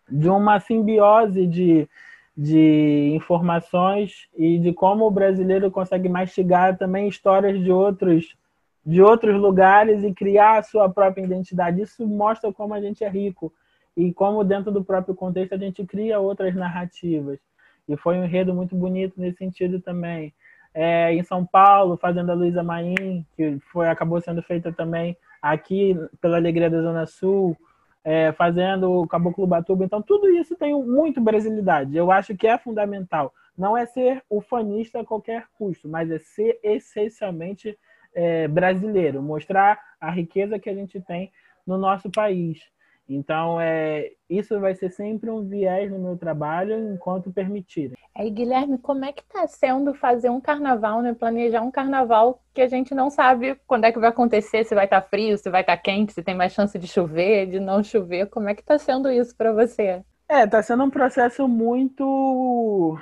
de 0.09 0.29
uma 0.29 0.61
simbiose 0.61 1.45
de, 1.45 1.89
de 2.37 3.14
informações 3.16 4.29
e 4.37 4.61
de 4.61 4.72
como 4.72 5.05
o 5.05 5.11
brasileiro 5.11 5.72
consegue 5.72 6.09
mastigar 6.09 6.79
também 6.79 7.09
histórias 7.09 7.61
de 7.61 7.72
outros 7.72 8.37
de 8.85 9.03
outros 9.03 9.35
lugares 9.35 10.05
e 10.05 10.14
criar 10.14 10.59
a 10.59 10.62
sua 10.62 10.89
própria 10.89 11.24
identidade. 11.24 11.83
Isso 11.83 12.07
mostra 12.07 12.53
como 12.53 12.72
a 12.72 12.81
gente 12.81 13.03
é 13.03 13.09
rico 13.09 13.53
e 13.97 14.12
como 14.12 14.45
dentro 14.45 14.70
do 14.70 14.85
próprio 14.85 15.12
contexto 15.12 15.57
a 15.57 15.59
gente 15.59 15.85
cria 15.85 16.20
outras 16.20 16.55
narrativas. 16.55 17.41
E 17.89 17.97
foi 17.97 18.18
um 18.18 18.24
enredo 18.24 18.55
muito 18.55 18.74
bonito 18.74 19.20
nesse 19.20 19.39
sentido 19.39 19.80
também. 19.80 20.32
É, 20.74 21.12
em 21.14 21.22
São 21.22 21.45
Paulo, 21.47 21.97
fazendo 21.97 22.30
a 22.30 22.34
Luísa 22.34 22.62
Maim, 22.62 23.24
que 23.37 23.59
foi, 23.72 23.89
acabou 23.89 24.20
sendo 24.20 24.43
feita 24.43 24.72
também 24.72 25.16
aqui 25.41 25.97
pela 26.20 26.37
Alegria 26.37 26.68
da 26.68 26.82
Zona 26.82 27.07
Sul, 27.07 27.57
é, 28.05 28.32
fazendo 28.32 28.93
o 28.93 29.07
Caboclo 29.07 29.47
Batuba. 29.47 29.84
Então, 29.84 30.03
tudo 30.03 30.28
isso 30.28 30.55
tem 30.57 30.74
muito 30.74 31.20
brasilidade. 31.20 31.97
Eu 31.97 32.11
acho 32.11 32.37
que 32.37 32.47
é 32.47 32.59
fundamental. 32.59 33.32
Não 33.57 33.76
é 33.76 33.87
ser 33.87 34.22
ufanista 34.28 35.01
a 35.01 35.05
qualquer 35.05 35.47
custo, 35.59 35.89
mas 35.89 36.11
é 36.11 36.18
ser 36.18 36.59
essencialmente 36.62 37.78
é, 38.14 38.47
brasileiro, 38.49 39.22
mostrar 39.22 39.78
a 40.01 40.11
riqueza 40.11 40.59
que 40.59 40.70
a 40.70 40.74
gente 40.74 41.01
tem 41.01 41.32
no 41.66 41.76
nosso 41.78 42.11
país. 42.11 42.61
Então, 43.09 43.61
é, 43.61 44.11
isso 44.28 44.59
vai 44.59 44.74
ser 44.74 44.90
sempre 44.90 45.30
um 45.30 45.46
viés 45.46 45.90
no 45.90 45.98
meu 45.98 46.16
trabalho, 46.16 46.92
enquanto 46.92 47.32
permitirem. 47.32 47.96
Aí, 48.14 48.28
Guilherme, 48.30 48.78
como 48.78 49.04
é 49.04 49.12
que 49.12 49.22
está 49.22 49.46
sendo 49.46 49.94
fazer 49.94 50.28
um 50.28 50.40
carnaval, 50.40 51.00
né? 51.02 51.14
Planejar 51.14 51.62
um 51.62 51.70
carnaval 51.70 52.42
que 52.52 52.61
a 52.61 52.66
gente 52.66 52.94
não 52.94 53.09
sabe 53.09 53.61
quando 53.66 53.84
é 53.84 53.92
que 53.92 53.98
vai 54.00 54.09
acontecer, 54.09 54.64
se 54.64 54.74
vai 54.74 54.86
estar 54.86 55.02
tá 55.02 55.09
frio, 55.09 55.38
se 55.38 55.48
vai 55.48 55.61
estar 55.61 55.76
tá 55.76 55.82
quente, 55.82 56.12
se 56.12 56.22
tem 56.22 56.34
mais 56.34 56.52
chance 56.52 56.76
de 56.76 56.88
chover, 56.88 57.46
de 57.46 57.61
não 57.61 57.82
chover. 57.82 58.26
Como 58.26 58.48
é 58.48 58.54
que 58.54 58.62
está 58.62 58.76
sendo 58.76 59.09
isso 59.11 59.36
para 59.36 59.52
você? 59.52 60.02
É, 60.28 60.42
está 60.42 60.61
sendo 60.61 60.82
um 60.82 60.90
processo 60.90 61.46
muito 61.46 62.98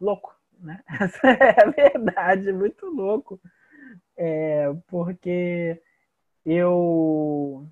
louco, 0.00 0.32
né? 0.60 0.80
Essa 1.00 1.28
é 1.28 1.64
a 1.64 1.70
verdade, 1.70 2.52
muito 2.52 2.86
louco. 2.86 3.40
É, 4.16 4.72
porque 4.86 5.80
eu 6.46 7.66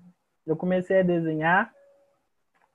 eu 0.45 0.55
comecei 0.55 0.99
a 0.99 1.03
desenhar 1.03 1.73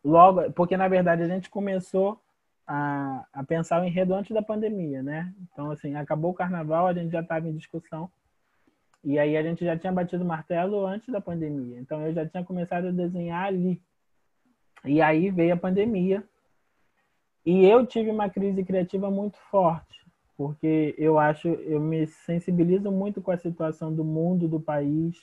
logo, 0.04 0.50
porque 0.52 0.76
na 0.76 0.88
verdade 0.88 1.22
a 1.22 1.28
gente 1.28 1.50
começou 1.50 2.20
a, 2.66 3.24
a 3.32 3.44
pensar 3.44 3.80
o 3.80 3.84
enredo 3.84 4.14
antes 4.14 4.32
da 4.32 4.42
pandemia, 4.42 5.02
né? 5.02 5.32
Então, 5.42 5.70
assim, 5.70 5.94
acabou 5.94 6.32
o 6.32 6.34
carnaval, 6.34 6.86
a 6.86 6.92
gente 6.92 7.12
já 7.12 7.20
estava 7.20 7.48
em 7.48 7.56
discussão. 7.56 8.10
E 9.04 9.20
aí 9.20 9.36
a 9.36 9.42
gente 9.42 9.64
já 9.64 9.78
tinha 9.78 9.92
batido 9.92 10.24
o 10.24 10.26
martelo 10.26 10.84
antes 10.84 11.08
da 11.08 11.20
pandemia. 11.20 11.78
Então 11.78 12.04
eu 12.04 12.12
já 12.12 12.26
tinha 12.26 12.44
começado 12.44 12.88
a 12.88 12.90
desenhar 12.90 13.46
ali. 13.46 13.80
E 14.84 15.00
aí 15.00 15.30
veio 15.30 15.54
a 15.54 15.56
pandemia. 15.56 16.24
E 17.44 17.64
eu 17.64 17.86
tive 17.86 18.10
uma 18.10 18.28
crise 18.28 18.64
criativa 18.64 19.08
muito 19.08 19.38
forte, 19.48 20.04
porque 20.36 20.92
eu 20.98 21.16
acho, 21.16 21.46
eu 21.46 21.78
me 21.78 22.08
sensibilizo 22.08 22.90
muito 22.90 23.22
com 23.22 23.30
a 23.30 23.38
situação 23.38 23.94
do 23.94 24.04
mundo, 24.04 24.48
do 24.48 24.58
país, 24.58 25.16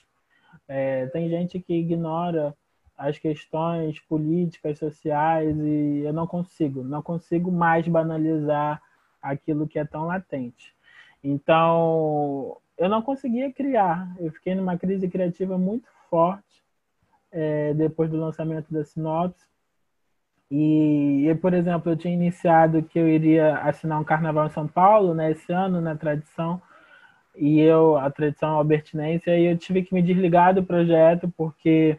é, 0.67 1.07
tem 1.07 1.29
gente 1.29 1.59
que 1.59 1.73
ignora 1.73 2.55
as 2.97 3.17
questões 3.17 3.99
políticas, 4.01 4.79
sociais, 4.79 5.57
e 5.57 6.03
eu 6.05 6.13
não 6.13 6.27
consigo, 6.27 6.83
não 6.83 7.01
consigo 7.01 7.51
mais 7.51 7.87
banalizar 7.87 8.81
aquilo 9.21 9.67
que 9.67 9.79
é 9.79 9.85
tão 9.85 10.05
latente. 10.05 10.73
Então, 11.23 12.57
eu 12.77 12.89
não 12.89 13.01
conseguia 13.01 13.51
criar, 13.51 14.13
eu 14.19 14.31
fiquei 14.31 14.55
numa 14.55 14.77
crise 14.77 15.07
criativa 15.07 15.57
muito 15.57 15.87
forte 16.09 16.63
é, 17.31 17.73
depois 17.73 18.09
do 18.11 18.17
lançamento 18.17 18.71
da 18.71 18.83
Sinopse. 18.83 19.45
E, 20.51 21.35
por 21.41 21.53
exemplo, 21.53 21.91
eu 21.91 21.97
tinha 21.97 22.13
iniciado 22.13 22.83
que 22.83 22.99
eu 22.99 23.09
iria 23.09 23.57
assinar 23.59 23.99
um 23.99 24.03
carnaval 24.03 24.45
em 24.45 24.51
São 24.51 24.67
Paulo, 24.67 25.15
né, 25.15 25.31
esse 25.31 25.51
ano, 25.51 25.81
na 25.81 25.95
tradição, 25.95 26.61
e 27.35 27.59
eu, 27.59 27.97
a 27.97 28.09
tradição 28.11 28.49
albertinense, 28.49 29.29
aí 29.29 29.45
eu 29.45 29.57
tive 29.57 29.83
que 29.83 29.93
me 29.93 30.01
desligar 30.01 30.53
do 30.53 30.63
projeto 30.63 31.31
porque 31.35 31.97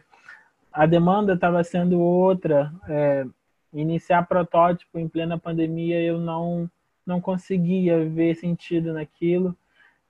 a 0.71 0.85
demanda 0.85 1.33
estava 1.33 1.63
sendo 1.63 1.99
outra. 1.99 2.71
É, 2.87 3.25
iniciar 3.73 4.25
protótipo 4.27 4.97
em 4.97 5.07
plena 5.07 5.37
pandemia, 5.37 6.01
eu 6.01 6.17
não, 6.17 6.69
não 7.05 7.19
conseguia 7.19 8.05
ver 8.05 8.35
sentido 8.35 8.93
naquilo 8.93 9.55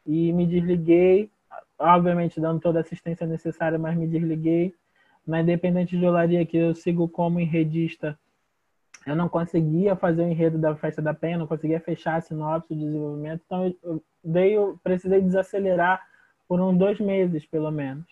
e 0.05 0.31
me 0.31 0.45
desliguei, 0.45 1.29
obviamente 1.79 2.39
dando 2.39 2.59
toda 2.59 2.79
a 2.79 2.81
assistência 2.81 3.25
necessária, 3.25 3.79
mas 3.79 3.97
me 3.97 4.07
desliguei. 4.07 4.73
Na 5.25 5.41
Independente 5.41 5.97
de 5.97 6.05
Olaria, 6.05 6.45
que 6.45 6.55
eu 6.55 6.75
sigo 6.75 7.09
como 7.09 7.39
enredista, 7.39 8.17
eu 9.05 9.15
não 9.15 9.29
conseguia 9.29 9.95
fazer 9.95 10.23
o 10.23 10.27
enredo 10.27 10.57
da 10.57 10.75
Festa 10.75 11.01
da 11.01 11.13
Penha, 11.13 11.37
não 11.37 11.47
conseguia 11.47 11.79
fechar 11.79 12.15
a 12.15 12.21
sinopse 12.21 12.73
do 12.73 12.85
desenvolvimento, 12.85 13.41
então 13.45 13.75
eu, 13.83 14.01
eu 14.35 14.79
precisei 14.83 15.21
desacelerar 15.21 16.01
por 16.47 16.59
uns 16.59 16.77
dois 16.77 16.99
meses, 16.99 17.45
pelo 17.45 17.71
menos. 17.71 18.05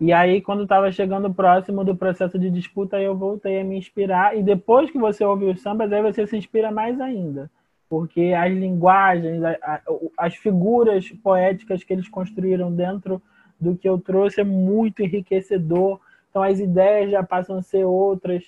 E 0.00 0.12
aí, 0.12 0.40
quando 0.40 0.62
estava 0.62 0.92
chegando 0.92 1.34
próximo 1.34 1.84
do 1.84 1.96
processo 1.96 2.38
de 2.38 2.50
disputa, 2.50 3.00
eu 3.00 3.16
voltei 3.16 3.60
a 3.60 3.64
me 3.64 3.76
inspirar. 3.76 4.36
E 4.36 4.42
depois 4.44 4.90
que 4.90 4.98
você 4.98 5.24
ouve 5.24 5.46
os 5.46 5.60
sambas, 5.60 5.92
aí 5.92 6.00
você 6.00 6.24
se 6.24 6.36
inspira 6.36 6.70
mais 6.70 7.00
ainda. 7.00 7.50
Porque 7.88 8.32
as 8.36 8.52
linguagens, 8.52 9.42
as 10.16 10.36
figuras 10.36 11.08
poéticas 11.22 11.82
que 11.82 11.92
eles 11.92 12.08
construíram 12.08 12.72
dentro 12.72 13.20
do 13.60 13.74
que 13.74 13.88
eu 13.88 13.98
trouxe 13.98 14.40
é 14.40 14.44
muito 14.44 15.02
enriquecedor. 15.02 15.98
Então, 16.30 16.44
as 16.44 16.60
ideias 16.60 17.10
já 17.10 17.24
passam 17.24 17.56
a 17.56 17.62
ser 17.62 17.84
outras. 17.84 18.44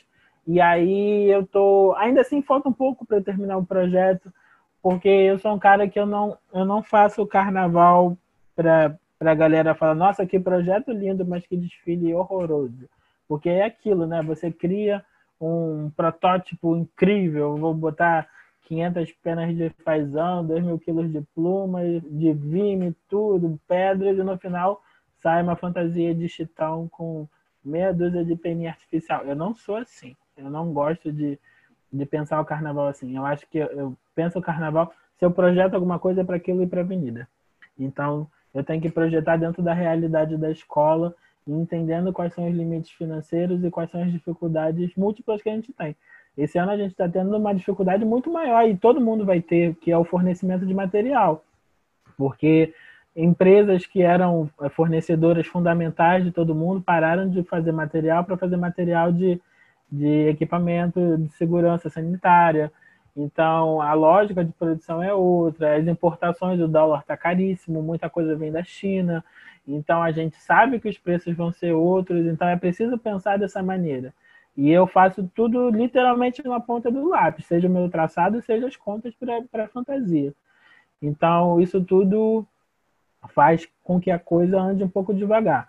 E 0.52 0.60
aí 0.60 1.30
eu 1.30 1.46
tô. 1.46 1.94
Ainda 1.96 2.22
assim, 2.22 2.42
falta 2.42 2.68
um 2.68 2.72
pouco 2.72 3.06
para 3.06 3.20
terminar 3.20 3.56
o 3.56 3.64
projeto, 3.64 4.32
porque 4.82 5.08
eu 5.08 5.38
sou 5.38 5.54
um 5.54 5.60
cara 5.60 5.88
que 5.88 5.98
eu 5.98 6.04
não, 6.04 6.36
eu 6.52 6.64
não 6.64 6.82
faço 6.82 7.24
carnaval 7.24 8.18
para 8.56 8.98
a 9.20 9.34
galera 9.34 9.76
falar, 9.76 9.94
nossa, 9.94 10.26
que 10.26 10.40
projeto 10.40 10.90
lindo, 10.90 11.24
mas 11.24 11.46
que 11.46 11.56
desfile 11.56 12.12
horroroso. 12.12 12.88
Porque 13.28 13.48
é 13.48 13.64
aquilo, 13.64 14.08
né? 14.08 14.22
Você 14.22 14.50
cria 14.50 15.04
um 15.40 15.88
protótipo 15.96 16.76
incrível, 16.76 17.56
vou 17.56 17.72
botar 17.72 18.28
500 18.62 19.12
penas 19.22 19.56
de 19.56 19.70
fazão, 19.84 20.44
2 20.44 20.64
mil 20.64 20.80
quilos 20.80 21.12
de 21.12 21.20
plumas, 21.32 22.02
de 22.02 22.32
vime, 22.32 22.92
tudo, 23.08 23.56
pedras, 23.68 24.18
e 24.18 24.22
no 24.24 24.36
final 24.36 24.82
sai 25.20 25.44
uma 25.44 25.54
fantasia 25.54 26.12
de 26.12 26.28
chitão 26.28 26.88
com 26.88 27.28
meia 27.64 27.94
dúzia 27.94 28.24
de 28.24 28.34
peninha 28.34 28.70
artificial. 28.70 29.24
Eu 29.24 29.36
não 29.36 29.54
sou 29.54 29.76
assim. 29.76 30.16
Eu 30.40 30.50
não 30.50 30.72
gosto 30.72 31.12
de, 31.12 31.38
de 31.92 32.06
pensar 32.06 32.40
o 32.40 32.44
carnaval 32.44 32.88
assim. 32.88 33.16
Eu 33.16 33.24
acho 33.24 33.46
que 33.48 33.58
eu, 33.58 33.66
eu 33.68 33.96
penso 34.14 34.38
o 34.38 34.42
carnaval, 34.42 34.92
se 35.18 35.24
eu 35.24 35.30
projeto 35.30 35.74
alguma 35.74 35.98
coisa 35.98 36.22
é 36.22 36.24
para 36.24 36.36
aquilo 36.36 36.62
ir 36.62 36.66
para 36.66 36.80
a 36.80 36.84
avenida. 36.84 37.28
Então, 37.78 38.26
eu 38.54 38.64
tenho 38.64 38.80
que 38.80 38.90
projetar 38.90 39.36
dentro 39.36 39.62
da 39.62 39.72
realidade 39.72 40.36
da 40.36 40.50
escola, 40.50 41.14
entendendo 41.46 42.12
quais 42.12 42.34
são 42.34 42.48
os 42.48 42.54
limites 42.54 42.90
financeiros 42.90 43.62
e 43.64 43.70
quais 43.70 43.90
são 43.90 44.02
as 44.02 44.12
dificuldades 44.12 44.94
múltiplas 44.96 45.42
que 45.42 45.48
a 45.48 45.54
gente 45.54 45.72
tem. 45.72 45.96
Esse 46.36 46.58
ano 46.58 46.72
a 46.72 46.76
gente 46.76 46.92
está 46.92 47.08
tendo 47.08 47.36
uma 47.36 47.54
dificuldade 47.54 48.04
muito 48.04 48.30
maior 48.32 48.68
e 48.68 48.76
todo 48.76 49.00
mundo 49.00 49.24
vai 49.24 49.40
ter, 49.40 49.74
que 49.76 49.90
é 49.90 49.98
o 49.98 50.04
fornecimento 50.04 50.64
de 50.64 50.72
material. 50.72 51.44
Porque 52.16 52.72
empresas 53.14 53.86
que 53.86 54.02
eram 54.02 54.48
fornecedoras 54.70 55.46
fundamentais 55.46 56.24
de 56.24 56.30
todo 56.30 56.54
mundo 56.54 56.80
pararam 56.80 57.28
de 57.28 57.42
fazer 57.42 57.72
material 57.72 58.24
para 58.24 58.36
fazer 58.36 58.56
material 58.56 59.12
de 59.12 59.40
de 59.90 60.28
equipamento 60.28 61.18
de 61.18 61.32
segurança 61.34 61.88
sanitária. 61.90 62.72
Então, 63.16 63.80
a 63.80 63.92
lógica 63.92 64.44
de 64.44 64.52
produção 64.52 65.02
é 65.02 65.12
outra. 65.12 65.76
As 65.76 65.86
importações, 65.86 66.60
o 66.60 66.68
dólar 66.68 67.00
está 67.00 67.16
caríssimo, 67.16 67.82
muita 67.82 68.08
coisa 68.08 68.36
vem 68.36 68.52
da 68.52 68.62
China. 68.62 69.24
Então 69.66 70.02
a 70.02 70.10
gente 70.10 70.36
sabe 70.36 70.80
que 70.80 70.88
os 70.88 70.98
preços 70.98 71.34
vão 71.36 71.52
ser 71.52 71.72
outros, 71.72 72.26
então 72.26 72.48
é 72.48 72.56
preciso 72.56 72.98
pensar 72.98 73.38
dessa 73.38 73.62
maneira. 73.62 74.12
E 74.56 74.70
eu 74.70 74.86
faço 74.86 75.30
tudo 75.34 75.70
literalmente 75.70 76.42
na 76.46 76.60
ponta 76.60 76.90
do 76.90 77.08
lápis, 77.08 77.46
seja 77.46 77.68
o 77.68 77.70
meu 77.70 77.88
traçado, 77.88 78.42
seja 78.42 78.66
as 78.66 78.76
contas 78.76 79.14
para 79.50 79.68
fantasia. 79.68 80.34
Então 81.00 81.60
isso 81.60 81.82
tudo 81.82 82.46
faz 83.28 83.68
com 83.84 84.00
que 84.00 84.10
a 84.10 84.18
coisa 84.18 84.60
ande 84.60 84.82
um 84.82 84.88
pouco 84.88 85.14
devagar. 85.14 85.68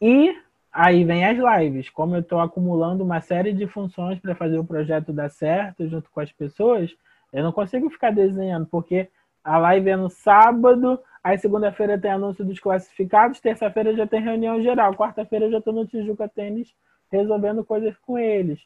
E 0.00 0.36
aí 0.76 1.04
vem 1.04 1.24
as 1.24 1.38
lives. 1.38 1.88
Como 1.88 2.14
eu 2.14 2.20
estou 2.20 2.38
acumulando 2.38 3.02
uma 3.02 3.20
série 3.22 3.52
de 3.52 3.66
funções 3.66 4.20
para 4.20 4.34
fazer 4.34 4.58
o 4.58 4.64
projeto 4.64 5.12
dar 5.12 5.30
certo 5.30 5.88
junto 5.88 6.10
com 6.10 6.20
as 6.20 6.30
pessoas, 6.30 6.94
eu 7.32 7.42
não 7.42 7.50
consigo 7.50 7.88
ficar 7.88 8.12
desenhando, 8.12 8.66
porque 8.66 9.08
a 9.42 9.56
live 9.56 9.88
é 9.88 9.96
no 9.96 10.10
sábado, 10.10 11.00
aí 11.24 11.38
segunda-feira 11.38 11.98
tem 11.98 12.10
anúncio 12.10 12.44
dos 12.44 12.60
classificados, 12.60 13.40
terça-feira 13.40 13.96
já 13.96 14.06
tem 14.06 14.20
reunião 14.20 14.60
geral, 14.60 14.94
quarta-feira 14.94 15.50
já 15.50 15.58
estou 15.58 15.72
no 15.72 15.86
Tijuca 15.86 16.28
Tênis 16.28 16.74
resolvendo 17.10 17.64
coisas 17.64 17.96
com 17.98 18.18
eles. 18.18 18.60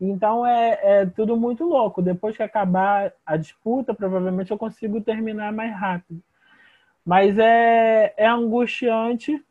Então 0.00 0.46
é, 0.46 0.78
é, 0.82 1.06
tudo 1.06 1.36
muito 1.36 1.64
louco. 1.64 2.00
Depois 2.00 2.36
que 2.36 2.42
acabar 2.42 3.12
a 3.24 3.36
disputa, 3.36 3.94
provavelmente 3.94 4.50
eu 4.50 4.58
consigo 4.58 5.00
terminar 5.00 5.52
mais 5.52 5.74
rápido. 5.74 6.22
Mas 7.04 7.38
é, 7.38 8.14
é 8.16 8.26
angustiante 8.28 9.42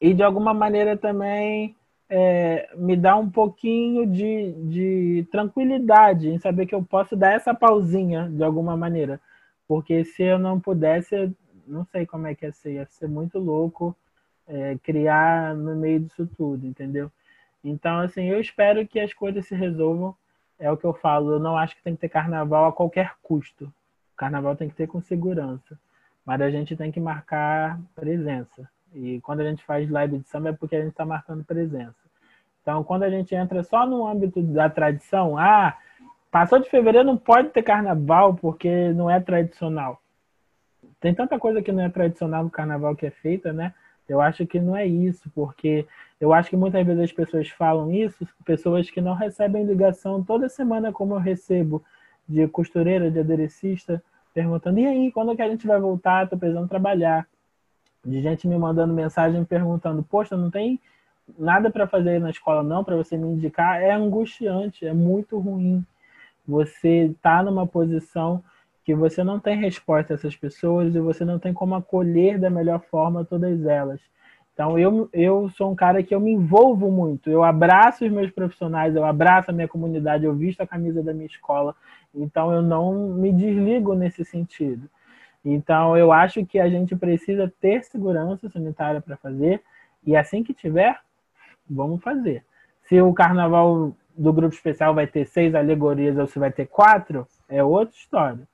e 0.00 0.14
de 0.14 0.22
alguma 0.22 0.52
maneira 0.54 0.96
também 0.96 1.74
é, 2.08 2.68
me 2.76 2.96
dá 2.96 3.16
um 3.16 3.30
pouquinho 3.30 4.06
de, 4.06 4.52
de 4.68 5.28
tranquilidade 5.30 6.28
em 6.28 6.38
saber 6.38 6.66
que 6.66 6.74
eu 6.74 6.82
posso 6.82 7.16
dar 7.16 7.32
essa 7.32 7.54
pausinha 7.54 8.28
de 8.28 8.42
alguma 8.42 8.76
maneira. 8.76 9.20
Porque 9.66 10.04
se 10.04 10.22
eu 10.22 10.38
não 10.38 10.60
pudesse, 10.60 11.32
não 11.66 11.84
sei 11.86 12.06
como 12.06 12.26
é 12.26 12.34
que 12.34 12.46
ia 12.46 12.52
ser, 12.52 12.72
ia 12.74 12.86
ser 12.86 13.08
muito 13.08 13.38
louco 13.38 13.96
é, 14.46 14.76
criar 14.82 15.54
no 15.54 15.74
meio 15.74 16.00
disso 16.00 16.28
tudo, 16.36 16.66
entendeu? 16.66 17.10
Então, 17.64 17.98
assim, 17.98 18.26
eu 18.26 18.40
espero 18.40 18.86
que 18.86 19.00
as 19.00 19.12
coisas 19.12 19.46
se 19.46 19.54
resolvam. 19.54 20.14
É 20.58 20.70
o 20.70 20.76
que 20.76 20.84
eu 20.84 20.94
falo, 20.94 21.32
eu 21.32 21.40
não 21.40 21.56
acho 21.56 21.76
que 21.76 21.82
tem 21.82 21.94
que 21.94 22.00
ter 22.00 22.08
carnaval 22.08 22.66
a 22.66 22.72
qualquer 22.72 23.14
custo. 23.22 23.64
O 24.14 24.16
carnaval 24.16 24.56
tem 24.56 24.68
que 24.68 24.74
ter 24.74 24.86
com 24.86 25.00
segurança 25.00 25.78
mas 26.26 26.40
a 26.40 26.50
gente 26.50 26.74
tem 26.74 26.90
que 26.90 26.98
marcar 26.98 27.80
presença. 27.94 28.68
E 28.94 29.20
quando 29.20 29.40
a 29.40 29.44
gente 29.44 29.64
faz 29.64 29.88
live 29.90 30.18
de 30.18 30.28
samba 30.28 30.50
é 30.50 30.52
porque 30.52 30.76
a 30.76 30.80
gente 30.80 30.90
está 30.90 31.04
marcando 31.04 31.44
presença. 31.44 31.94
Então, 32.62 32.82
quando 32.82 33.04
a 33.04 33.10
gente 33.10 33.34
entra 33.34 33.62
só 33.62 33.86
no 33.86 34.06
âmbito 34.06 34.42
da 34.42 34.68
tradição, 34.68 35.38
ah, 35.38 35.76
passou 36.30 36.58
de 36.58 36.68
fevereiro 36.68 37.06
não 37.06 37.16
pode 37.16 37.50
ter 37.50 37.62
carnaval 37.62 38.34
porque 38.34 38.88
não 38.92 39.10
é 39.10 39.20
tradicional. 39.20 40.00
Tem 41.00 41.14
tanta 41.14 41.38
coisa 41.38 41.62
que 41.62 41.70
não 41.70 41.84
é 41.84 41.88
tradicional 41.88 42.44
no 42.44 42.50
carnaval 42.50 42.96
que 42.96 43.06
é 43.06 43.10
feita, 43.10 43.52
né? 43.52 43.72
Eu 44.08 44.20
acho 44.20 44.46
que 44.46 44.58
não 44.60 44.76
é 44.76 44.86
isso, 44.86 45.30
porque 45.34 45.86
eu 46.20 46.32
acho 46.32 46.48
que 46.48 46.56
muitas 46.56 46.84
vezes 46.86 47.04
as 47.04 47.12
pessoas 47.12 47.48
falam 47.50 47.92
isso, 47.92 48.26
pessoas 48.44 48.88
que 48.90 49.00
não 49.00 49.14
recebem 49.14 49.64
ligação 49.64 50.22
toda 50.22 50.48
semana 50.48 50.92
como 50.92 51.14
eu 51.14 51.18
recebo 51.18 51.84
de 52.28 52.46
costureira, 52.48 53.10
de 53.10 53.20
aderecista, 53.20 54.02
perguntando, 54.32 54.78
e 54.78 54.86
aí, 54.86 55.12
quando 55.12 55.32
é 55.32 55.36
que 55.36 55.42
a 55.42 55.48
gente 55.48 55.66
vai 55.66 55.80
voltar? 55.80 56.28
Tô 56.28 56.36
precisando 56.36 56.68
trabalhar. 56.68 57.26
De 58.06 58.22
gente 58.22 58.46
me 58.46 58.56
mandando 58.56 58.94
mensagem 58.94 59.44
perguntando, 59.44 60.02
poxa, 60.02 60.36
não 60.36 60.50
tem 60.50 60.80
nada 61.36 61.70
para 61.70 61.88
fazer 61.88 62.20
na 62.20 62.30
escola 62.30 62.62
não, 62.62 62.84
para 62.84 62.96
você 62.96 63.16
me 63.16 63.26
indicar. 63.26 63.82
É 63.82 63.92
angustiante, 63.92 64.86
é 64.86 64.94
muito 64.94 65.38
ruim. 65.38 65.84
Você 66.46 67.12
tá 67.20 67.42
numa 67.42 67.66
posição 67.66 68.42
que 68.84 68.94
você 68.94 69.24
não 69.24 69.40
tem 69.40 69.56
resposta 69.56 70.12
a 70.12 70.14
essas 70.14 70.36
pessoas 70.36 70.94
e 70.94 71.00
você 71.00 71.24
não 71.24 71.40
tem 71.40 71.52
como 71.52 71.74
acolher 71.74 72.38
da 72.38 72.48
melhor 72.48 72.80
forma 72.80 73.24
todas 73.24 73.66
elas. 73.66 74.00
Então, 74.54 74.78
eu, 74.78 75.08
eu 75.12 75.50
sou 75.50 75.72
um 75.72 75.74
cara 75.74 76.02
que 76.02 76.14
eu 76.14 76.20
me 76.20 76.30
envolvo 76.30 76.90
muito. 76.90 77.28
Eu 77.28 77.42
abraço 77.42 78.06
os 78.06 78.10
meus 78.10 78.30
profissionais, 78.30 78.94
eu 78.94 79.04
abraço 79.04 79.50
a 79.50 79.52
minha 79.52 79.68
comunidade, 79.68 80.24
eu 80.24 80.32
visto 80.32 80.60
a 80.60 80.66
camisa 80.66 81.02
da 81.02 81.12
minha 81.12 81.26
escola. 81.26 81.74
Então, 82.14 82.52
eu 82.52 82.62
não 82.62 83.08
me 83.08 83.32
desligo 83.32 83.94
nesse 83.94 84.24
sentido. 84.24 84.88
Então, 85.48 85.96
eu 85.96 86.12
acho 86.12 86.44
que 86.44 86.58
a 86.58 86.68
gente 86.68 86.96
precisa 86.96 87.52
ter 87.60 87.84
segurança 87.84 88.48
sanitária 88.48 89.00
para 89.00 89.16
fazer. 89.16 89.62
E 90.04 90.16
assim 90.16 90.42
que 90.42 90.52
tiver, 90.52 90.98
vamos 91.68 92.02
fazer. 92.02 92.44
Se 92.82 93.00
o 93.00 93.12
carnaval 93.14 93.94
do 94.16 94.32
grupo 94.32 94.54
especial 94.54 94.94
vai 94.94 95.06
ter 95.06 95.24
seis 95.24 95.54
alegorias 95.54 96.18
ou 96.18 96.26
se 96.26 96.38
vai 96.38 96.50
ter 96.50 96.66
quatro, 96.66 97.26
é 97.48 97.62
outra 97.62 97.96
história. 97.96 98.48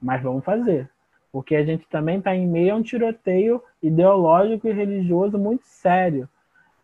Mas 0.00 0.22
vamos 0.22 0.44
fazer 0.44 0.90
porque 1.32 1.56
a 1.56 1.64
gente 1.64 1.88
também 1.88 2.18
está 2.18 2.36
em 2.36 2.46
meio 2.46 2.74
a 2.74 2.76
um 2.76 2.82
tiroteio 2.82 3.62
ideológico 3.82 4.68
e 4.68 4.72
religioso 4.72 5.38
muito 5.38 5.64
sério, 5.64 6.28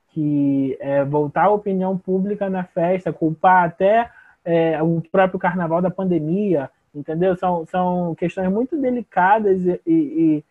que 0.09 0.77
é 0.81 1.05
voltar 1.05 1.45
a 1.45 1.51
opinião 1.51 1.99
pública 1.99 2.49
na 2.49 2.65
festa, 2.65 3.13
culpar 3.13 3.65
até 3.65 4.11
é, 4.43 4.83
o 4.83 5.03
próprio 5.13 5.39
carnaval 5.39 5.83
da 5.83 5.91
pandemia, 5.91 6.71
entendeu? 6.99 7.37
São, 7.37 7.65
são 7.67 8.15
questões 8.15 8.51
muito 8.51 8.77
delicadas 8.77 9.65
e, 9.65 9.81
e, 9.87 10.45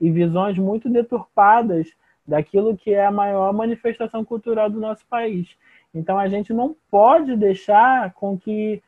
e 0.00 0.10
visões 0.10 0.58
muito 0.58 0.88
deturpadas 0.88 1.92
daquilo 2.26 2.76
que 2.76 2.92
é 2.92 3.04
a 3.04 3.10
maior 3.10 3.52
manifestação 3.52 4.24
cultural 4.24 4.70
do 4.70 4.80
nosso 4.80 5.04
país. 5.06 5.56
Então 5.94 6.18
a 6.18 6.28
gente 6.28 6.52
não 6.52 6.76
pode 6.90 7.36
deixar 7.36 8.12
com 8.14 8.38
que 8.38 8.82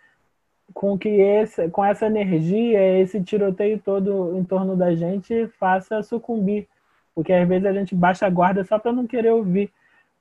com 0.73 0.97
que 0.97 1.09
esse, 1.09 1.69
com 1.69 1.85
essa 1.85 2.07
energia, 2.07 2.99
esse 2.99 3.23
tiroteio 3.23 3.79
todo 3.79 4.39
em 4.39 4.43
torno 4.43 4.75
da 4.75 4.95
gente 4.95 5.47
faça 5.59 6.03
sucumbir. 6.03 6.67
Porque 7.15 7.31
às 7.31 7.47
vezes 7.47 7.67
a 7.67 7.73
gente 7.75 7.95
baixa 7.95 8.25
a 8.25 8.31
guarda 8.31 8.65
só 8.65 8.79
para 8.79 8.91
não 8.91 9.07
querer 9.07 9.33
ouvir. 9.33 9.71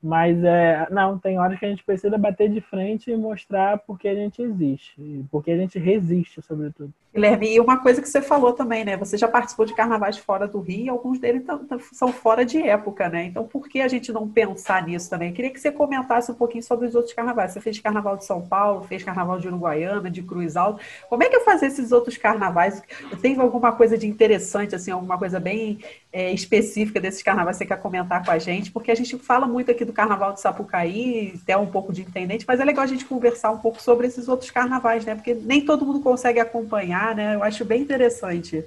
Mas 0.02 0.42
é, 0.42 0.88
não, 0.90 1.16
tem 1.16 1.38
horas 1.38 1.58
que 1.58 1.64
a 1.64 1.68
gente 1.68 1.84
precisa 1.84 2.18
bater 2.18 2.50
de 2.50 2.60
frente 2.60 3.10
e 3.10 3.16
mostrar 3.16 3.78
porque 3.78 4.08
a 4.08 4.14
gente 4.14 4.42
existe, 4.42 5.24
porque 5.30 5.52
a 5.52 5.56
gente 5.56 5.78
resiste, 5.78 6.42
sobretudo. 6.42 6.92
Guilherme, 7.14 7.54
e 7.54 7.60
uma 7.60 7.76
coisa 7.76 8.00
que 8.00 8.08
você 8.08 8.22
falou 8.22 8.54
também, 8.54 8.86
né? 8.86 8.96
Você 8.96 9.18
já 9.18 9.28
participou 9.28 9.66
de 9.66 9.74
carnavais 9.74 10.16
fora 10.16 10.48
do 10.48 10.60
Rio, 10.60 10.90
alguns 10.92 11.18
deles 11.18 11.44
são 11.92 12.08
fora 12.08 12.42
de 12.42 12.62
época, 12.62 13.06
né? 13.10 13.26
Então, 13.26 13.44
por 13.44 13.68
que 13.68 13.82
a 13.82 13.88
gente 13.88 14.10
não 14.10 14.26
pensar 14.26 14.86
nisso 14.86 15.10
também? 15.10 15.28
Eu 15.28 15.34
queria 15.34 15.50
que 15.50 15.60
você 15.60 15.70
comentasse 15.70 16.32
um 16.32 16.34
pouquinho 16.34 16.62
sobre 16.62 16.86
os 16.86 16.94
outros 16.94 17.12
carnavais. 17.12 17.52
Você 17.52 17.60
fez 17.60 17.78
carnaval 17.78 18.16
de 18.16 18.24
São 18.24 18.40
Paulo, 18.40 18.84
fez 18.84 19.04
carnaval 19.04 19.38
de 19.38 19.46
Uruguaiana, 19.46 20.10
de 20.10 20.22
Cruz 20.22 20.56
Alto. 20.56 20.82
Como 21.06 21.22
é 21.22 21.28
que 21.28 21.36
é 21.36 21.40
fazer 21.40 21.66
esses 21.66 21.92
outros 21.92 22.16
carnavais? 22.16 22.82
Tem 23.20 23.38
alguma 23.38 23.72
coisa 23.72 23.98
de 23.98 24.06
interessante, 24.06 24.74
assim, 24.74 24.90
alguma 24.90 25.18
coisa 25.18 25.38
bem 25.38 25.80
é, 26.10 26.32
específica 26.32 26.98
desses 26.98 27.22
carnavais 27.22 27.58
que 27.58 27.64
você 27.64 27.68
quer 27.68 27.80
comentar 27.82 28.24
com 28.24 28.30
a 28.30 28.38
gente? 28.38 28.72
Porque 28.72 28.90
a 28.90 28.94
gente 28.94 29.18
fala 29.18 29.46
muito 29.46 29.70
aqui 29.70 29.84
do 29.84 29.91
do 29.92 29.94
Carnaval 29.94 30.32
de 30.32 30.40
Sapucaí, 30.40 31.38
até 31.42 31.56
um 31.56 31.66
pouco 31.66 31.92
de 31.92 32.02
intendente, 32.02 32.44
mas 32.48 32.58
é 32.58 32.64
legal 32.64 32.82
a 32.82 32.88
gente 32.88 33.04
conversar 33.04 33.50
um 33.50 33.58
pouco 33.58 33.80
sobre 33.80 34.06
esses 34.06 34.26
outros 34.26 34.50
carnavais, 34.50 35.04
né? 35.04 35.14
Porque 35.14 35.34
nem 35.34 35.64
todo 35.64 35.86
mundo 35.86 36.00
consegue 36.00 36.40
acompanhar, 36.40 37.14
né? 37.14 37.34
Eu 37.34 37.44
acho 37.44 37.64
bem 37.64 37.82
interessante. 37.82 38.64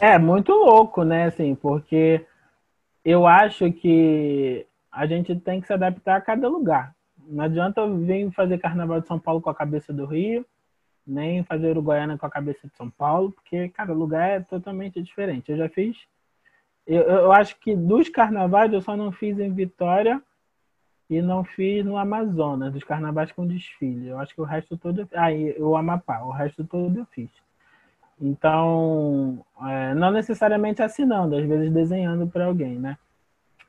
É, 0.00 0.18
muito 0.18 0.52
louco, 0.52 1.04
né? 1.04 1.26
Assim, 1.26 1.54
porque 1.54 2.26
eu 3.04 3.26
acho 3.26 3.72
que 3.72 4.66
a 4.90 5.06
gente 5.06 5.34
tem 5.36 5.60
que 5.60 5.66
se 5.66 5.72
adaptar 5.72 6.16
a 6.16 6.20
cada 6.20 6.48
lugar. 6.48 6.94
Não 7.26 7.44
adianta 7.44 7.80
eu 7.80 7.96
vir 7.96 8.30
fazer 8.32 8.58
Carnaval 8.58 9.00
de 9.00 9.06
São 9.06 9.18
Paulo 9.18 9.40
com 9.40 9.48
a 9.48 9.54
cabeça 9.54 9.92
do 9.92 10.04
Rio, 10.04 10.44
nem 11.06 11.44
fazer 11.44 11.70
Uruguaiana 11.70 12.18
com 12.18 12.26
a 12.26 12.30
cabeça 12.30 12.66
de 12.66 12.76
São 12.76 12.90
Paulo, 12.90 13.32
porque, 13.32 13.68
cara, 13.70 13.92
o 13.92 13.98
lugar 13.98 14.28
é 14.28 14.40
totalmente 14.40 15.00
diferente. 15.00 15.50
Eu 15.50 15.56
já 15.56 15.68
fiz. 15.68 15.96
Eu, 16.86 17.02
eu 17.02 17.32
acho 17.32 17.58
que 17.60 17.76
dos 17.76 18.08
carnavais 18.08 18.72
eu 18.72 18.82
só 18.82 18.96
não 18.96 19.12
fiz 19.12 19.38
em 19.38 19.52
Vitória 19.52 20.20
e 21.12 21.20
não 21.20 21.44
fiz 21.44 21.84
no 21.84 21.98
Amazonas, 21.98 22.72
dos 22.72 22.82
carnavais 22.84 23.30
com 23.30 23.46
desfile. 23.46 24.08
Eu 24.08 24.18
acho 24.18 24.34
que 24.34 24.40
o 24.40 24.44
resto 24.44 24.78
todo. 24.78 25.06
Aí, 25.14 25.54
ah, 25.58 25.62
o 25.62 25.76
Amapá, 25.76 26.22
o 26.22 26.30
resto 26.30 26.64
todo 26.64 27.00
eu 27.00 27.06
fiz. 27.06 27.28
Então, 28.18 29.44
é, 29.62 29.94
não 29.94 30.10
necessariamente 30.10 30.82
assinando, 30.82 31.36
às 31.36 31.44
vezes 31.44 31.70
desenhando 31.70 32.26
para 32.26 32.46
alguém, 32.46 32.78
né? 32.78 32.96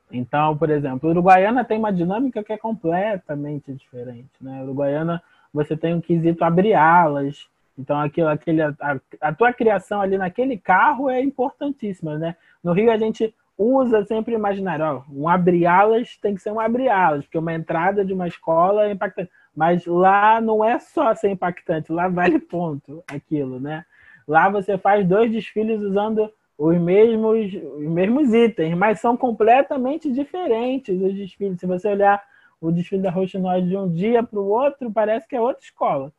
Então, 0.10 0.56
por 0.56 0.70
exemplo, 0.70 1.10
Uruguaiana 1.10 1.66
tem 1.66 1.78
uma 1.78 1.92
dinâmica 1.92 2.42
que 2.44 2.54
é 2.54 2.58
completamente 2.58 3.74
diferente, 3.74 4.32
né? 4.40 4.64
Uruguaiana, 4.64 5.22
você 5.54 5.76
tem 5.76 5.94
um 5.94 6.00
quesito 6.00 6.46
abrir 6.46 6.76
alas, 6.76 7.50
então 7.78 8.00
aquilo, 8.00 8.30
aquele, 8.30 8.62
a, 8.62 8.76
a 9.20 9.34
tua 9.34 9.52
criação 9.52 10.00
ali 10.00 10.18
naquele 10.18 10.58
carro 10.58 11.10
é 11.10 11.22
importantíssima, 11.22 12.18
né? 12.18 12.38
No 12.64 12.72
Rio 12.72 12.90
a 12.90 12.98
gente 12.98 13.34
usa 13.58 14.04
sempre 14.06 14.34
imaginar, 14.34 14.82
ó, 14.82 15.04
um 15.10 15.28
abre-alas 15.28 16.18
tem 16.18 16.36
que 16.36 16.42
ser 16.42 16.52
um 16.52 16.60
abre-alas, 16.60 17.26
porque 17.26 17.38
uma 17.38 17.54
entrada 17.54 18.04
de 18.04 18.14
uma 18.14 18.28
escola 18.28 18.88
é 18.88 18.92
impactante. 18.92 19.32
Mas 19.56 19.86
lá 19.86 20.42
não 20.42 20.66
é 20.66 20.80
só 20.80 21.14
ser 21.14 21.30
impactante, 21.30 21.92
lá 21.92 22.08
vale 22.08 22.40
ponto 22.42 23.04
aquilo, 23.08 23.60
né? 23.60 23.86
Lá 24.28 24.50
você 24.50 24.78
faz 24.78 25.08
dois 25.08 25.32
desfiles 25.32 25.80
usando 25.82 26.32
os 26.58 26.78
mesmos, 26.80 27.54
os 27.54 27.90
mesmos 27.90 28.34
itens, 28.34 28.76
mas 28.76 29.00
são 29.00 29.18
completamente 29.18 30.12
diferentes 30.12 31.00
os 31.00 31.14
desfiles. 31.14 31.60
Se 31.60 31.68
você 31.68 31.90
olhar 31.90 32.24
o 32.62 32.72
desfile 32.72 33.02
da 33.02 33.12
Roxinóide 33.12 33.68
de 33.68 33.78
um 33.78 33.92
dia 33.92 34.24
para 34.24 34.40
o 34.40 34.48
outro, 34.48 34.92
parece 34.92 35.28
que 35.28 35.36
é 35.36 35.42
outra 35.42 35.64
escola. 35.64 36.12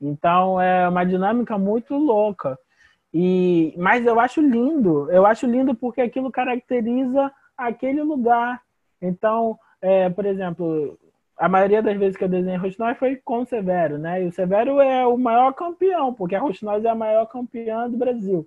Então 0.00 0.60
é 0.60 0.88
uma 0.88 1.04
dinâmica 1.04 1.58
muito 1.58 1.96
louca. 1.96 2.58
E, 3.12 3.74
mas 3.76 4.04
eu 4.04 4.20
acho 4.20 4.40
lindo, 4.40 5.10
eu 5.10 5.24
acho 5.24 5.46
lindo 5.46 5.74
porque 5.74 6.00
aquilo 6.00 6.30
caracteriza 6.30 7.32
aquele 7.56 8.02
lugar. 8.02 8.60
Então, 9.00 9.58
é, 9.80 10.10
por 10.10 10.26
exemplo, 10.26 10.98
a 11.36 11.48
maioria 11.48 11.82
das 11.82 11.96
vezes 11.96 12.16
que 12.16 12.24
eu 12.24 12.28
desenhei 12.28 12.58
Roxinóis 12.58 12.98
foi 12.98 13.16
com 13.16 13.40
o 13.40 13.46
Severo, 13.46 13.96
né? 13.96 14.22
E 14.22 14.26
o 14.26 14.32
Severo 14.32 14.80
é 14.80 15.06
o 15.06 15.16
maior 15.16 15.52
campeão, 15.52 16.12
porque 16.12 16.34
a 16.34 16.40
Roxinóis 16.40 16.84
é 16.84 16.88
a 16.88 16.94
maior 16.94 17.26
campeã 17.26 17.88
do 17.88 17.96
Brasil. 17.96 18.46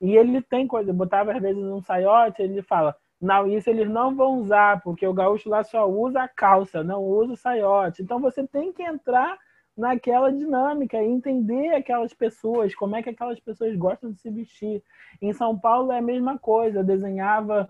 E 0.00 0.16
ele 0.16 0.40
tem 0.42 0.66
coisa, 0.66 0.92
botava 0.92 1.32
às 1.32 1.40
vezes 1.40 1.62
um 1.62 1.80
saiote, 1.80 2.42
ele 2.42 2.62
fala, 2.62 2.96
não, 3.20 3.46
isso 3.46 3.70
eles 3.70 3.88
não 3.88 4.16
vão 4.16 4.40
usar, 4.40 4.80
porque 4.82 5.06
o 5.06 5.14
gaúcho 5.14 5.48
lá 5.48 5.62
só 5.62 5.88
usa 5.88 6.22
a 6.22 6.28
calça, 6.28 6.82
não 6.82 7.04
usa 7.04 7.34
o 7.34 7.36
saiote. 7.36 8.02
Então 8.02 8.18
você 8.18 8.44
tem 8.46 8.72
que 8.72 8.82
entrar 8.82 9.38
naquela 9.76 10.30
dinâmica 10.30 11.02
entender 11.02 11.74
aquelas 11.74 12.12
pessoas, 12.12 12.74
como 12.74 12.96
é 12.96 13.02
que 13.02 13.10
aquelas 13.10 13.40
pessoas 13.40 13.74
gostam 13.76 14.10
de 14.10 14.20
se 14.20 14.30
vestir. 14.30 14.82
Em 15.20 15.32
São 15.32 15.58
Paulo 15.58 15.92
é 15.92 15.98
a 15.98 16.02
mesma 16.02 16.38
coisa, 16.38 16.80
eu 16.80 16.84
desenhava 16.84 17.68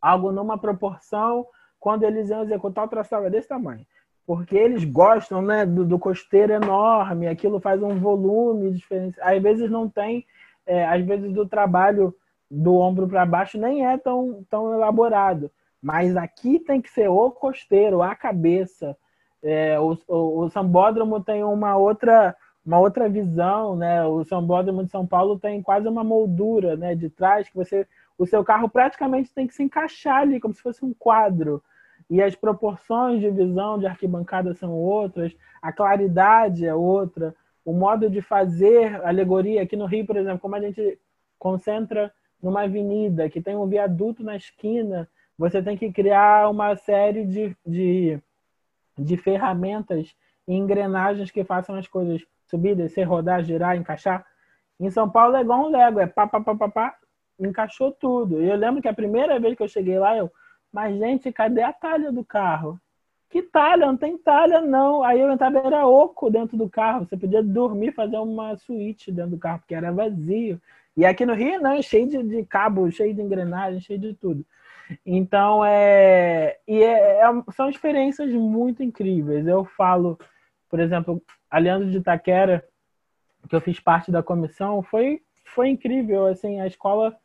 algo 0.00 0.32
numa 0.32 0.56
proporção, 0.56 1.46
quando 1.78 2.04
eles 2.04 2.28
iam 2.28 2.42
executar 2.42 2.84
o 2.84 2.88
traçava 2.88 3.30
desse 3.30 3.48
tamanho. 3.48 3.86
Porque 4.26 4.56
eles 4.56 4.84
gostam 4.84 5.42
né, 5.42 5.66
do, 5.66 5.84
do 5.84 5.98
costeiro 5.98 6.52
enorme, 6.52 7.26
aquilo 7.26 7.60
faz 7.60 7.82
um 7.82 7.98
volume 7.98 8.70
diferente. 8.72 9.18
Às 9.20 9.42
vezes 9.42 9.70
não 9.70 9.88
tem, 9.88 10.26
é, 10.66 10.86
às 10.86 11.04
vezes 11.04 11.32
do 11.32 11.46
trabalho 11.46 12.14
do 12.50 12.76
ombro 12.76 13.08
para 13.08 13.24
baixo 13.24 13.58
nem 13.58 13.86
é 13.86 13.96
tão, 13.96 14.44
tão 14.48 14.72
elaborado. 14.72 15.50
Mas 15.82 16.16
aqui 16.16 16.58
tem 16.58 16.80
que 16.80 16.90
ser 16.90 17.08
o 17.08 17.30
costeiro, 17.30 18.02
a 18.02 18.14
cabeça. 18.14 18.96
É, 19.42 19.78
o, 19.80 19.96
o, 20.06 20.40
o, 20.40 20.50
sambódromo 20.50 21.22
tem 21.22 21.42
uma 21.42 21.76
outra, 21.76 22.36
uma 22.64 22.78
outra 22.78 23.08
visão, 23.08 23.74
né? 23.76 24.04
O 24.04 24.24
sambódromo 24.24 24.84
de 24.84 24.90
São 24.90 25.06
Paulo 25.06 25.38
tem 25.38 25.62
quase 25.62 25.88
uma 25.88 26.04
moldura, 26.04 26.76
né? 26.76 26.94
De 26.94 27.08
trás 27.08 27.48
que 27.48 27.56
você, 27.56 27.86
o 28.18 28.26
seu 28.26 28.44
carro 28.44 28.68
praticamente 28.68 29.32
tem 29.32 29.46
que 29.46 29.54
se 29.54 29.62
encaixar 29.62 30.18
ali, 30.18 30.40
como 30.40 30.54
se 30.54 30.62
fosse 30.62 30.84
um 30.84 30.92
quadro. 30.92 31.62
E 32.08 32.22
as 32.22 32.34
proporções 32.34 33.20
de 33.20 33.30
visão 33.30 33.78
de 33.78 33.86
arquibancada 33.86 34.52
são 34.54 34.72
outras, 34.72 35.34
a 35.62 35.72
claridade 35.72 36.66
é 36.66 36.74
outra, 36.74 37.34
o 37.64 37.72
modo 37.72 38.10
de 38.10 38.20
fazer 38.20 39.00
alegoria 39.04 39.62
aqui 39.62 39.76
no 39.76 39.86
Rio, 39.86 40.06
por 40.06 40.16
exemplo, 40.16 40.40
como 40.40 40.56
a 40.56 40.60
gente 40.60 40.98
concentra 41.38 42.12
numa 42.42 42.62
avenida 42.62 43.28
que 43.28 43.40
tem 43.40 43.56
um 43.56 43.66
viaduto 43.66 44.24
na 44.24 44.36
esquina, 44.36 45.08
você 45.38 45.62
tem 45.62 45.76
que 45.76 45.92
criar 45.92 46.50
uma 46.50 46.76
série 46.76 47.24
de, 47.24 47.56
de, 47.66 48.20
de 49.00 49.16
ferramentas 49.16 50.14
e 50.46 50.54
engrenagens 50.54 51.30
que 51.30 51.44
façam 51.44 51.74
as 51.74 51.88
coisas 51.88 52.22
subir, 52.46 52.74
descer, 52.74 53.04
rodar, 53.04 53.42
girar, 53.42 53.76
encaixar. 53.76 54.24
Em 54.78 54.90
São 54.90 55.08
Paulo 55.08 55.36
é 55.36 55.40
igual 55.40 55.66
um 55.66 55.70
Lego, 55.70 56.00
é 56.00 56.06
pá, 56.06 56.26
pá, 56.26 56.40
pá, 56.40 56.54
pá, 56.54 56.68
pá, 56.68 56.94
encaixou 57.38 57.92
tudo. 57.92 58.42
E 58.42 58.48
eu 58.48 58.56
lembro 58.56 58.82
que 58.82 58.88
a 58.88 58.94
primeira 58.94 59.38
vez 59.38 59.56
que 59.56 59.62
eu 59.62 59.68
cheguei 59.68 59.98
lá, 59.98 60.16
eu, 60.16 60.30
mas 60.72 60.96
gente, 60.98 61.32
cadê 61.32 61.62
a 61.62 61.72
talha 61.72 62.12
do 62.12 62.24
carro? 62.24 62.80
Que 63.28 63.42
talha? 63.42 63.86
Não 63.86 63.96
tem 63.96 64.18
talha, 64.18 64.60
não. 64.60 65.04
Aí 65.04 65.20
eu 65.20 65.30
entrava, 65.30 65.58
era 65.58 65.86
oco 65.86 66.28
dentro 66.28 66.56
do 66.56 66.68
carro. 66.68 67.06
Você 67.06 67.16
podia 67.16 67.42
dormir, 67.42 67.92
fazer 67.92 68.18
uma 68.18 68.56
suíte 68.56 69.12
dentro 69.12 69.32
do 69.32 69.38
carro, 69.38 69.60
porque 69.60 69.74
era 69.74 69.92
vazio. 69.92 70.60
E 70.96 71.06
aqui 71.06 71.24
no 71.24 71.34
Rio, 71.34 71.60
não, 71.60 71.72
é 71.72 71.82
cheio 71.82 72.08
de, 72.08 72.22
de 72.22 72.44
cabo, 72.44 72.90
cheio 72.90 73.14
de 73.14 73.22
engrenagem, 73.22 73.80
cheio 73.80 74.00
de 74.00 74.14
tudo. 74.14 74.44
Então, 75.04 75.64
é, 75.64 76.58
e 76.66 76.82
é, 76.82 77.20
é, 77.20 77.52
são 77.52 77.68
experiências 77.68 78.32
muito 78.32 78.82
incríveis. 78.82 79.46
Eu 79.46 79.64
falo, 79.64 80.18
por 80.68 80.80
exemplo, 80.80 81.22
a 81.50 81.58
Leandro 81.58 81.90
de 81.90 81.98
Itaquera, 81.98 82.64
que 83.48 83.54
eu 83.54 83.60
fiz 83.60 83.80
parte 83.80 84.10
da 84.10 84.22
comissão, 84.22 84.82
foi, 84.82 85.22
foi 85.44 85.68
incrível. 85.68 86.26
Assim, 86.26 86.60
a 86.60 86.66
escola. 86.66 87.16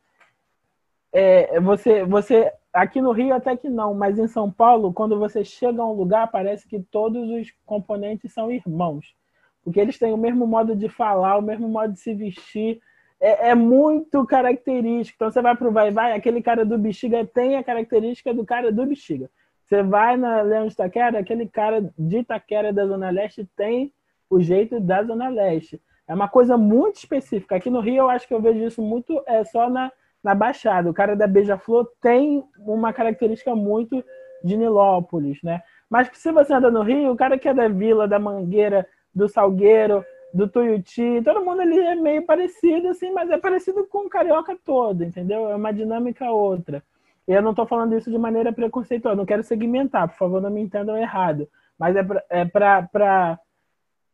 É, 1.13 1.59
você, 1.61 2.03
você 2.03 2.51
aqui 2.73 3.01
no 3.01 3.13
Rio 3.13 3.33
até 3.33 3.55
que 3.55 3.69
não, 3.69 3.93
mas 3.93 4.19
em 4.19 4.27
São 4.27 4.51
Paulo, 4.51 4.93
quando 4.93 5.17
você 5.17 5.45
chega 5.45 5.81
a 5.81 5.87
um 5.87 5.93
lugar, 5.93 6.29
parece 6.29 6.67
que 6.67 6.79
todos 6.79 7.29
os 7.29 7.53
componentes 7.65 8.33
são 8.33 8.51
irmãos. 8.51 9.15
Porque 9.63 9.79
eles 9.79 9.97
têm 9.97 10.13
o 10.13 10.17
mesmo 10.17 10.45
modo 10.45 10.75
de 10.75 10.89
falar, 10.89 11.37
o 11.37 11.41
mesmo 11.41 11.67
modo 11.67 11.93
de 11.93 11.99
se 11.99 12.13
vestir, 12.13 12.81
é, 13.25 13.49
é, 13.49 13.55
muito 13.55 14.23
característico. 14.25 15.15
Então 15.17 15.31
você 15.31 15.41
vai 15.41 15.55
pro 15.55 15.71
vai 15.71 15.89
vai, 15.91 16.13
aquele 16.13 16.43
cara 16.43 16.63
do 16.63 16.77
bexiga 16.77 17.25
tem 17.25 17.55
a 17.57 17.63
característica 17.63 18.31
do 18.33 18.45
cara 18.45 18.71
do 18.71 18.85
bexiga. 18.85 19.29
Você 19.63 19.81
vai 19.81 20.15
na 20.15 20.41
Leão 20.41 20.67
de 20.67 20.73
Itaquera, 20.73 21.17
aquele 21.17 21.47
cara 21.47 21.91
de 21.97 22.19
Itaquera 22.19 22.71
da 22.71 22.85
Zona 22.85 23.09
Leste 23.09 23.49
tem 23.57 23.91
o 24.29 24.39
jeito 24.39 24.79
da 24.79 25.03
Zona 25.03 25.27
Leste. 25.27 25.81
É 26.07 26.13
uma 26.13 26.27
coisa 26.27 26.55
muito 26.55 26.97
específica. 26.97 27.55
Aqui 27.55 27.69
no 27.69 27.79
Rio 27.79 28.03
eu 28.03 28.09
acho 28.09 28.27
que 28.27 28.33
eu 28.33 28.41
vejo 28.41 28.63
isso 28.63 28.81
muito 28.81 29.23
é 29.25 29.43
só 29.43 29.71
na, 29.71 29.91
na 30.23 30.35
Baixada. 30.35 30.87
O 30.87 30.93
cara 30.93 31.15
da 31.15 31.25
Beija-Flor 31.25 31.89
tem 31.99 32.43
uma 32.59 32.93
característica 32.93 33.55
muito 33.55 34.03
de 34.43 34.55
Nilópolis, 34.55 35.41
né? 35.41 35.63
Mas 35.89 36.09
se 36.13 36.31
você 36.31 36.53
anda 36.53 36.69
no 36.69 36.83
Rio, 36.83 37.11
o 37.11 37.15
cara 37.15 37.39
que 37.39 37.49
é 37.49 37.53
da 37.55 37.67
Vila, 37.67 38.07
da 38.07 38.19
Mangueira, 38.19 38.87
do 39.13 39.27
Salgueiro, 39.27 40.05
do 40.35 40.49
Tuiuti, 40.49 41.21
todo 41.23 41.45
mundo 41.45 41.61
ali 41.61 41.79
é 41.79 41.95
meio 41.95 42.25
parecido, 42.25 42.89
assim, 42.89 43.09
mas 43.11 43.29
é 43.29 43.37
parecido 43.37 43.87
com 43.87 43.99
o 43.99 44.09
carioca 44.09 44.57
todo, 44.65 45.01
entendeu? 45.01 45.49
É 45.49 45.55
uma 45.55 45.71
dinâmica 45.71 46.29
outra. 46.29 46.83
E 47.25 47.31
eu 47.31 47.41
não 47.41 47.51
estou 47.51 47.65
falando 47.65 47.97
isso 47.97 48.11
de 48.11 48.17
maneira 48.17 48.51
preconceituosa, 48.51 49.15
não 49.15 49.25
quero 49.25 49.43
segmentar, 49.43 50.09
por 50.09 50.17
favor, 50.17 50.41
não 50.41 50.49
me 50.49 50.59
entendam 50.59 50.97
errado. 50.97 51.47
Mas 51.79 51.95
é 51.95 52.43
para. 52.43 53.39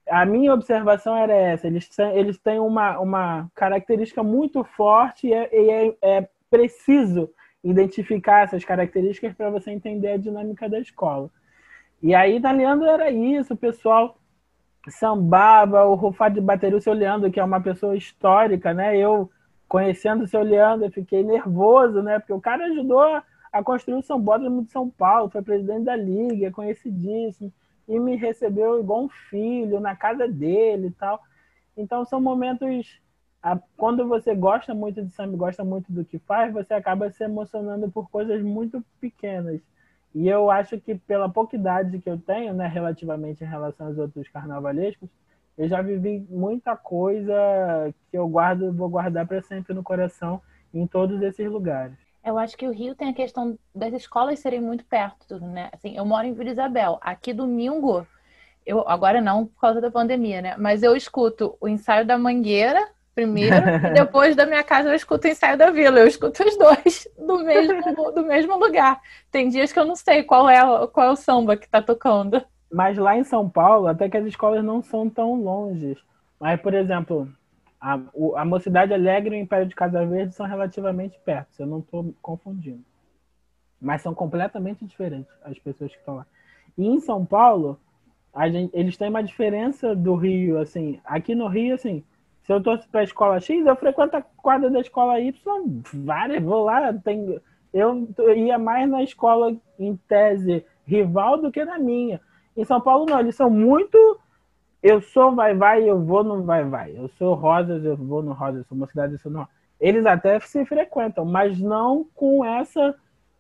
É 0.06 0.16
a 0.16 0.24
minha 0.24 0.54
observação 0.54 1.18
era 1.18 1.34
essa: 1.34 1.66
eles, 1.66 1.90
eles 2.14 2.38
têm 2.38 2.60
uma, 2.60 3.00
uma 3.00 3.50
característica 3.56 4.22
muito 4.22 4.64
forte 4.64 5.28
e, 5.28 5.34
é, 5.34 5.50
é, 5.52 5.96
é 6.04 6.30
preciso 6.52 7.32
identificar 7.64 8.44
essas 8.44 8.64
características 8.64 9.34
para 9.34 9.50
você 9.50 9.72
entender 9.72 10.12
a 10.12 10.18
dinâmica 10.18 10.70
da 10.70 10.80
escola. 10.80 11.32
E 12.02 12.14
aí, 12.14 12.40
na 12.40 12.52
Leandro, 12.52 12.88
era 12.88 13.10
isso, 13.10 13.56
o 13.56 13.58
pessoal 13.58 14.21
sambava, 14.90 15.86
o 15.86 15.96
Rufado 15.96 16.36
de 16.36 16.42
bateria, 16.42 16.78
o 16.78 16.82
seu 16.82 16.94
Leandro, 16.94 17.32
que 17.32 17.40
é 17.40 17.44
uma 17.44 17.62
pessoa 17.62 17.96
histórica, 17.96 18.74
né? 18.74 18.98
Eu, 18.98 19.30
conhecendo 19.68 20.24
o 20.24 20.28
seu 20.28 20.42
Leandro, 20.42 20.88
eu 20.88 20.92
fiquei 20.92 21.24
nervoso, 21.24 22.02
né? 22.02 22.20
Porque 22.20 22.34
o 22.34 22.42
cara 22.42 22.66
ajudou 22.66 23.22
a 23.52 23.64
construir 23.64 23.96
o 23.96 24.02
Sambódromo 24.02 24.64
de 24.64 24.72
São 24.72 24.90
Paulo, 24.90 25.30
foi 25.30 25.42
presidente 25.42 25.84
da 25.84 25.96
Liga, 25.96 26.48
é 26.48 26.52
conhecidíssimo, 26.52 27.52
e 27.88 28.00
me 28.00 28.16
recebeu 28.16 28.80
igual 28.80 29.04
um 29.04 29.10
filho 29.10 29.80
na 29.80 29.96
casa 29.96 30.28
dele 30.28 30.88
e 30.88 30.92
tal. 30.92 31.22
Então, 31.76 32.06
são 32.06 32.20
momentos. 32.22 33.00
Quando 33.76 34.08
você 34.08 34.36
gosta 34.36 34.74
muito 34.74 35.04
de 35.04 35.12
samba, 35.12 35.36
gosta 35.36 35.64
muito 35.64 35.92
do 35.92 36.06
que 36.06 36.20
faz, 36.20 36.54
você 36.54 36.74
acaba 36.76 37.10
se 37.10 37.24
emocionando 37.24 37.90
por 37.92 38.10
coisas 38.10 38.42
muito 38.42 38.84
pequenas. 39.00 39.60
E 40.14 40.28
eu 40.28 40.52
acho 40.52 40.80
que 40.80 40.96
pela 40.96 41.30
pouca 41.30 41.56
idade 41.56 42.00
que 42.00 42.10
eu 42.10 42.18
tenho, 42.18 42.54
né, 42.54 42.68
relativamente 42.68 43.44
em 43.44 43.48
relação 43.48 43.88
aos 43.88 43.98
outros 43.98 44.28
carnavalescos, 44.28 45.10
eu 45.58 45.68
já 45.68 45.82
vivi 45.82 46.26
muita 46.30 46.76
coisa 46.76 47.94
que 48.10 48.18
eu 48.18 48.28
guardo, 48.28 48.74
vou 48.74 48.90
guardar 48.90 49.28
para 49.28 49.42
sempre 49.42 49.74
no 49.74 49.84
coração 49.84 50.42
em 50.74 50.88
todos 50.88 51.22
esses 51.22 51.50
lugares. 51.50 51.96
Eu 52.24 52.38
acho 52.38 52.56
que 52.56 52.68
o 52.68 52.72
Rio 52.72 52.96
tem 52.96 53.10
a 53.10 53.14
questão 53.14 53.58
das 53.74 53.94
escolas 53.94 54.40
serem 54.40 54.62
muito 54.62 54.86
perto, 54.86 55.40
né? 55.40 55.70
Assim, 55.72 55.98
eu 55.98 56.06
moro 56.06 56.26
em 56.28 56.34
Vila 56.34 56.52
Isabel. 56.52 57.00
Aqui 57.02 57.34
domingo, 57.34 58.06
eu 58.66 58.88
agora 58.88 59.20
não 59.20 59.46
por 59.48 59.60
causa 59.60 59.82
da 59.82 59.90
pandemia, 59.90 60.42
né? 60.42 60.56
Mas 60.58 60.84
eu 60.84 60.96
escuto 60.96 61.58
o 61.60 61.68
ensaio 61.68 62.06
da 62.06 62.18
Mangueira 62.18 62.90
primeiro, 63.14 63.56
e 63.56 63.94
depois 63.94 64.36
da 64.36 64.46
minha 64.46 64.64
casa 64.64 64.90
eu 64.90 64.96
escuto 64.96 65.28
o 65.28 65.32
ensaio 65.32 65.58
da 65.58 65.72
vila. 65.72 66.00
Eu 66.00 66.08
escuto 66.08 66.44
os 66.44 66.58
dois 66.58 67.08
do 67.18 67.44
mesmo, 67.44 68.12
do 68.12 68.26
mesmo 68.26 68.58
lugar. 68.58 69.02
Tem 69.32 69.50
dias 69.50 69.72
que 69.72 69.80
eu 69.80 69.86
não 69.86 69.96
sei 69.96 70.24
qual 70.24 70.50
é, 70.50 70.60
qual 70.88 71.08
é 71.08 71.12
o 71.12 71.16
samba 71.16 71.58
que 71.58 71.66
está 71.66 71.82
tocando. 71.82 72.42
Mas 72.72 72.98
lá 72.98 73.18
em 73.18 73.24
São 73.24 73.50
Paulo, 73.50 73.88
até 73.88 74.10
que 74.10 74.18
as 74.18 74.26
escolas 74.26 74.64
não 74.64 74.82
são 74.82 75.10
tão 75.10 75.36
longe. 75.36 75.98
Mas, 76.40 76.60
por 76.62 76.74
exemplo, 76.74 77.30
a, 77.80 78.00
a 78.36 78.46
Mocidade 78.46 78.94
Alegre 78.94 79.36
e 79.36 79.40
o 79.40 79.42
Império 79.42 79.68
de 79.68 79.76
Casa 79.76 80.06
Verde 80.06 80.36
são 80.36 80.46
relativamente 80.46 81.20
perto, 81.26 81.60
eu 81.60 81.66
não 81.66 81.80
estou 81.80 82.14
confundindo. 82.22 82.84
Mas 83.80 84.04
são 84.04 84.14
completamente 84.14 84.86
diferentes 84.86 85.32
as 85.44 85.58
pessoas 85.58 85.92
que 85.92 85.98
estão 85.98 86.16
lá. 86.18 86.26
E 86.78 86.88
em 86.88 87.00
São 87.00 87.26
Paulo, 87.26 87.80
gente, 88.52 88.72
eles 88.74 88.96
têm 88.96 89.10
uma 89.10 89.24
diferença 89.24 89.96
do 89.96 90.16
Rio, 90.16 90.60
assim. 90.60 91.00
Aqui 91.04 91.36
no 91.36 91.48
Rio, 91.48 91.76
assim, 91.76 92.04
se 92.52 92.54
eu 92.54 92.62
torço 92.62 92.90
para 92.90 93.00
a 93.00 93.06
escola 93.06 93.40
X, 93.40 93.66
eu 93.66 93.76
frequento 93.78 94.18
a 94.18 94.22
quadra 94.22 94.70
da 94.70 94.82
escola 94.82 95.22
Y 95.22 95.34
várias, 95.94 96.44
vou 96.44 96.66
lá, 96.66 96.94
tem, 96.94 97.40
eu 97.74 98.06
ia 98.36 98.60
mais 98.60 98.90
na 98.90 99.02
escola 99.02 99.56
em 99.80 99.96
tese 99.96 100.66
rival 100.86 101.38
do 101.38 101.50
que 101.50 101.64
na 101.64 101.80
minha. 101.80 102.20
Em 102.58 102.66
São 102.66 102.82
Paulo 102.82 103.06
não, 103.06 103.22
eles 103.22 103.36
são 103.36 103.50
muito 103.50 104.20
eu 104.84 105.00
sou 105.00 105.34
vai 105.34 105.56
vai, 105.56 105.90
eu 105.90 106.02
vou 106.04 106.24
no 106.24 106.44
vai 106.44 106.66
vai. 106.66 106.92
Eu 106.98 107.08
sou 107.10 107.36
Rosas, 107.36 107.86
eu 107.86 107.96
vou 107.96 108.22
no 108.22 108.34
Rosas, 108.34 108.58
eu 108.58 108.66
sou 108.66 108.78
uma 108.78 108.88
cidade, 108.88 109.14
eu 109.14 109.20
sou 109.20 109.32
no 109.32 109.48
Eles 109.80 110.06
até 110.06 110.38
se 110.42 110.66
frequentam, 110.66 111.24
mas 111.24 111.58
não 111.58 112.06
com 112.14 112.44
essa 112.44 112.96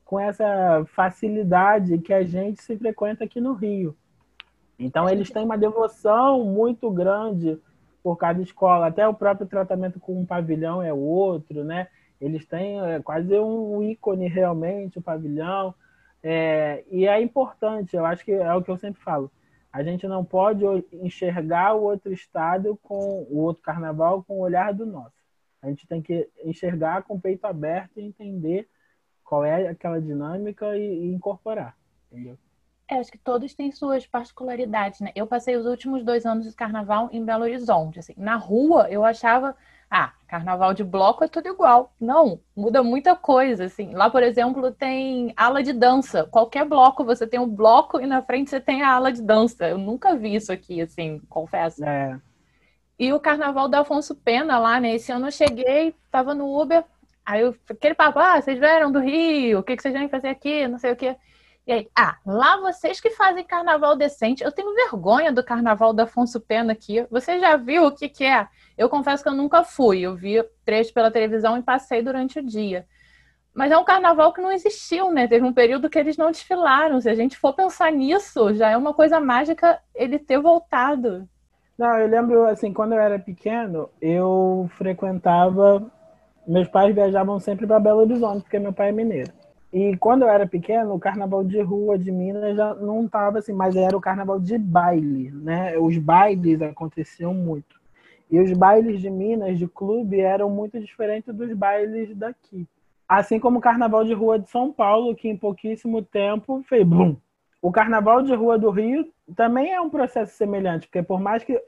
com 0.06 0.20
essa 0.20 0.86
facilidade 0.94 1.98
que 1.98 2.14
a 2.14 2.24
gente 2.24 2.62
se 2.62 2.78
frequenta 2.78 3.26
aqui 3.26 3.42
no 3.42 3.54
Rio. 3.54 3.96
Então 4.80 5.10
eles 5.10 5.30
têm 5.30 5.44
uma 5.44 5.58
devoção 5.58 6.46
muito 6.46 6.90
grande 6.92 7.60
por 8.04 8.18
cada 8.18 8.42
escola. 8.42 8.88
Até 8.88 9.08
o 9.08 9.14
próprio 9.14 9.48
tratamento 9.48 10.00
com 10.00 10.20
um 10.20 10.26
pavilhão 10.26 10.82
é 10.82 10.94
outro, 10.94 11.64
né? 11.64 11.88
Eles 12.20 12.46
têm 12.46 12.80
é, 12.82 13.00
quase 13.02 13.38
um 13.40 13.82
ícone 13.82 14.28
realmente, 14.28 15.00
o 15.00 15.02
pavilhão. 15.02 15.74
É, 16.24 16.84
e 16.92 17.08
é 17.08 17.20
importante, 17.20 17.96
eu 17.96 18.06
acho 18.06 18.24
que 18.24 18.32
é 18.32 18.54
o 18.54 18.62
que 18.62 18.70
eu 18.70 18.78
sempre 18.78 19.02
falo. 19.02 19.32
A 19.74 19.84
gente 19.84 20.08
não 20.08 20.24
pode 20.24 20.64
enxergar 20.92 21.74
o 21.74 21.84
outro 21.84 22.12
estado 22.12 22.78
com 22.84 23.26
o 23.30 23.40
outro 23.40 23.64
carnaval 23.64 24.24
com 24.24 24.36
o 24.36 24.42
olhar 24.42 24.74
do 24.74 24.86
nosso. 24.86 25.16
A 25.62 25.68
gente 25.68 25.88
tem 25.88 26.02
que 26.02 26.30
enxergar 26.44 27.04
com 27.04 27.16
o 27.16 27.22
peito 27.22 27.46
aberto 27.46 28.00
e 28.00 28.04
entender 28.04 28.68
qual 29.24 29.46
é 29.46 29.70
aquela 29.70 30.02
dinâmica 30.02 30.78
e, 30.78 31.06
e 31.06 31.14
incorporar, 31.14 31.76
entendeu? 32.12 32.38
É, 32.92 33.00
acho 33.00 33.10
que 33.10 33.18
todos 33.18 33.54
têm 33.54 33.72
suas 33.72 34.06
particularidades, 34.06 35.00
né? 35.00 35.14
Eu 35.16 35.26
passei 35.26 35.56
os 35.56 35.66
últimos 35.66 36.04
dois 36.04 36.26
anos 36.26 36.46
de 36.46 36.54
carnaval 36.54 37.08
em 37.14 37.24
Belo 37.24 37.44
Horizonte. 37.44 38.00
Assim, 38.00 38.14
na 38.18 38.36
rua, 38.36 38.88
eu 38.90 39.06
achava, 39.06 39.56
ah, 39.90 40.12
carnaval 40.28 40.74
de 40.74 40.84
bloco 40.84 41.24
é 41.24 41.28
tudo 41.30 41.48
igual. 41.48 41.94
Não, 41.98 42.42
muda 42.54 42.84
muita 42.84 43.16
coisa, 43.16 43.64
assim. 43.64 43.94
Lá, 43.94 44.10
por 44.10 44.22
exemplo, 44.22 44.70
tem 44.74 45.34
ala 45.38 45.64
de 45.64 45.72
dança. 45.72 46.26
Qualquer 46.26 46.66
bloco, 46.66 47.06
você 47.06 47.26
tem 47.26 47.40
um 47.40 47.48
bloco 47.48 47.98
e 48.02 48.06
na 48.06 48.22
frente 48.22 48.50
você 48.50 48.60
tem 48.60 48.84
a 48.84 48.92
ala 48.94 49.14
de 49.14 49.22
dança. 49.22 49.70
Eu 49.70 49.78
nunca 49.78 50.18
vi 50.18 50.36
isso 50.36 50.52
aqui, 50.52 50.82
assim, 50.82 51.20
confesso. 51.30 51.86
É. 51.86 52.20
E 53.00 53.14
o 53.14 53.22
carnaval 53.22 53.70
da 53.70 53.80
Afonso 53.80 54.14
Pena 54.16 54.60
lá, 54.60 54.82
né? 54.82 54.96
Esse 54.96 55.14
ano 55.14 55.28
eu 55.28 55.32
cheguei, 55.32 55.96
tava 56.12 56.36
no 56.36 56.62
Uber, 56.62 56.84
aí 57.26 57.40
eu, 57.42 57.56
aquele 57.70 57.96
papo, 57.96 58.20
ah, 58.20 58.42
vocês 58.42 58.60
vieram 58.60 58.92
do 58.92 59.00
Rio, 59.00 59.60
o 59.60 59.64
que, 59.64 59.78
que 59.78 59.82
vocês 59.82 59.94
vêm 59.94 60.10
fazer 60.10 60.28
aqui? 60.28 60.68
Não 60.68 60.78
sei 60.78 60.92
o 60.92 60.96
quê. 60.98 61.16
E 61.72 61.74
aí, 61.74 61.90
ah, 61.98 62.18
lá 62.26 62.58
vocês 62.58 63.00
que 63.00 63.12
fazem 63.12 63.46
carnaval 63.46 63.96
decente. 63.96 64.44
Eu 64.44 64.52
tenho 64.52 64.76
vergonha 64.76 65.32
do 65.32 65.42
carnaval 65.42 65.94
da 65.94 66.04
Afonso 66.04 66.38
Pena 66.38 66.74
aqui. 66.74 67.08
Você 67.10 67.40
já 67.40 67.56
viu 67.56 67.86
o 67.86 67.92
que, 67.94 68.10
que 68.10 68.26
é? 68.26 68.46
Eu 68.78 68.90
confesso 68.90 69.24
que 69.24 69.30
eu 69.30 69.34
nunca 69.34 69.64
fui. 69.64 70.02
Eu 70.02 70.14
vi 70.14 70.44
trecho 70.66 70.94
pela 70.94 71.10
televisão 71.10 71.58
e 71.58 71.64
passei 71.64 72.02
durante 72.02 72.40
o 72.40 72.46
dia. 72.46 72.86
Mas 73.54 73.72
é 73.72 73.78
um 73.78 73.86
carnaval 73.86 74.34
que 74.34 74.42
não 74.42 74.52
existiu, 74.52 75.14
né? 75.14 75.30
Teve 75.30 75.46
um 75.46 75.54
período 75.54 75.90
que 75.90 75.98
eles 75.98 76.18
não 76.18 76.30
desfilaram. 76.30 77.00
Se 77.00 77.10
a 77.10 77.16
gente 77.16 77.38
for 77.38 77.54
pensar 77.54 77.90
nisso, 77.90 78.54
já 78.54 78.70
é 78.70 78.76
uma 78.76 78.94
coisa 78.94 79.22
mágica 79.22 79.80
ele 79.96 80.20
ter 80.20 80.42
voltado. 80.42 81.26
Não, 81.78 81.98
eu 81.98 82.08
lembro, 82.10 82.44
assim, 82.48 82.74
quando 82.74 82.96
eu 82.96 83.00
era 83.00 83.18
pequeno, 83.18 83.90
eu 84.02 84.70
frequentava. 84.78 85.90
Meus 86.46 86.68
pais 86.68 86.94
viajavam 86.94 87.40
sempre 87.40 87.66
para 87.66 87.80
Belo 87.80 88.02
Horizonte, 88.02 88.42
porque 88.42 88.60
meu 88.60 88.74
pai 88.74 88.90
é 88.90 88.92
mineiro. 88.92 89.32
E 89.72 89.96
quando 89.98 90.24
eu 90.24 90.30
era 90.30 90.46
pequeno, 90.46 90.94
o 90.94 91.00
carnaval 91.00 91.44
de 91.44 91.62
rua 91.62 91.98
de 91.98 92.12
Minas 92.12 92.58
já 92.58 92.76
não 92.76 93.06
estava 93.06 93.40
assim, 93.40 93.54
mas 93.54 93.76
era 93.76 93.96
o 93.96 94.02
carnaval 94.02 94.40
de 94.40 94.58
baile, 94.58 95.32
né? 95.32 95.78
Os 95.78 95.98
bailes 95.98 96.62
aconteciam 96.62 97.34
muito. 97.34 97.80
E 98.30 98.40
os 98.40 98.52
bailes 98.54 99.02
de 99.02 99.10
Minas, 99.10 99.58
de 99.58 99.68
clube, 99.68 100.20
eram 100.20 100.50
muito 100.50 100.80
diferentes 100.80 101.34
dos 101.34 101.54
bailes 101.54 102.16
daqui. 102.16 102.68
Assim 103.08 103.40
como 103.40 103.60
o 103.60 103.62
carnaval 103.62 104.04
de 104.04 104.14
rua 104.14 104.40
de 104.40 104.50
São 104.50 104.72
Paulo, 104.72 105.16
que 105.16 105.30
em 105.30 105.38
pouquíssimo 105.38 106.02
tempo 106.02 106.62
fez 106.64 106.86
bum. 106.86 107.16
O 107.62 107.72
carnaval 107.72 108.22
de 108.22 108.34
rua 108.34 108.58
do 108.58 108.70
Rio 108.70 109.08
também 109.36 109.72
é 109.72 109.80
um 109.80 109.90
processo 109.90 110.36
semelhante, 110.36 110.88
porque 110.88 111.04
por 111.04 111.20
mais 111.20 111.44
que 111.44 111.62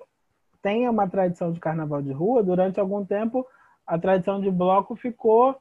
tenha 0.62 0.90
uma 0.90 1.08
tradição 1.08 1.52
de 1.52 1.60
carnaval 1.60 2.02
de 2.02 2.12
rua, 2.12 2.42
durante 2.42 2.80
algum 2.80 3.06
tempo 3.06 3.46
a 3.86 4.00
tradição 4.00 4.42
de 4.42 4.50
bloco 4.50 4.96
ficou 4.96 5.58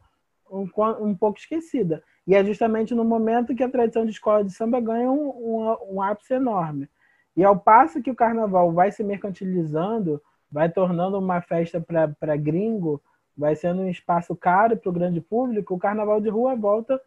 um, 0.50 0.68
um 1.00 1.14
pouco 1.14 1.38
esquecida. 1.38 2.02
E 2.26 2.34
é 2.34 2.44
justamente 2.44 2.94
no 2.94 3.04
momento 3.04 3.54
que 3.54 3.62
a 3.62 3.68
tradição 3.68 4.04
de 4.04 4.12
escola 4.12 4.44
de 4.44 4.52
samba 4.52 4.80
ganha 4.80 5.10
um, 5.10 5.28
um, 5.28 5.94
um 5.96 6.02
ápice 6.02 6.34
enorme. 6.34 6.88
E 7.36 7.42
ao 7.42 7.58
passo 7.58 8.02
que 8.02 8.10
o 8.10 8.14
carnaval 8.14 8.72
vai 8.72 8.92
se 8.92 9.02
mercantilizando, 9.02 10.22
vai 10.50 10.68
tornando 10.68 11.18
uma 11.18 11.40
festa 11.40 11.80
para 11.80 12.36
gringo, 12.36 13.02
vai 13.36 13.56
sendo 13.56 13.82
um 13.82 13.88
espaço 13.88 14.36
caro 14.36 14.76
para 14.76 14.90
o 14.90 14.92
grande 14.92 15.20
público, 15.20 15.74
o 15.74 15.78
carnaval 15.78 16.20
de 16.20 16.28
rua 16.28 16.54
volta 16.54 17.00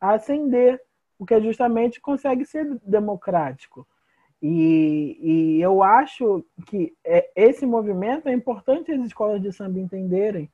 a 0.00 0.12
ascender, 0.12 0.80
porque 1.18 1.40
justamente 1.40 2.00
consegue 2.00 2.44
ser 2.44 2.78
democrático. 2.84 3.86
E, 4.40 5.18
e 5.20 5.62
eu 5.62 5.82
acho 5.82 6.44
que 6.66 6.92
é, 7.04 7.30
esse 7.36 7.64
movimento 7.64 8.28
é 8.28 8.32
importante 8.32 8.90
as 8.90 9.00
escolas 9.04 9.40
de 9.40 9.52
samba 9.52 9.78
entenderem, 9.78 10.50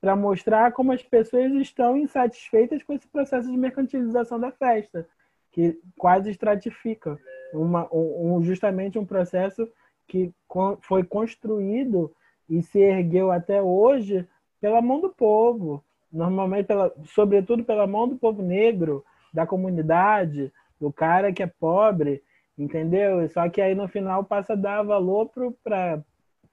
para 0.00 0.14
mostrar 0.14 0.72
como 0.72 0.92
as 0.92 1.02
pessoas 1.02 1.52
estão 1.54 1.96
insatisfeitas 1.96 2.82
com 2.82 2.92
esse 2.92 3.06
processo 3.08 3.50
de 3.50 3.56
mercantilização 3.56 4.38
da 4.38 4.52
festa, 4.52 5.06
que 5.50 5.78
quase 5.96 6.30
estratifica 6.30 7.18
uma, 7.52 7.88
um, 7.92 8.42
justamente 8.42 8.98
um 8.98 9.04
processo 9.04 9.68
que 10.06 10.32
foi 10.80 11.04
construído 11.04 12.14
e 12.48 12.62
se 12.62 12.78
ergueu 12.78 13.30
até 13.30 13.60
hoje 13.60 14.26
pela 14.60 14.80
mão 14.80 15.00
do 15.00 15.10
povo, 15.10 15.84
normalmente 16.10 16.66
pela, 16.66 16.92
sobretudo 17.04 17.64
pela 17.64 17.86
mão 17.86 18.08
do 18.08 18.16
povo 18.16 18.42
negro, 18.42 19.04
da 19.32 19.46
comunidade, 19.46 20.52
do 20.80 20.92
cara 20.92 21.32
que 21.32 21.42
é 21.42 21.46
pobre, 21.46 22.22
entendeu? 22.56 23.28
Só 23.28 23.48
que 23.48 23.60
aí 23.60 23.74
no 23.74 23.88
final 23.88 24.24
passa 24.24 24.54
a 24.54 24.56
dar 24.56 24.82
valor 24.82 25.30
para 25.62 26.02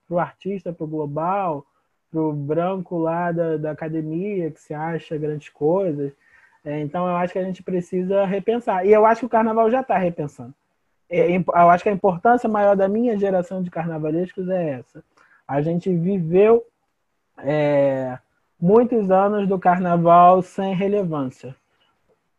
o 0.10 0.20
artista, 0.20 0.74
para 0.74 0.84
o 0.84 0.88
global, 0.88 1.66
pro 2.16 2.32
branco 2.32 2.98
lá 2.98 3.30
da, 3.30 3.58
da 3.58 3.72
academia 3.72 4.50
que 4.50 4.62
se 4.62 4.74
acha 4.74 5.18
grandes 5.18 5.50
coisas. 5.50 6.14
É, 6.64 6.80
então 6.80 7.06
eu 7.06 7.18
acho 7.18 7.34
que 7.34 7.40
a 7.40 7.44
gente 7.44 7.62
precisa 7.62 8.24
repensar. 8.26 8.86
E 8.86 8.94
eu 8.94 9.06
acho 9.06 9.20
que 9.20 9.26
o 9.26 9.30
carnaval 9.30 9.70
já 9.70 9.82
está 9.82 9.98
repensando. 9.98 10.54
É, 11.10 11.36
eu 11.36 11.70
acho 11.70 11.84
que 11.84 11.90
a 11.90 11.94
importância 11.94 12.48
maior 12.48 12.74
da 12.74 12.88
minha 12.88 13.18
geração 13.18 13.62
de 13.62 13.70
carnavalescos 13.70 14.48
é 14.48 14.80
essa. 14.80 15.04
A 15.46 15.62
gente 15.62 15.94
viveu 15.94 16.66
é, 17.40 18.18
muitos 18.58 19.12
anos 19.12 19.46
do 19.46 19.60
carnaval 19.60 20.42
sem 20.42 20.74
relevância. 20.74 21.54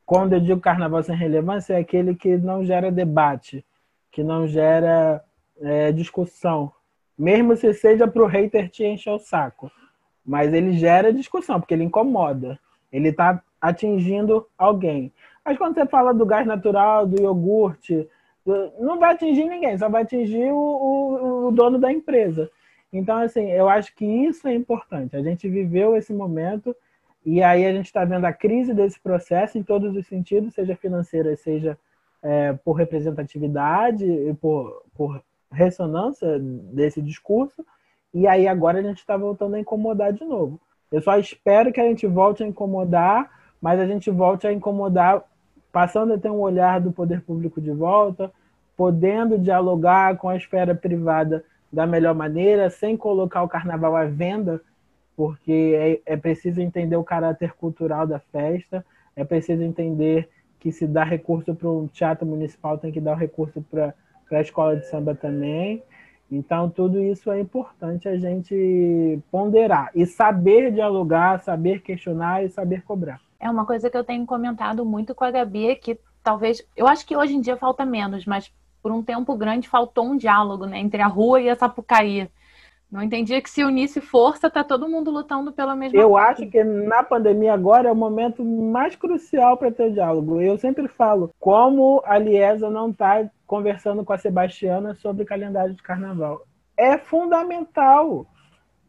Quando 0.06 0.32
eu 0.32 0.40
digo 0.40 0.58
carnaval 0.58 1.02
sem 1.02 1.14
relevância, 1.14 1.74
é 1.74 1.80
aquele 1.80 2.14
que 2.14 2.38
não 2.38 2.64
gera 2.64 2.90
debate, 2.90 3.62
que 4.10 4.24
não 4.24 4.48
gera 4.48 5.22
é, 5.60 5.92
discussão, 5.92 6.72
mesmo 7.18 7.56
se 7.56 7.72
seja 7.72 8.06
para 8.06 8.22
o 8.22 8.26
hater 8.26 8.68
te 8.68 8.84
encher 8.84 9.10
o 9.10 9.18
saco. 9.18 9.70
Mas 10.24 10.52
ele 10.52 10.72
gera 10.72 11.12
discussão, 11.12 11.60
porque 11.60 11.74
ele 11.74 11.84
incomoda. 11.84 12.58
Ele 12.92 13.08
está 13.08 13.42
atingindo 13.60 14.46
alguém. 14.58 15.12
Mas 15.44 15.56
quando 15.56 15.74
você 15.74 15.86
fala 15.86 16.12
do 16.12 16.26
gás 16.26 16.46
natural, 16.46 17.06
do 17.06 17.20
iogurte, 17.20 18.08
não 18.78 18.98
vai 18.98 19.14
atingir 19.14 19.44
ninguém, 19.44 19.76
só 19.78 19.88
vai 19.88 20.02
atingir 20.02 20.52
o, 20.52 20.56
o, 20.56 21.46
o 21.48 21.52
dono 21.52 21.78
da 21.78 21.92
empresa. 21.92 22.50
Então, 22.92 23.18
assim, 23.18 23.50
eu 23.50 23.68
acho 23.68 23.94
que 23.94 24.04
isso 24.04 24.46
é 24.46 24.54
importante. 24.54 25.16
A 25.16 25.22
gente 25.22 25.48
viveu 25.48 25.96
esse 25.96 26.12
momento 26.12 26.74
e 27.24 27.42
aí 27.42 27.66
a 27.66 27.72
gente 27.72 27.86
está 27.86 28.04
vendo 28.04 28.24
a 28.24 28.32
crise 28.32 28.72
desse 28.72 29.00
processo 29.00 29.58
em 29.58 29.62
todos 29.62 29.96
os 29.96 30.06
sentidos, 30.06 30.54
seja 30.54 30.76
financeira, 30.76 31.34
seja 31.36 31.76
é, 32.22 32.52
por 32.52 32.74
representatividade, 32.74 34.06
por, 34.40 34.82
por 34.94 35.22
ressonância 35.50 36.38
desse 36.38 37.00
discurso, 37.00 37.64
e 38.12 38.26
aí 38.26 38.48
agora 38.48 38.78
a 38.78 38.82
gente 38.82 38.98
está 38.98 39.16
voltando 39.16 39.54
a 39.54 39.60
incomodar 39.60 40.12
de 40.12 40.24
novo. 40.24 40.60
Eu 40.90 41.02
só 41.02 41.18
espero 41.18 41.72
que 41.72 41.80
a 41.80 41.84
gente 41.84 42.06
volte 42.06 42.42
a 42.42 42.46
incomodar, 42.46 43.30
mas 43.60 43.80
a 43.80 43.86
gente 43.86 44.10
volte 44.10 44.46
a 44.46 44.52
incomodar 44.52 45.22
passando 45.72 46.14
a 46.14 46.18
ter 46.18 46.30
um 46.30 46.40
olhar 46.40 46.80
do 46.80 46.90
poder 46.90 47.20
público 47.20 47.60
de 47.60 47.70
volta, 47.70 48.32
podendo 48.76 49.38
dialogar 49.38 50.16
com 50.16 50.28
a 50.28 50.36
esfera 50.36 50.74
privada 50.74 51.44
da 51.72 51.86
melhor 51.86 52.14
maneira, 52.14 52.70
sem 52.70 52.96
colocar 52.96 53.42
o 53.42 53.48
carnaval 53.48 53.94
à 53.94 54.04
venda, 54.04 54.60
porque 55.14 56.00
é, 56.06 56.14
é 56.14 56.16
preciso 56.16 56.60
entender 56.60 56.96
o 56.96 57.04
caráter 57.04 57.52
cultural 57.52 58.06
da 58.06 58.18
festa, 58.18 58.84
é 59.14 59.24
preciso 59.24 59.62
entender 59.62 60.28
que 60.58 60.72
se 60.72 60.86
dá 60.86 61.04
recurso 61.04 61.54
para 61.54 61.68
o 61.68 61.88
teatro 61.88 62.26
municipal, 62.26 62.78
tem 62.78 62.92
que 62.92 63.00
dar 63.00 63.14
recurso 63.14 63.64
para 63.70 63.94
para 64.28 64.38
a 64.38 64.42
escola 64.42 64.76
de 64.76 64.86
samba 64.86 65.14
também. 65.14 65.82
Então, 66.30 66.68
tudo 66.68 67.00
isso 67.00 67.30
é 67.30 67.40
importante 67.40 68.08
a 68.08 68.16
gente 68.18 69.20
ponderar 69.30 69.90
e 69.94 70.04
saber 70.04 70.72
dialogar, 70.72 71.40
saber 71.40 71.80
questionar 71.82 72.44
e 72.44 72.48
saber 72.48 72.82
cobrar. 72.82 73.20
É 73.38 73.48
uma 73.48 73.64
coisa 73.64 73.88
que 73.88 73.96
eu 73.96 74.02
tenho 74.02 74.26
comentado 74.26 74.84
muito 74.84 75.14
com 75.14 75.24
a 75.24 75.30
Gabi, 75.30 75.76
que 75.76 75.98
talvez. 76.22 76.66
Eu 76.76 76.88
acho 76.88 77.06
que 77.06 77.16
hoje 77.16 77.34
em 77.34 77.40
dia 77.40 77.56
falta 77.56 77.84
menos, 77.84 78.26
mas 78.26 78.52
por 78.82 78.90
um 78.90 79.02
tempo 79.02 79.36
grande 79.36 79.68
faltou 79.68 80.04
um 80.04 80.16
diálogo 80.16 80.66
né, 80.66 80.78
entre 80.78 81.00
a 81.00 81.06
rua 81.06 81.40
e 81.40 81.48
a 81.48 81.54
Sapucaí. 81.54 82.28
Não 82.96 83.02
entendia 83.02 83.42
que 83.42 83.50
se 83.50 83.62
unisse 83.62 84.00
força, 84.00 84.48
tá 84.48 84.64
todo 84.64 84.88
mundo 84.88 85.10
lutando 85.10 85.52
pela 85.52 85.76
mesma 85.76 86.00
Eu 86.00 86.12
coisa. 86.12 86.28
acho 86.28 86.46
que 86.46 86.64
na 86.64 87.02
pandemia 87.02 87.52
agora 87.52 87.90
é 87.90 87.92
o 87.92 87.94
momento 87.94 88.42
mais 88.42 88.96
crucial 88.96 89.58
para 89.58 89.70
ter 89.70 89.92
diálogo. 89.92 90.40
Eu 90.40 90.56
sempre 90.56 90.88
falo 90.88 91.30
como 91.38 92.02
a 92.06 92.16
Liesa 92.16 92.70
não 92.70 92.88
está 92.88 93.28
conversando 93.46 94.02
com 94.02 94.14
a 94.14 94.16
Sebastiana 94.16 94.94
sobre 94.94 95.26
calendário 95.26 95.74
de 95.74 95.82
carnaval. 95.82 96.46
É 96.74 96.96
fundamental. 96.96 98.26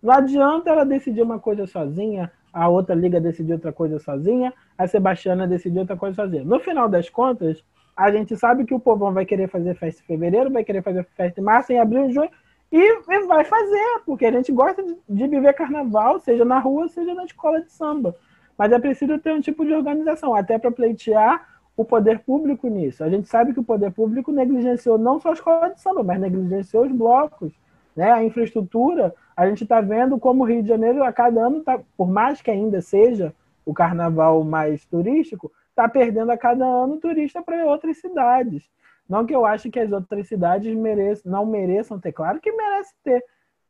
Não 0.01 0.14
adianta 0.14 0.70
ela 0.70 0.86
decidir 0.86 1.22
uma 1.22 1.38
coisa 1.38 1.68
sozinha, 1.68 2.32
a 2.53 2.70
outra 2.70 2.95
liga 2.95 3.20
decidir 3.20 3.51
outra 3.51 3.74
coisa 3.74 3.99
sozinha, 3.99 4.53
a 4.78 4.88
Sebastiana 4.88 5.45
decidir 5.45 5.80
outra 5.80 5.97
coisa 5.97 6.16
sozinha. 6.16 6.45
No 6.45 6.62
final 6.62 6.88
das 6.88 7.10
contas, 7.10 7.62
a 7.93 8.10
gente 8.10 8.38
sabe 8.38 8.64
que 8.64 8.74
o 8.74 8.80
povão 8.80 9.12
vai 9.12 9.26
querer 9.26 9.49
fazer 9.49 9.76
festa 9.76 10.01
em 10.01 10.05
fevereiro, 10.05 10.49
vai 10.49 10.64
querer 10.64 10.82
fazer 10.82 11.05
festa 11.14 11.41
em 11.41 11.43
março, 11.43 11.74
em 11.74 11.80
abril, 11.80 12.05
em 12.05 12.14
junho, 12.14 12.30
e, 12.72 12.99
vai 13.28 13.43
fazer, 13.45 14.01
porque 14.05 14.26
a 14.26 14.32
gente 14.32 14.51
gosta 14.51 14.84
de, 14.84 14.97
de, 15.07 15.28
viver 15.28 15.53
carnaval, 15.53 16.20
seja 16.20 16.43
na 16.43 16.59
rua, 16.59 16.88
seja 16.89 17.13
na 17.13 17.24
escola 17.24 17.61
de 17.61 17.72
samba. 17.72 18.15
mas 18.57 18.72
é 18.72 18.80
preciso 18.80 19.18
ter 19.20 19.34
um 19.34 19.41
tipo 19.41 19.65
de 19.65 19.74
organização, 19.74 20.36
até 20.36 20.57
para 20.57 20.72
pleitear 20.72 21.47
o 21.76 21.86
poder 21.86 22.20
público 22.20 22.68
nisso. 22.68 23.03
A 23.03 23.09
gente 23.09 23.28
sabe 23.30 23.53
que 23.53 23.59
o 23.59 23.63
poder 23.63 23.91
público 23.91 24.32
negligenciou 24.32 24.97
não 24.97 25.20
só 25.20 25.30
a 25.30 25.34
escola 25.34 25.70
de 25.70 25.80
samba, 25.80 26.03
mas 26.03 26.20
negligenciou 26.20 26.86
os 26.86 26.91
blocos, 26.91 27.53
né? 27.95 28.11
A 28.11 28.24
infraestrutura, 28.24 29.13
a 29.36 29.47
gente 29.47 29.63
está 29.63 29.80
vendo 29.80 30.20
como 30.20 30.43
o 30.43 30.47
Rio 30.47 30.63
de 30.63 30.68
Janeiro 30.68 31.03
a 31.03 31.13
cada 31.13 31.39
ano, 31.39 31.63
tá, 31.63 31.80
por 31.95 32.09
mais 32.09 32.41
que 32.41 32.51
ainda 32.51 32.82
seja 32.82 33.34
o 33.65 33.74
carnaval 33.74 34.43
mais 34.43 34.84
turístico, 34.86 35.51
está 35.70 35.88
perdendo 35.88 36.32
a 36.32 36.38
cada 36.38 36.65
ano 36.65 36.97
turista 36.97 37.41
para 37.41 37.65
outras 37.65 37.97
cidades. 37.97 38.68
Não 39.08 39.26
que 39.26 39.36
eu 39.36 39.45
ache 39.45 39.70
que 39.70 39.80
as 39.80 39.91
outras 39.91 40.28
cidades 40.28 40.76
mereçam, 40.76 41.32
não 41.32 41.45
mereçam 41.45 41.99
ter, 41.99 42.12
claro 42.12 42.39
que 42.39 42.51
merece 42.51 42.93
ter, 43.03 43.24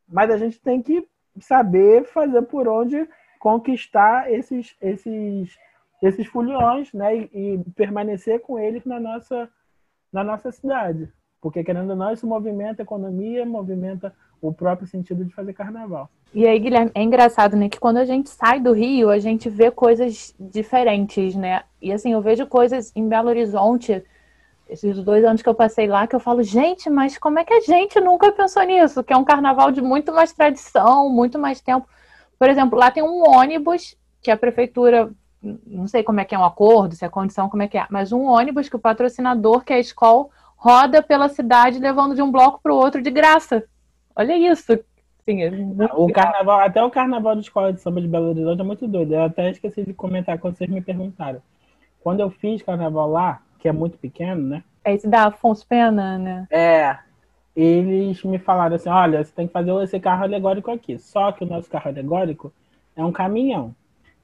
mas 0.08 0.30
a 0.30 0.36
gente 0.36 0.60
tem 0.60 0.82
que 0.82 1.06
saber 1.40 2.04
fazer 2.04 2.42
por 2.42 2.66
onde 2.66 3.08
conquistar 3.38 4.30
esses, 4.32 4.76
esses, 4.80 5.56
esses 6.02 6.26
foliões 6.26 6.92
né? 6.92 7.16
E, 7.16 7.30
e, 7.32 7.64
permanecer 7.74 8.40
com 8.40 8.58
eles 8.58 8.84
na 8.84 8.98
nossa, 8.98 9.48
na 10.12 10.24
nossa 10.24 10.50
cidade. 10.50 11.08
Porque, 11.40 11.62
querendo 11.62 11.90
ou 11.90 11.96
não, 11.96 12.12
isso 12.12 12.26
movimenta 12.26 12.82
a 12.82 12.84
economia, 12.84 13.46
movimenta 13.46 14.12
o 14.40 14.52
próprio 14.52 14.88
sentido 14.88 15.24
de 15.24 15.32
fazer 15.32 15.52
carnaval. 15.52 16.10
E 16.34 16.46
aí, 16.46 16.58
Guilherme, 16.58 16.90
é 16.94 17.02
engraçado, 17.02 17.56
né? 17.56 17.68
Que 17.68 17.78
quando 17.78 17.98
a 17.98 18.04
gente 18.04 18.28
sai 18.28 18.60
do 18.60 18.72
Rio, 18.72 19.08
a 19.08 19.18
gente 19.18 19.48
vê 19.48 19.70
coisas 19.70 20.34
diferentes, 20.38 21.34
né? 21.36 21.62
E 21.80 21.92
assim, 21.92 22.12
eu 22.12 22.20
vejo 22.20 22.46
coisas 22.46 22.92
em 22.94 23.08
Belo 23.08 23.28
Horizonte 23.28 24.04
esses 24.68 25.02
dois 25.02 25.24
anos 25.24 25.42
que 25.42 25.48
eu 25.48 25.54
passei 25.54 25.86
lá, 25.86 26.06
que 26.06 26.14
eu 26.14 26.20
falo, 26.20 26.42
gente, 26.42 26.90
mas 26.90 27.16
como 27.16 27.38
é 27.38 27.44
que 27.44 27.54
a 27.54 27.60
gente 27.60 28.00
nunca 28.00 28.30
pensou 28.30 28.62
nisso? 28.62 29.02
Que 29.02 29.12
é 29.12 29.16
um 29.16 29.24
carnaval 29.24 29.70
de 29.70 29.80
muito 29.80 30.12
mais 30.12 30.32
tradição, 30.32 31.08
muito 31.08 31.38
mais 31.38 31.60
tempo. 31.60 31.88
Por 32.38 32.48
exemplo, 32.48 32.78
lá 32.78 32.90
tem 32.90 33.02
um 33.02 33.28
ônibus 33.28 33.96
que 34.20 34.30
a 34.30 34.36
prefeitura, 34.36 35.10
não 35.42 35.86
sei 35.86 36.02
como 36.02 36.20
é 36.20 36.24
que 36.24 36.34
é 36.34 36.38
um 36.38 36.44
acordo, 36.44 36.94
se 36.94 37.04
é 37.04 37.08
condição, 37.08 37.48
como 37.48 37.62
é 37.62 37.68
que 37.68 37.78
é, 37.78 37.86
mas 37.90 38.12
um 38.12 38.24
ônibus 38.24 38.68
que 38.68 38.76
o 38.76 38.80
patrocinador, 38.80 39.64
que 39.64 39.72
é 39.72 39.76
a 39.76 39.80
escola, 39.80 40.26
roda 40.56 41.02
pela 41.02 41.28
cidade 41.28 41.78
levando 41.78 42.14
de 42.14 42.22
um 42.22 42.30
bloco 42.30 42.60
para 42.62 42.72
o 42.72 42.76
outro 42.76 43.00
de 43.00 43.10
graça. 43.10 43.64
Olha 44.14 44.36
isso. 44.36 44.78
Sim, 45.24 45.42
é 45.42 45.50
o 45.94 46.10
carnaval, 46.10 46.60
até 46.60 46.82
o 46.82 46.90
carnaval 46.90 47.34
de 47.34 47.42
escola 47.42 47.72
de 47.72 47.80
samba 47.80 48.00
de 48.00 48.08
Belo 48.08 48.30
Horizonte 48.30 48.60
é 48.60 48.64
muito 48.64 48.88
doido. 48.88 49.14
Eu 49.14 49.24
até 49.24 49.50
esqueci 49.50 49.84
de 49.84 49.92
comentar 49.92 50.38
quando 50.38 50.56
vocês 50.56 50.70
me 50.70 50.80
perguntaram. 50.80 51.40
Quando 52.02 52.20
eu 52.20 52.30
fiz 52.30 52.62
carnaval 52.62 53.10
lá, 53.10 53.42
que 53.58 53.68
é 53.68 53.72
muito 53.72 53.98
pequeno, 53.98 54.42
né? 54.42 54.64
É 54.84 54.94
esse 54.94 55.08
da 55.08 55.26
Afonso 55.26 55.66
Pena, 55.66 56.18
né? 56.18 56.46
É. 56.50 56.96
Eles 57.54 58.22
me 58.22 58.38
falaram 58.38 58.76
assim: 58.76 58.88
olha, 58.88 59.22
você 59.22 59.32
tem 59.32 59.46
que 59.46 59.52
fazer 59.52 59.72
esse 59.82 59.98
carro 59.98 60.22
alegórico 60.22 60.70
aqui. 60.70 60.98
Só 60.98 61.32
que 61.32 61.44
o 61.44 61.46
nosso 61.46 61.68
carro 61.68 61.88
alegórico 61.88 62.52
é 62.96 63.04
um 63.04 63.12
caminhão. 63.12 63.74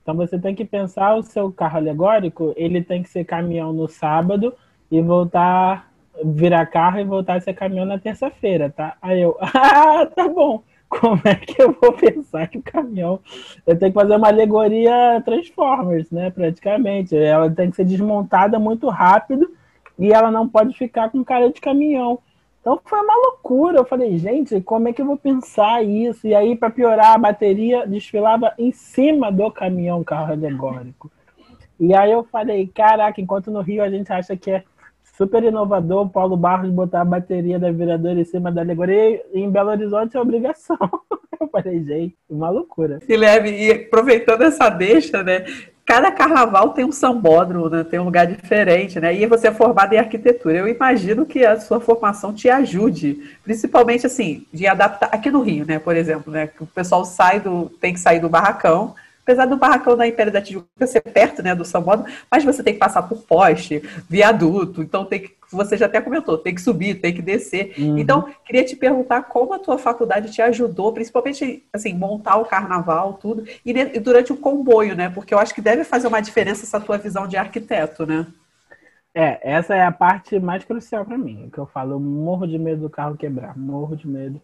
Então 0.03 0.15
você 0.15 0.39
tem 0.39 0.55
que 0.55 0.65
pensar 0.65 1.15
o 1.15 1.23
seu 1.23 1.51
carro 1.51 1.79
alegórico, 1.79 2.53
ele 2.57 2.83
tem 2.83 3.03
que 3.03 3.09
ser 3.09 3.25
caminhão 3.25 3.73
no 3.73 3.89
sábado 3.89 4.55
e 4.91 5.01
voltar, 5.01 5.91
virar 6.23 6.67
carro 6.67 7.01
e 7.01 7.05
voltar 7.05 7.37
a 7.37 7.41
ser 7.41 7.55
caminhão 7.55 7.87
na 7.87 7.99
terça-feira, 7.99 8.69
tá? 8.71 8.97
Aí 9.01 9.23
eu, 9.23 9.37
ah, 9.41 10.07
tá 10.07 10.29
bom 10.29 10.63
como 11.01 11.21
é 11.25 11.35
que 11.35 11.61
eu 11.61 11.77
vou 11.81 11.93
pensar 11.93 12.47
que 12.47 12.59
o 12.59 12.63
caminhão. 12.63 13.21
Eu 13.67 13.79
tenho 13.79 13.93
que 13.93 13.99
fazer 13.99 14.17
uma 14.17 14.29
alegoria 14.29 15.23
Transformers, 15.25 16.11
né? 16.11 16.31
Praticamente. 16.31 17.17
Ela 17.17 17.51
tem 17.51 17.71
que 17.71 17.77
ser 17.77 17.85
desmontada 17.85 18.59
muito 18.59 18.89
rápido 18.89 19.51
e 19.99 20.13
ela 20.13 20.31
não 20.31 20.49
pode 20.49 20.77
ficar 20.77 21.11
com 21.11 21.25
cara 21.25 21.51
de 21.51 21.61
caminhão. 21.61 22.19
Então 22.61 22.81
foi 22.85 23.01
uma 23.01 23.15
loucura. 23.15 23.79
Eu 23.79 23.85
falei, 23.85 24.17
gente, 24.19 24.61
como 24.61 24.89
é 24.89 24.93
que 24.93 25.03
eu 25.03 25.07
vou 25.07 25.17
pensar 25.17 25.85
isso? 25.85 26.27
E 26.27 26.35
aí, 26.35 26.57
para 26.57 26.71
piorar, 26.71 27.13
a 27.13 27.19
bateria 27.19 27.87
desfilava 27.87 28.55
em 28.59 28.73
cima 28.73 29.31
do 29.31 29.51
caminhão 29.51 30.03
carro 30.03 30.33
alegórico. 30.33 31.11
E 31.79 31.95
aí 31.95 32.13
eu 32.13 32.25
falei, 32.25 32.67
caraca, 32.69 33.21
enquanto 33.21 33.51
no 33.51 33.61
Rio 33.61 33.83
a 33.83 33.91
gente 33.91 34.13
acha 34.13 34.37
que 34.37 34.51
é 34.51 34.65
super 35.17 35.43
inovador 35.43 36.03
o 36.03 36.09
Paulo 36.09 36.37
Barros 36.37 36.71
botar 36.71 37.01
a 37.01 37.05
bateria 37.05 37.59
da 37.59 37.71
viradora 37.71 38.21
em 38.21 38.25
cima 38.25 38.51
da 38.51 38.61
alegoria 38.61 39.23
e 39.33 39.41
em 39.41 39.51
Belo 39.51 39.71
Horizonte 39.71 40.17
é 40.17 40.21
obrigação. 40.21 40.79
Eu 41.41 41.49
falei, 41.49 41.83
gente, 41.85 42.17
uma 42.29 42.49
loucura. 42.49 43.01
Guilherme, 43.07 43.51
e 43.51 43.73
aproveitando 43.73 44.43
essa 44.43 44.69
deixa, 44.69 45.23
né? 45.23 45.45
Cada 45.85 46.11
carnaval 46.11 46.71
tem 46.71 46.85
um 46.85 46.93
sambódromo, 46.93 47.69
né? 47.69 47.85
tem 47.85 47.99
um 47.99 48.05
lugar 48.05 48.27
diferente, 48.27 48.99
né? 48.99 49.15
E 49.15 49.27
você 49.27 49.49
é 49.49 49.53
formado 49.53 49.93
em 49.93 49.99
arquitetura. 49.99 50.57
Eu 50.57 50.69
imagino 50.69 51.27
que 51.27 51.45
a 51.45 51.61
sua 51.61 51.79
formação 51.79 52.33
te 52.33 52.49
ajude, 52.49 53.37
principalmente 53.43 54.07
assim, 54.07 54.47
de 54.51 54.67
adaptar 54.67 55.11
aqui 55.13 55.31
no 55.31 55.43
Rio, 55.43 55.67
né? 55.67 55.79
Por 55.79 55.95
exemplo, 55.95 56.33
né? 56.33 56.47
Que 56.47 56.63
o 56.63 56.67
pessoal 56.67 57.05
sai 57.05 57.41
do, 57.41 57.71
tem 57.81 57.93
que 57.93 58.01
sair 58.01 58.19
do 58.19 58.31
barracão 58.31 58.95
apesar 59.25 59.47
do 59.47 59.57
barracão 59.57 59.97
da 59.97 60.07
Império 60.07 60.31
da 60.31 60.41
Tijuca 60.41 60.87
ser 60.87 61.01
perto 61.01 61.43
né, 61.43 61.55
do 61.55 61.65
Sambódromo, 61.65 62.13
mas 62.31 62.45
você 62.45 62.63
tem 62.63 62.75
que 62.75 62.79
passar 62.79 63.03
por 63.03 63.23
poste, 63.23 63.83
viaduto, 64.09 64.83
então 64.83 65.05
tem 65.05 65.23
que, 65.23 65.35
você 65.51 65.77
já 65.77 65.87
até 65.87 66.01
comentou, 66.01 66.37
tem 66.37 66.55
que 66.55 66.61
subir, 66.61 67.01
tem 67.01 67.15
que 67.15 67.23
descer. 67.23 67.75
Uhum. 67.79 67.99
Então, 67.99 68.29
queria 68.45 68.65
te 68.65 68.77
perguntar 68.77 69.23
como 69.23 69.55
a 69.55 69.59
tua 69.59 69.79
faculdade 69.79 70.31
te 70.31 70.43
ajudou, 70.43 70.93
principalmente, 70.93 71.65
assim, 71.73 71.95
montar 71.95 72.37
o 72.37 72.45
carnaval, 72.45 73.15
tudo, 73.15 73.45
e, 73.65 73.71
e 73.71 73.99
durante 73.99 74.33
o 74.33 74.37
comboio, 74.37 74.95
né, 74.95 75.09
porque 75.09 75.33
eu 75.33 75.39
acho 75.39 75.55
que 75.55 75.63
deve 75.63 75.85
fazer 75.85 76.07
uma 76.07 76.21
diferença 76.21 76.65
essa 76.65 76.81
tua 76.81 76.99
visão 76.99 77.27
de 77.27 77.37
arquiteto, 77.37 78.07
né? 78.07 78.27
É, 79.17 79.39
essa 79.53 79.77
é 79.77 79.87
a 79.87 79.93
parte 79.93 80.41
mais 80.41 80.65
crucial 80.65 81.05
para 81.05 81.17
mim, 81.17 81.49
que 81.53 81.59
eu 81.59 81.67
falo, 81.67 81.93
eu 81.93 82.01
morro 82.01 82.49
de 82.49 82.59
medo 82.59 82.83
do 82.83 82.91
carro 82.91 83.17
quebrar, 83.17 83.57
morro 83.57 83.97
de 83.97 84.09
medo 84.09 84.43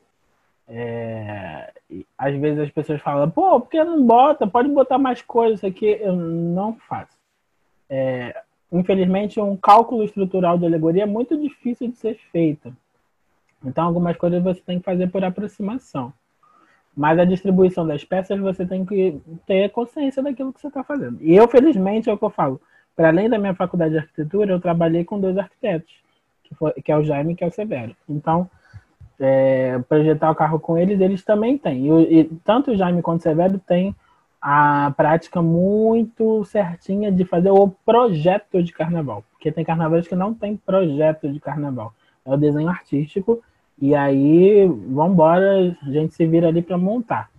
é, 0.72 1.72
às 2.16 2.34
vezes 2.36 2.60
as 2.60 2.70
pessoas 2.70 3.00
falam, 3.00 3.28
pô, 3.28 3.60
por 3.60 3.68
que 3.68 3.82
não 3.82 4.06
bota? 4.06 4.46
Pode 4.46 4.68
botar 4.68 4.98
mais 4.98 5.20
coisas 5.20 5.64
aqui. 5.64 5.98
Eu 6.00 6.14
não 6.14 6.74
faço. 6.88 7.18
É, 7.88 8.40
infelizmente, 8.70 9.40
um 9.40 9.56
cálculo 9.56 10.04
estrutural 10.04 10.56
de 10.56 10.64
alegoria 10.64 11.02
é 11.02 11.06
muito 11.06 11.36
difícil 11.36 11.88
de 11.88 11.96
ser 11.96 12.14
feito. 12.30 12.74
Então, 13.64 13.84
algumas 13.84 14.16
coisas 14.16 14.42
você 14.42 14.60
tem 14.60 14.78
que 14.78 14.84
fazer 14.84 15.08
por 15.08 15.24
aproximação. 15.24 16.12
Mas 16.96 17.18
a 17.18 17.24
distribuição 17.24 17.84
das 17.84 18.04
peças 18.04 18.38
você 18.38 18.64
tem 18.64 18.84
que 18.86 19.20
ter 19.46 19.70
consciência 19.70 20.22
daquilo 20.22 20.52
que 20.52 20.60
você 20.60 20.68
está 20.68 20.84
fazendo. 20.84 21.18
E 21.20 21.34
eu, 21.34 21.48
felizmente, 21.48 22.08
é 22.08 22.12
o 22.12 22.18
que 22.18 22.24
eu 22.24 22.30
falo. 22.30 22.60
Para 22.94 23.08
além 23.08 23.28
da 23.28 23.38
minha 23.38 23.54
faculdade 23.54 23.92
de 23.92 23.98
arquitetura, 23.98 24.52
eu 24.52 24.60
trabalhei 24.60 25.04
com 25.04 25.18
dois 25.18 25.36
arquitetos, 25.36 25.92
que, 26.44 26.54
foi, 26.54 26.72
que 26.72 26.92
é 26.92 26.96
o 26.96 27.04
Jaime 27.04 27.32
e 27.32 27.36
que 27.36 27.42
é 27.42 27.46
o 27.46 27.52
Severo. 27.52 27.96
Então, 28.08 28.48
é, 29.20 29.78
projetar 29.86 30.30
o 30.30 30.34
carro 30.34 30.58
com 30.58 30.78
eles, 30.78 30.98
eles 30.98 31.22
também 31.22 31.58
têm. 31.58 31.86
E, 31.86 32.20
e, 32.20 32.24
tanto 32.42 32.70
o 32.70 32.76
Jaime 32.76 33.02
quanto 33.02 33.20
o 33.20 33.22
Severo 33.22 33.58
têm 33.58 33.94
a 34.40 34.92
prática 34.96 35.42
muito 35.42 36.42
certinha 36.46 37.12
de 37.12 37.26
fazer 37.26 37.50
o 37.50 37.68
projeto 37.68 38.62
de 38.62 38.72
carnaval. 38.72 39.22
Porque 39.32 39.52
tem 39.52 39.64
carnavais 39.64 40.08
que 40.08 40.16
não 40.16 40.32
tem 40.32 40.56
projeto 40.56 41.30
de 41.30 41.38
carnaval. 41.38 41.92
É 42.24 42.32
o 42.32 42.38
desenho 42.38 42.68
artístico. 42.68 43.42
E 43.78 43.94
aí, 43.94 44.66
vamos 44.66 45.12
embora, 45.12 45.76
a 45.82 45.90
gente 45.90 46.14
se 46.14 46.26
vira 46.26 46.48
ali 46.48 46.62
para 46.62 46.78
montar. 46.78 47.30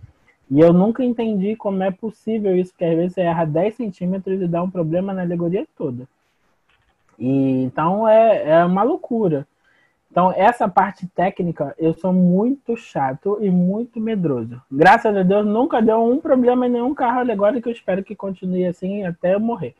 E 0.48 0.60
eu 0.60 0.72
nunca 0.72 1.04
entendi 1.04 1.56
como 1.56 1.82
é 1.82 1.90
possível 1.90 2.54
isso, 2.56 2.72
porque 2.72 2.84
às 2.84 2.96
vezes 2.96 3.14
você 3.14 3.22
erra 3.22 3.44
10 3.44 3.74
centímetros 3.74 4.40
e 4.40 4.46
dá 4.46 4.62
um 4.62 4.70
problema 4.70 5.12
na 5.12 5.22
alegoria 5.22 5.66
toda. 5.76 6.06
E, 7.18 7.62
então 7.62 8.06
é, 8.06 8.50
é 8.50 8.64
uma 8.64 8.82
loucura. 8.82 9.46
Então, 10.12 10.30
essa 10.36 10.68
parte 10.68 11.06
técnica, 11.06 11.74
eu 11.78 11.94
sou 11.94 12.12
muito 12.12 12.76
chato 12.76 13.38
e 13.40 13.50
muito 13.50 13.98
medroso. 13.98 14.60
Graças 14.70 15.16
a 15.16 15.22
Deus, 15.22 15.46
nunca 15.46 15.80
deu 15.80 16.04
um 16.04 16.20
problema 16.20 16.66
em 16.66 16.70
nenhum 16.70 16.94
carro 16.94 17.20
alegórico, 17.20 17.66
eu 17.66 17.72
espero 17.72 18.04
que 18.04 18.14
continue 18.14 18.66
assim 18.66 19.06
até 19.06 19.34
eu 19.34 19.40
morrer. 19.40 19.74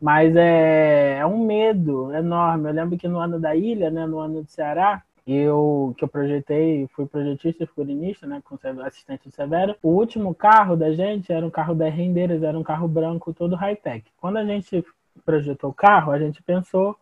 Mas 0.00 0.34
é, 0.34 1.18
é 1.18 1.26
um 1.26 1.44
medo 1.44 2.10
enorme. 2.14 2.70
Eu 2.70 2.72
lembro 2.72 2.96
que 2.96 3.06
no 3.06 3.18
ano 3.18 3.38
da 3.38 3.54
ilha, 3.54 3.90
né, 3.90 4.06
no 4.06 4.18
ano 4.18 4.42
do 4.42 4.50
Ceará, 4.50 5.02
eu 5.26 5.94
que 5.98 6.04
eu 6.04 6.08
projetei, 6.08 6.88
fui 6.94 7.04
projetista 7.04 7.64
e 7.64 7.66
figurinista, 7.66 8.26
né, 8.26 8.40
com 8.42 8.56
assistente 8.80 9.28
do 9.28 9.34
Severo. 9.34 9.76
O 9.82 9.90
último 9.90 10.34
carro 10.34 10.74
da 10.74 10.90
gente 10.94 11.30
era 11.30 11.44
um 11.44 11.50
carro 11.50 11.74
da 11.74 11.90
Rendeiras, 11.90 12.42
era 12.42 12.58
um 12.58 12.62
carro 12.62 12.88
branco 12.88 13.34
todo 13.34 13.54
high-tech. 13.54 14.06
Quando 14.18 14.38
a 14.38 14.44
gente 14.46 14.82
projetou 15.22 15.68
o 15.68 15.74
carro, 15.74 16.12
a 16.12 16.18
gente 16.18 16.42
pensou 16.42 16.96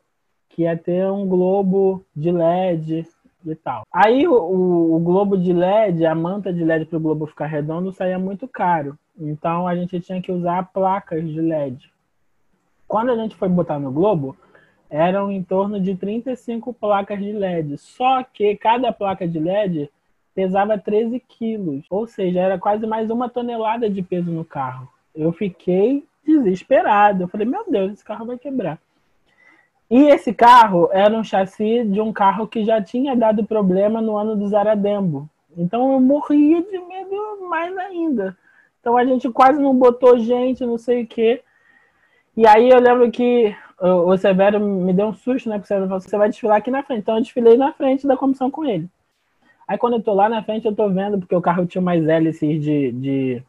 que 0.54 0.62
ia 0.62 0.76
ter 0.76 1.10
um 1.10 1.26
globo 1.26 2.04
de 2.14 2.30
LED 2.30 3.04
e 3.44 3.54
tal. 3.56 3.82
Aí 3.92 4.26
o, 4.26 4.94
o 4.94 4.98
globo 5.00 5.36
de 5.36 5.52
LED, 5.52 6.06
a 6.06 6.14
manta 6.14 6.52
de 6.52 6.64
LED 6.64 6.86
para 6.86 6.96
o 6.96 7.00
globo 7.00 7.26
ficar 7.26 7.46
redondo 7.46 7.92
saía 7.92 8.18
muito 8.20 8.46
caro. 8.46 8.96
Então 9.18 9.66
a 9.66 9.74
gente 9.74 10.00
tinha 10.00 10.22
que 10.22 10.30
usar 10.30 10.70
placas 10.72 11.28
de 11.28 11.40
LED. 11.40 11.92
Quando 12.86 13.10
a 13.10 13.16
gente 13.16 13.34
foi 13.34 13.48
botar 13.48 13.80
no 13.80 13.90
globo, 13.90 14.36
eram 14.88 15.30
em 15.32 15.42
torno 15.42 15.80
de 15.80 15.96
35 15.96 16.72
placas 16.72 17.18
de 17.18 17.32
LED. 17.32 17.76
Só 17.76 18.22
que 18.22 18.56
cada 18.56 18.92
placa 18.92 19.26
de 19.26 19.40
LED 19.40 19.90
pesava 20.34 20.78
13 20.78 21.18
quilos, 21.20 21.84
ou 21.90 22.06
seja, 22.06 22.40
era 22.40 22.58
quase 22.58 22.86
mais 22.86 23.10
uma 23.10 23.28
tonelada 23.28 23.90
de 23.90 24.02
peso 24.02 24.30
no 24.30 24.44
carro. 24.44 24.88
Eu 25.14 25.32
fiquei 25.32 26.04
desesperado. 26.24 27.24
Eu 27.24 27.28
falei, 27.28 27.46
meu 27.46 27.64
Deus, 27.68 27.92
esse 27.92 28.04
carro 28.04 28.26
vai 28.26 28.38
quebrar. 28.38 28.78
E 29.94 30.08
esse 30.08 30.34
carro 30.34 30.88
era 30.90 31.16
um 31.16 31.22
chassi 31.22 31.84
de 31.84 32.00
um 32.00 32.12
carro 32.12 32.48
que 32.48 32.64
já 32.64 32.82
tinha 32.82 33.14
dado 33.14 33.44
problema 33.44 34.00
no 34.00 34.16
ano 34.16 34.34
do 34.34 34.48
Zaradembo. 34.48 35.30
Então 35.56 35.92
eu 35.92 36.00
morria 36.00 36.60
de 36.60 36.78
medo 36.80 37.48
mais 37.48 37.76
ainda. 37.78 38.36
Então 38.80 38.96
a 38.96 39.04
gente 39.04 39.30
quase 39.30 39.62
não 39.62 39.72
botou 39.72 40.18
gente, 40.18 40.66
não 40.66 40.76
sei 40.76 41.04
o 41.04 41.06
quê. 41.06 41.44
E 42.36 42.44
aí 42.44 42.70
eu 42.70 42.80
lembro 42.80 43.08
que 43.12 43.54
o 43.80 44.16
Severo 44.16 44.58
me 44.58 44.92
deu 44.92 45.06
um 45.06 45.14
susto, 45.14 45.48
né? 45.48 45.58
Porque 45.58 45.66
o 45.66 45.68
Severo 45.68 45.86
falou: 45.86 46.00
você 46.00 46.18
vai 46.18 46.28
desfilar 46.28 46.56
aqui 46.56 46.72
na 46.72 46.82
frente. 46.82 47.02
Então 47.02 47.14
eu 47.14 47.22
desfilei 47.22 47.56
na 47.56 47.72
frente 47.72 48.04
da 48.04 48.16
comissão 48.16 48.50
com 48.50 48.64
ele. 48.64 48.90
Aí 49.68 49.78
quando 49.78 49.92
eu 49.94 50.02
tô 50.02 50.12
lá 50.12 50.28
na 50.28 50.42
frente, 50.42 50.66
eu 50.66 50.74
tô 50.74 50.90
vendo, 50.90 51.20
porque 51.20 51.36
o 51.36 51.40
carro 51.40 51.66
tinha 51.66 51.80
mais 51.80 52.04
hélices 52.04 52.60
de, 52.60 52.90
de 52.90 53.42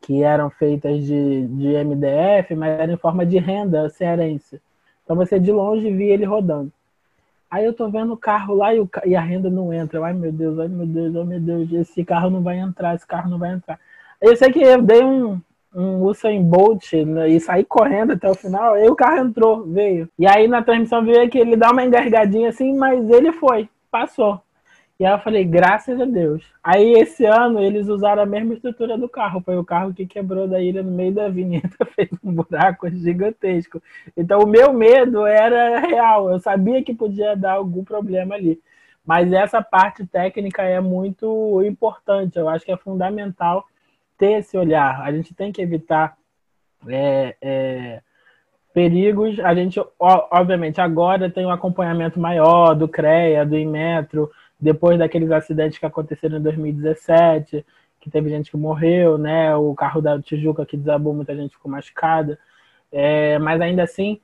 que 0.00 0.20
eram 0.20 0.50
feitas 0.50 1.04
de, 1.04 1.46
de 1.46 1.84
MDF, 1.84 2.56
mas 2.56 2.80
era 2.80 2.92
em 2.92 2.96
forma 2.96 3.24
de 3.24 3.38
renda 3.38 3.88
cearense. 3.88 4.60
Então 5.04 5.14
você 5.14 5.38
de 5.38 5.52
longe 5.52 5.90
via 5.90 6.14
ele 6.14 6.24
rodando. 6.24 6.72
Aí 7.50 7.64
eu 7.64 7.72
tô 7.72 7.88
vendo 7.88 8.12
o 8.12 8.16
carro 8.16 8.54
lá 8.54 8.74
e, 8.74 8.80
o, 8.80 8.88
e 9.04 9.14
a 9.14 9.20
renda 9.20 9.48
não 9.48 9.72
entra. 9.72 10.04
Ai 10.04 10.12
meu 10.12 10.32
Deus, 10.32 10.58
ai 10.58 10.66
meu 10.66 10.86
Deus, 10.86 11.14
ai 11.14 11.24
meu 11.24 11.40
Deus, 11.40 11.72
esse 11.72 12.04
carro 12.04 12.30
não 12.30 12.42
vai 12.42 12.58
entrar, 12.58 12.94
esse 12.94 13.06
carro 13.06 13.30
não 13.30 13.38
vai 13.38 13.52
entrar. 13.52 13.78
Eu 14.20 14.36
sei 14.36 14.50
que 14.50 14.60
eu 14.60 14.82
dei 14.82 15.04
um, 15.04 15.40
um 15.74 16.02
Usain 16.02 16.42
Bolt 16.42 16.92
né, 16.92 17.28
e 17.28 17.38
saí 17.38 17.64
correndo 17.64 18.12
até 18.12 18.28
o 18.28 18.34
final, 18.34 18.74
aí 18.74 18.88
o 18.88 18.96
carro 18.96 19.18
entrou, 19.18 19.64
veio. 19.64 20.08
E 20.18 20.26
aí 20.26 20.48
na 20.48 20.62
transmissão 20.62 21.04
veio 21.04 21.28
que 21.28 21.38
ele 21.38 21.56
dá 21.56 21.70
uma 21.70 21.84
engargadinha 21.84 22.48
assim, 22.48 22.74
mas 22.74 23.08
ele 23.10 23.32
foi, 23.32 23.68
passou. 23.90 24.40
E 24.98 25.04
aí 25.04 25.12
eu 25.12 25.18
falei, 25.18 25.44
graças 25.44 26.00
a 26.00 26.04
Deus. 26.04 26.44
Aí 26.62 26.92
esse 26.92 27.24
ano 27.24 27.60
eles 27.60 27.88
usaram 27.88 28.22
a 28.22 28.26
mesma 28.26 28.54
estrutura 28.54 28.96
do 28.96 29.08
carro. 29.08 29.40
Foi 29.40 29.56
o 29.56 29.64
carro 29.64 29.92
que 29.92 30.06
quebrou 30.06 30.46
da 30.46 30.60
ilha 30.60 30.84
no 30.84 30.92
meio 30.92 31.12
da 31.12 31.26
avenida, 31.26 31.68
fez 31.96 32.08
um 32.22 32.32
buraco 32.32 32.88
gigantesco. 32.90 33.82
Então 34.16 34.40
o 34.40 34.46
meu 34.46 34.72
medo 34.72 35.26
era 35.26 35.80
real. 35.80 36.30
Eu 36.30 36.38
sabia 36.38 36.82
que 36.82 36.94
podia 36.94 37.34
dar 37.34 37.54
algum 37.54 37.82
problema 37.82 38.36
ali. 38.36 38.60
Mas 39.04 39.32
essa 39.32 39.60
parte 39.60 40.06
técnica 40.06 40.62
é 40.62 40.80
muito 40.80 41.60
importante. 41.64 42.38
Eu 42.38 42.48
acho 42.48 42.64
que 42.64 42.72
é 42.72 42.76
fundamental 42.76 43.66
ter 44.16 44.38
esse 44.38 44.56
olhar. 44.56 45.00
A 45.02 45.10
gente 45.12 45.34
tem 45.34 45.50
que 45.50 45.60
evitar 45.60 46.16
é, 46.88 47.36
é, 47.42 48.00
perigos. 48.72 49.40
A 49.40 49.54
gente, 49.54 49.80
obviamente, 49.98 50.80
agora 50.80 51.28
tem 51.28 51.44
um 51.44 51.50
acompanhamento 51.50 52.20
maior 52.20 52.74
do 52.74 52.88
CREA, 52.88 53.44
do 53.44 53.58
Inmetro 53.58 54.30
depois 54.64 54.98
daqueles 54.98 55.30
acidentes 55.30 55.78
que 55.78 55.84
aconteceram 55.84 56.38
em 56.38 56.42
2017, 56.42 57.66
que 58.00 58.10
teve 58.10 58.30
gente 58.30 58.50
que 58.50 58.56
morreu, 58.56 59.18
né? 59.18 59.54
O 59.54 59.74
carro 59.74 60.00
da 60.00 60.18
Tijuca 60.20 60.64
que 60.64 60.74
desabou, 60.74 61.12
muita 61.12 61.36
gente 61.36 61.54
ficou 61.54 61.70
machucada. 61.70 62.38
É, 62.90 63.38
mas 63.38 63.60
ainda 63.60 63.82
assim, 63.82 64.18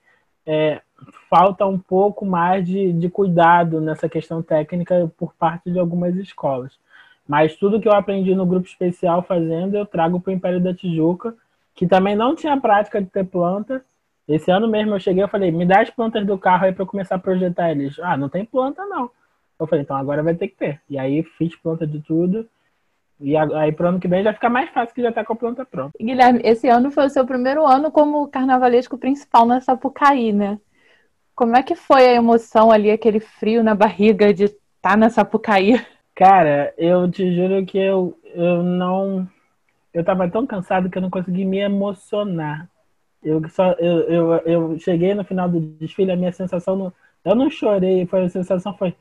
é, 0.47 0.81
falta 1.29 1.67
um 1.67 1.79
pouco 1.79 2.25
mais 2.25 2.67
de, 2.67 2.91
de 2.95 3.11
cuidado 3.11 3.83
nessa 3.83 4.09
questão 4.09 4.43
técnica 4.43 5.13
por 5.19 5.35
parte 5.35 5.71
de 5.71 5.79
algumas 5.79 6.17
escolas. 6.17 6.73
Mas 7.29 7.55
tudo 7.57 7.81
que 7.81 7.87
eu 7.87 7.93
aprendi 7.93 8.35
no 8.35 8.47
grupo 8.47 8.67
especial 8.67 9.23
fazendo, 9.23 9.77
eu 9.77 9.85
trago 9.85 10.21
para 10.21 10.31
o 10.31 10.35
Império 10.35 10.61
da 10.61 10.73
Tijuca, 10.73 11.35
que 11.75 11.87
também 11.87 12.17
não 12.17 12.35
tinha 12.35 12.59
prática 12.59 12.99
de 13.01 13.09
ter 13.09 13.25
planta. 13.25 13.85
Esse 14.27 14.51
ano 14.51 14.67
mesmo 14.67 14.95
eu 14.95 15.01
cheguei 15.01 15.23
e 15.23 15.29
falei, 15.29 15.51
me 15.51 15.67
dá 15.67 15.83
as 15.83 15.91
plantas 15.91 16.27
do 16.27 16.39
carro 16.39 16.65
aí 16.65 16.73
para 16.73 16.83
eu 16.83 16.87
começar 16.87 17.17
a 17.17 17.19
projetar 17.19 17.71
eles. 17.71 17.99
Ah, 17.99 18.17
não 18.17 18.31
tem 18.31 18.45
planta 18.45 18.87
não. 18.87 19.11
Eu 19.61 19.67
falei, 19.67 19.85
então 19.85 19.97
agora 19.97 20.23
vai 20.23 20.35
ter 20.35 20.49
que 20.49 20.57
ter. 20.57 20.81
E 20.89 20.99
aí 20.99 21.23
fiz 21.23 21.55
planta 21.55 21.87
de 21.87 22.01
tudo. 22.01 22.49
E 23.21 23.37
aí 23.37 23.71
pro 23.71 23.89
ano 23.89 24.01
que 24.01 24.09
vem 24.09 24.25
já 24.25 24.33
fica 24.33 24.49
mais 24.49 24.71
fácil 24.71 24.95
que 24.95 25.03
já 25.03 25.13
tá 25.13 25.23
com 25.23 25.35
a 25.35 25.37
planta 25.37 25.63
pronta. 25.65 25.93
Guilherme, 26.01 26.41
esse 26.43 26.67
ano 26.69 26.91
foi 26.91 27.05
o 27.05 27.11
seu 27.11 27.27
primeiro 27.27 27.67
ano 27.67 27.93
como 27.93 28.27
carnavalesco 28.29 28.97
principal 28.97 29.45
na 29.45 29.61
Sapucaí, 29.61 30.33
né? 30.33 30.59
Como 31.35 31.55
é 31.55 31.63
que 31.63 31.75
foi 31.75 32.07
a 32.07 32.15
emoção 32.15 32.71
ali, 32.71 32.91
aquele 32.91 33.21
frio 33.21 33.63
na 33.63 33.75
barriga 33.75 34.33
de 34.33 34.45
estar 34.45 34.59
tá 34.81 34.97
na 34.97 35.11
Sapucaí? 35.11 35.85
Cara, 36.15 36.73
eu 36.79 37.11
te 37.11 37.35
juro 37.35 37.65
que 37.67 37.79
eu, 37.79 38.19
eu 38.35 38.63
não. 38.63 39.29
Eu 39.93 40.03
tava 40.03 40.31
tão 40.31 40.47
cansado 40.47 40.89
que 40.89 40.97
eu 40.97 41.03
não 41.03 41.11
consegui 41.11 41.45
me 41.45 41.59
emocionar. 41.59 42.71
Eu 43.23 43.47
só 43.51 43.73
eu, 43.73 44.01
eu, 44.09 44.33
eu 44.47 44.79
cheguei 44.79 45.13
no 45.13 45.25
final 45.25 45.47
do 45.47 45.61
desfile, 45.61 46.13
a 46.13 46.17
minha 46.17 46.33
sensação. 46.33 46.75
Não, 46.75 46.93
eu 47.23 47.35
não 47.35 47.51
chorei, 47.51 48.07
foi 48.07 48.25
a 48.25 48.29
sensação 48.31 48.75
foi 48.79 48.95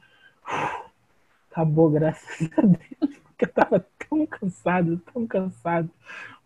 acabou, 1.51 1.89
graças 1.89 2.49
a 2.57 2.61
Deus, 2.61 3.17
porque 3.23 3.45
eu 3.45 3.53
tava 3.53 3.85
tão 4.09 4.25
cansado, 4.25 4.97
tão 5.13 5.27
cansado, 5.27 5.89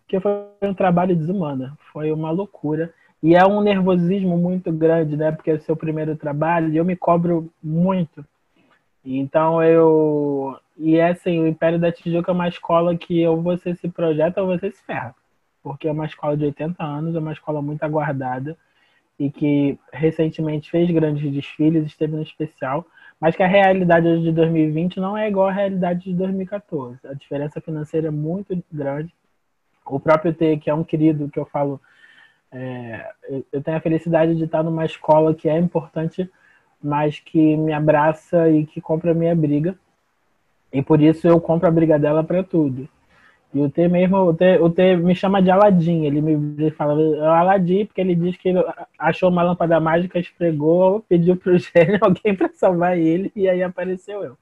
porque 0.01 0.19
foi 0.19 0.69
um 0.69 0.73
trabalho 0.73 1.15
desumano, 1.15 1.77
foi 1.91 2.11
uma 2.11 2.31
loucura. 2.31 2.93
E 3.21 3.35
é 3.35 3.45
um 3.45 3.61
nervosismo 3.61 4.37
muito 4.37 4.69
grande, 4.71 5.15
né? 5.15 5.31
Porque 5.31 5.49
é 5.49 5.53
o 5.53 5.61
seu 5.61 5.77
primeiro 5.77 6.13
trabalho 6.15 6.73
e 6.73 6.77
eu 6.77 6.83
me 6.83 6.95
cobro 6.95 7.49
muito. 7.63 8.25
Então 9.05 9.63
eu. 9.63 10.59
E 10.77 10.97
é 10.97 11.09
assim, 11.09 11.39
o 11.39 11.47
Império 11.47 11.79
da 11.79 11.91
Tijuca 11.91 12.31
é 12.31 12.33
uma 12.33 12.49
escola 12.49 12.97
que 12.97 13.25
ou 13.25 13.41
você 13.41 13.75
se 13.75 13.87
projeta 13.87 14.41
ou 14.41 14.47
você 14.47 14.71
se 14.71 14.83
ferra. 14.83 15.15
Porque 15.61 15.87
é 15.87 15.91
uma 15.91 16.05
escola 16.05 16.35
de 16.35 16.43
80 16.45 16.83
anos, 16.83 17.15
é 17.15 17.19
uma 17.19 17.31
escola 17.31 17.61
muito 17.61 17.83
aguardada 17.83 18.57
e 19.17 19.31
que 19.31 19.79
recentemente 19.91 20.69
fez 20.69 20.89
grandes 20.91 21.31
desfiles, 21.31 21.85
esteve 21.85 22.15
no 22.15 22.21
especial 22.21 22.85
mas 23.23 23.37
que 23.37 23.41
a 23.41 23.47
realidade 23.47 24.21
de 24.21 24.33
2020 24.33 24.99
não 24.99 25.17
é 25.17 25.29
igual 25.29 25.47
à 25.47 25.51
realidade 25.53 26.03
de 26.03 26.13
2014. 26.13 26.99
A 27.07 27.13
diferença 27.13 27.61
financeira 27.61 28.09
é 28.09 28.11
muito 28.11 28.61
grande. 28.69 29.15
O 29.85 29.97
próprio 29.97 30.33
T, 30.33 30.57
que 30.57 30.69
é 30.69 30.73
um 30.73 30.83
querido 30.83 31.29
que 31.29 31.39
eu 31.39 31.45
falo, 31.45 31.79
é, 32.51 33.09
eu 33.49 33.63
tenho 33.63 33.77
a 33.77 33.79
felicidade 33.79 34.35
de 34.35 34.43
estar 34.43 34.61
numa 34.61 34.83
escola 34.83 35.33
que 35.33 35.47
é 35.47 35.57
importante, 35.57 36.29
mas 36.83 37.17
que 37.17 37.55
me 37.55 37.71
abraça 37.71 38.49
e 38.49 38.65
que 38.65 38.81
compra 38.81 39.11
a 39.11 39.15
minha 39.15 39.33
briga. 39.33 39.73
E 40.73 40.81
por 40.81 40.99
isso 40.99 41.25
eu 41.25 41.39
compro 41.39 41.69
a 41.69 41.71
briga 41.71 41.97
dela 41.97 42.25
para 42.25 42.43
tudo. 42.43 42.89
E 43.53 43.61
o 43.61 43.69
T 43.69 43.87
mesmo, 43.87 44.17
o 44.17 44.33
T, 44.33 44.57
o 44.59 44.69
T 44.69 44.97
me 44.97 45.13
chama 45.15 45.41
de 45.41 45.51
Aladim. 45.51 46.05
Ele 46.05 46.21
me 46.21 46.71
fala 46.71 46.99
é 46.99 47.25
Aladim, 47.25 47.85
porque 47.85 48.01
ele 48.01 48.15
diz 48.15 48.35
que 48.35 48.49
ele 48.49 48.59
achou 48.97 49.29
uma 49.29 49.43
lâmpada 49.43 49.79
mágica, 49.79 50.19
esfregou, 50.19 51.01
pediu 51.07 51.37
pro 51.37 51.57
gênio 51.59 51.99
alguém 52.01 52.35
para 52.35 52.49
salvar 52.53 52.97
ele, 52.97 53.31
e 53.35 53.47
aí 53.47 53.61
apareceu 53.61 54.23
eu. 54.23 54.37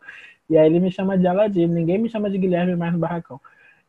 E 0.49 0.57
aí 0.57 0.65
ele 0.67 0.79
me 0.79 0.91
chama 0.91 1.17
de 1.17 1.27
Aladim. 1.27 1.67
Ninguém 1.67 1.97
me 1.97 2.09
chama 2.09 2.29
de 2.29 2.37
Guilherme 2.37 2.75
mais 2.75 2.93
no 2.93 2.99
barracão. 2.99 3.39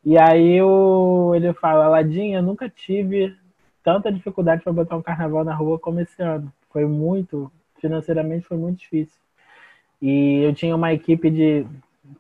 E 0.04 0.18
aí 0.18 0.54
eu, 0.56 1.32
ele 1.34 1.52
fala, 1.54 1.84
Aladim, 1.86 2.32
eu 2.32 2.42
nunca 2.42 2.68
tive 2.68 3.36
tanta 3.84 4.12
dificuldade 4.12 4.62
para 4.62 4.72
botar 4.72 4.96
um 4.96 5.02
carnaval 5.02 5.44
na 5.44 5.54
rua 5.54 5.78
como 5.78 6.00
esse 6.00 6.20
ano. 6.22 6.52
Foi 6.70 6.84
muito, 6.86 7.50
financeiramente 7.80 8.46
foi 8.46 8.56
muito 8.56 8.80
difícil. 8.80 9.20
E 10.00 10.42
eu 10.42 10.52
tinha 10.54 10.74
uma 10.74 10.92
equipe 10.92 11.30
de 11.30 11.64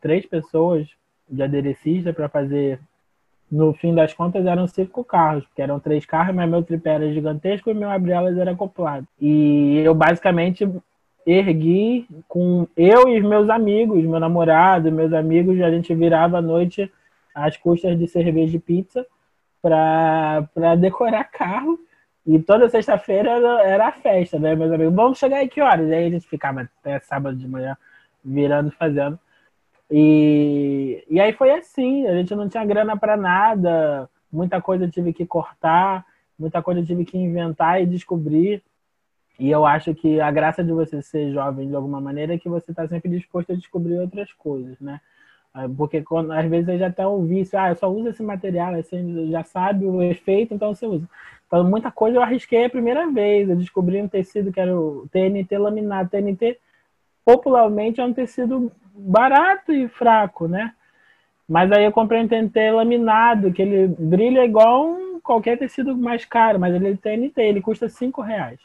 três 0.00 0.24
pessoas 0.24 0.88
de 1.28 1.42
aderecista 1.42 2.12
para 2.12 2.28
fazer 2.28 2.78
no 3.52 3.74
fim 3.74 3.94
das 3.94 4.14
contas 4.14 4.46
eram 4.46 4.66
cinco 4.66 5.04
carros, 5.04 5.44
porque 5.44 5.60
eram 5.60 5.78
três 5.78 6.06
carros, 6.06 6.34
mas 6.34 6.48
meu 6.48 6.62
tripé 6.62 6.94
era 6.94 7.12
gigantesco 7.12 7.68
e 7.68 7.74
meu 7.74 7.90
abre-alas 7.90 8.38
era 8.38 8.52
acoplado. 8.52 9.06
E 9.20 9.76
eu 9.84 9.94
basicamente 9.94 10.66
ergui 11.26 12.06
com 12.26 12.66
eu 12.74 13.06
e 13.08 13.20
meus 13.20 13.50
amigos, 13.50 14.02
meu 14.04 14.18
namorado, 14.18 14.90
meus 14.90 15.12
amigos, 15.12 15.60
a 15.60 15.70
gente 15.70 15.94
virava 15.94 16.38
à 16.38 16.42
noite 16.42 16.90
às 17.34 17.54
custas 17.58 17.98
de 17.98 18.08
cerveja 18.08 18.56
e 18.56 18.60
pizza 18.60 19.06
para 19.60 20.74
decorar 20.78 21.24
carro. 21.24 21.78
E 22.26 22.38
toda 22.38 22.70
sexta-feira 22.70 23.32
era, 23.32 23.62
era 23.64 23.88
a 23.88 23.92
festa, 23.92 24.38
né, 24.38 24.54
meus 24.54 24.72
amigos? 24.72 24.94
Vamos 24.94 25.18
chegar 25.18 25.38
aí 25.38 25.48
que 25.48 25.60
horas? 25.60 25.90
E 25.90 25.94
aí 25.94 26.06
a 26.06 26.10
gente 26.10 26.26
ficava 26.26 26.62
até 26.62 27.00
sábado 27.00 27.36
de 27.36 27.46
manhã 27.46 27.76
virando, 28.24 28.70
fazendo. 28.70 29.18
E, 29.94 31.04
e 31.10 31.20
aí 31.20 31.34
foi 31.34 31.50
assim, 31.50 32.06
a 32.06 32.14
gente 32.14 32.34
não 32.34 32.48
tinha 32.48 32.64
grana 32.64 32.96
para 32.96 33.14
nada, 33.14 34.08
muita 34.32 34.58
coisa 34.58 34.88
tive 34.88 35.12
que 35.12 35.26
cortar, 35.26 36.06
muita 36.38 36.62
coisa 36.62 36.82
tive 36.82 37.04
que 37.04 37.18
inventar 37.18 37.82
e 37.82 37.84
descobrir. 37.84 38.62
E 39.38 39.50
eu 39.50 39.66
acho 39.66 39.94
que 39.94 40.18
a 40.18 40.30
graça 40.30 40.64
de 40.64 40.72
você 40.72 41.02
ser 41.02 41.30
jovem 41.32 41.68
de 41.68 41.76
alguma 41.76 42.00
maneira 42.00 42.34
é 42.34 42.38
que 42.38 42.48
você 42.48 42.70
está 42.70 42.88
sempre 42.88 43.10
disposto 43.10 43.52
a 43.52 43.54
descobrir 43.54 43.98
outras 43.98 44.32
coisas, 44.32 44.80
né? 44.80 44.98
Ah, 45.52 45.68
porque 45.68 46.00
quando, 46.00 46.32
às 46.32 46.48
vezes 46.48 46.78
já 46.78 46.90
tem 46.90 47.04
um 47.04 47.26
vício, 47.26 47.58
ah, 47.58 47.68
eu 47.68 47.76
só 47.76 47.86
uso 47.92 48.08
esse 48.08 48.22
material, 48.22 48.74
você 48.74 49.28
já 49.30 49.44
sabe 49.44 49.84
o 49.84 50.00
efeito, 50.02 50.54
então 50.54 50.74
você 50.74 50.86
usa. 50.86 51.06
Então 51.46 51.64
muita 51.68 51.90
coisa 51.90 52.16
eu 52.16 52.22
arrisquei 52.22 52.64
a 52.64 52.70
primeira 52.70 53.10
vez, 53.10 53.50
eu 53.50 53.56
descobri 53.56 54.00
um 54.00 54.08
tecido 54.08 54.50
que 54.50 54.60
era 54.60 54.74
o 54.74 55.06
TNT 55.12 55.58
laminado. 55.58 56.08
TNT 56.08 56.58
popularmente 57.26 58.00
é 58.00 58.04
um 58.04 58.14
tecido 58.14 58.72
barato 58.94 59.72
e 59.72 59.88
fraco, 59.88 60.46
né? 60.46 60.72
Mas 61.48 61.70
aí 61.72 61.84
eu 61.84 61.92
comprei 61.92 62.22
um 62.22 62.28
TNT 62.28 62.70
laminado, 62.70 63.52
que 63.52 63.62
ele 63.62 63.88
brilha 63.98 64.44
igual 64.44 64.86
um, 64.86 65.20
qualquer 65.20 65.58
tecido 65.58 65.96
mais 65.96 66.24
caro, 66.24 66.58
mas 66.58 66.74
ele 66.74 66.96
tem 66.96 67.16
TNT, 67.16 67.42
ele 67.42 67.60
custa 67.60 67.88
5 67.88 68.22
reais. 68.22 68.60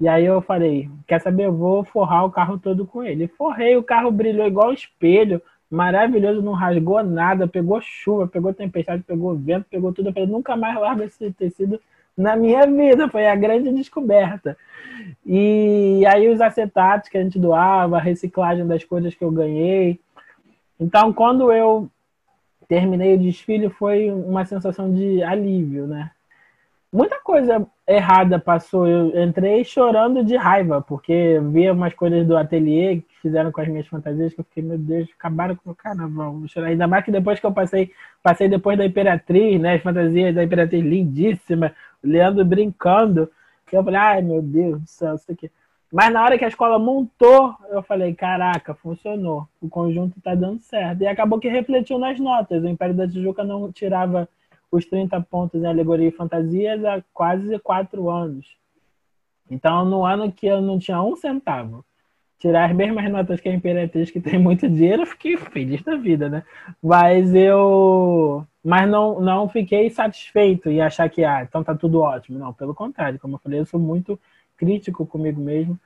E 0.00 0.08
aí 0.08 0.24
eu 0.24 0.40
falei, 0.40 0.88
quer 1.06 1.20
saber, 1.20 1.44
eu 1.44 1.52
vou 1.52 1.84
forrar 1.84 2.24
o 2.24 2.30
carro 2.30 2.58
todo 2.58 2.86
com 2.86 3.04
ele. 3.04 3.28
Forrei, 3.28 3.76
o 3.76 3.82
carro 3.82 4.10
brilhou 4.10 4.46
igual 4.46 4.72
espelho, 4.72 5.42
maravilhoso, 5.70 6.42
não 6.42 6.52
rasgou 6.52 7.02
nada, 7.04 7.46
pegou 7.46 7.80
chuva, 7.80 8.26
pegou 8.26 8.52
tempestade, 8.54 9.02
pegou 9.02 9.36
vento, 9.36 9.66
pegou 9.70 9.92
tudo. 9.92 10.08
Eu 10.08 10.12
falei, 10.12 10.28
nunca 10.28 10.56
mais 10.56 10.74
largo 10.78 11.02
esse 11.02 11.30
tecido 11.32 11.78
na 12.20 12.36
minha 12.36 12.66
vida, 12.66 13.08
foi 13.08 13.26
a 13.26 13.34
grande 13.34 13.72
descoberta. 13.72 14.56
E 15.24 16.04
aí 16.06 16.28
os 16.28 16.40
acetatos 16.40 17.08
que 17.08 17.18
a 17.18 17.22
gente 17.22 17.38
doava, 17.38 17.96
a 17.96 18.00
reciclagem 18.00 18.66
das 18.66 18.84
coisas 18.84 19.14
que 19.14 19.24
eu 19.24 19.30
ganhei. 19.30 19.98
Então, 20.78 21.12
quando 21.12 21.52
eu 21.52 21.88
terminei 22.68 23.14
o 23.14 23.18
desfile 23.18 23.68
foi 23.68 24.10
uma 24.12 24.44
sensação 24.44 24.92
de 24.94 25.22
alívio, 25.22 25.86
né? 25.86 26.10
Muita 26.92 27.20
coisa 27.20 27.64
errada 27.86 28.38
passou. 28.38 28.86
Eu 28.86 29.22
entrei 29.24 29.64
chorando 29.64 30.24
de 30.24 30.36
raiva, 30.36 30.80
porque 30.80 31.40
via 31.50 31.72
umas 31.72 31.94
coisas 31.94 32.26
do 32.26 32.36
ateliê 32.36 32.96
que 32.96 33.20
fizeram 33.22 33.52
com 33.52 33.60
as 33.60 33.68
minhas 33.68 33.86
fantasias, 33.86 34.34
que 34.34 34.40
eu 34.40 34.44
fiquei, 34.44 34.62
meu 34.62 34.78
Deus, 34.78 35.08
acabaram 35.16 35.54
com 35.54 35.70
o 35.70 35.74
carnaval. 35.74 36.36
Ainda 36.64 36.88
mais 36.88 37.04
que 37.04 37.12
depois 37.12 37.38
que 37.38 37.46
eu 37.46 37.52
passei, 37.52 37.92
passei 38.22 38.48
depois 38.48 38.76
da 38.76 38.84
Imperatriz, 38.84 39.60
né? 39.60 39.74
As 39.74 39.82
fantasias 39.82 40.34
da 40.34 40.42
Imperatriz 40.42 40.82
lindíssima, 40.84 41.68
o 41.68 41.89
Leandro 42.02 42.44
brincando. 42.44 43.30
Eu 43.72 43.84
falei, 43.84 44.00
ai 44.00 44.22
meu 44.22 44.42
Deus 44.42 44.80
do 44.80 44.86
céu, 44.88 45.14
isso 45.14 45.30
aqui. 45.30 45.50
Mas 45.92 46.12
na 46.12 46.22
hora 46.22 46.38
que 46.38 46.44
a 46.44 46.48
escola 46.48 46.78
montou, 46.78 47.54
eu 47.68 47.82
falei, 47.82 48.14
caraca, 48.14 48.74
funcionou. 48.74 49.48
O 49.60 49.68
conjunto 49.68 50.20
tá 50.20 50.34
dando 50.34 50.60
certo. 50.60 51.02
E 51.02 51.06
acabou 51.06 51.40
que 51.40 51.48
refletiu 51.48 51.98
nas 51.98 52.18
notas. 52.20 52.62
O 52.62 52.68
Império 52.68 52.94
da 52.94 53.08
Tijuca 53.08 53.42
não 53.42 53.72
tirava 53.72 54.28
os 54.70 54.84
30 54.86 55.20
pontos 55.22 55.60
em 55.60 55.66
alegoria 55.66 56.08
e 56.08 56.12
fantasias 56.12 56.84
há 56.84 57.02
quase 57.12 57.58
quatro 57.58 58.08
anos. 58.08 58.46
Então, 59.50 59.84
no 59.84 60.04
ano 60.06 60.30
que 60.30 60.46
eu 60.46 60.62
não 60.62 60.78
tinha 60.78 61.02
um 61.02 61.16
centavo, 61.16 61.84
tirar 62.38 62.70
as 62.70 62.76
mesmas 62.76 63.10
notas 63.10 63.40
que 63.40 63.48
a 63.48 63.54
Imperatriz, 63.54 64.10
que 64.12 64.20
tem 64.20 64.38
muito 64.38 64.68
dinheiro, 64.68 65.02
eu 65.02 65.06
fiquei 65.06 65.36
feliz 65.36 65.82
da 65.82 65.96
vida, 65.96 66.28
né? 66.28 66.44
Mas 66.80 67.34
eu. 67.34 68.46
Mas 68.62 68.88
não, 68.88 69.20
não 69.20 69.48
fiquei 69.48 69.88
satisfeito 69.90 70.70
e 70.70 70.80
achar 70.80 71.08
que, 71.08 71.24
ah, 71.24 71.42
então 71.42 71.64
tá 71.64 71.74
tudo 71.74 72.00
ótimo. 72.00 72.38
Não, 72.38 72.52
pelo 72.52 72.74
contrário, 72.74 73.18
como 73.18 73.36
eu 73.36 73.40
falei, 73.40 73.60
eu 73.60 73.66
sou 73.66 73.80
muito 73.80 74.18
crítico 74.56 75.06
comigo 75.06 75.40
mesmo. 75.40 75.78